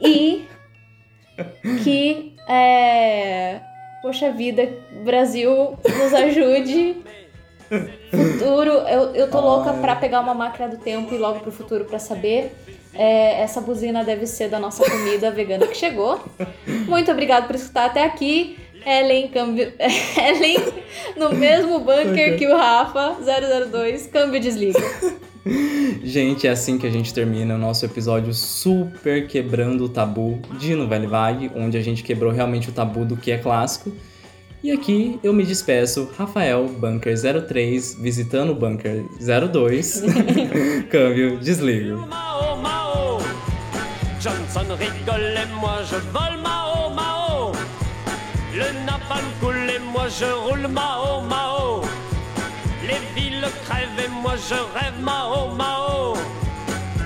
[0.00, 0.46] E
[1.82, 3.60] que, é...
[4.02, 4.68] poxa vida,
[5.04, 6.96] Brasil nos ajude.
[8.10, 11.84] Futuro, eu, eu tô louca pra pegar uma máquina do tempo e logo pro futuro
[11.84, 12.54] pra saber.
[12.94, 16.20] É, essa buzina deve ser da nossa comida vegana que chegou.
[16.66, 18.58] Muito obrigado por escutar até aqui.
[18.86, 19.72] Ellen, câmbio...
[20.16, 20.58] Ellen
[21.16, 24.80] no mesmo bunker que o Rafa, 002, câmbio desliga.
[26.02, 30.74] Gente, é assim que a gente termina o nosso episódio super quebrando o tabu de
[30.74, 33.92] Novelle Vague, onde a gente quebrou realmente o tabu do que é clássico.
[34.62, 37.14] E aqui eu me despeço, Rafael, Bunker
[37.46, 39.04] 03, visitando o Bunker
[39.52, 40.02] 02.
[40.90, 42.08] Câmbio, desligo.
[50.18, 51.82] Je roule Mao Mao.
[52.82, 56.14] Les villes crèvent et moi je rêve Mao Mao.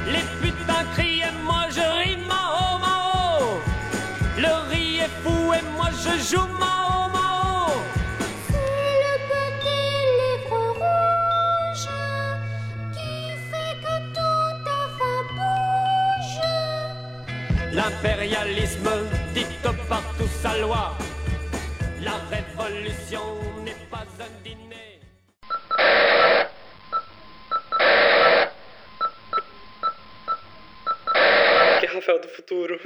[0.06, 3.46] Les putains crient et moi je ris Mao Mao.
[4.38, 7.72] Le riz est fou et moi je joue Mao Mao.
[8.48, 9.88] C'est le petit
[10.20, 11.88] livre rouge
[12.94, 13.14] qui
[13.50, 16.40] fait que tout enfin bouge.
[17.72, 18.90] L'impérialisme
[19.34, 20.84] dicte partout sa loi.
[22.02, 23.20] La révolution
[23.62, 25.00] n'est pas un dîner.
[31.80, 32.80] Que é Rafael do futuro.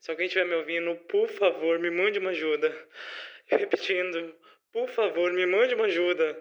[0.00, 2.74] Se alguém estiver me ouvindo, por favor, me mande uma ajuda.
[3.46, 4.34] Repetindo,
[4.72, 6.36] por favor, me mande uma ajuda.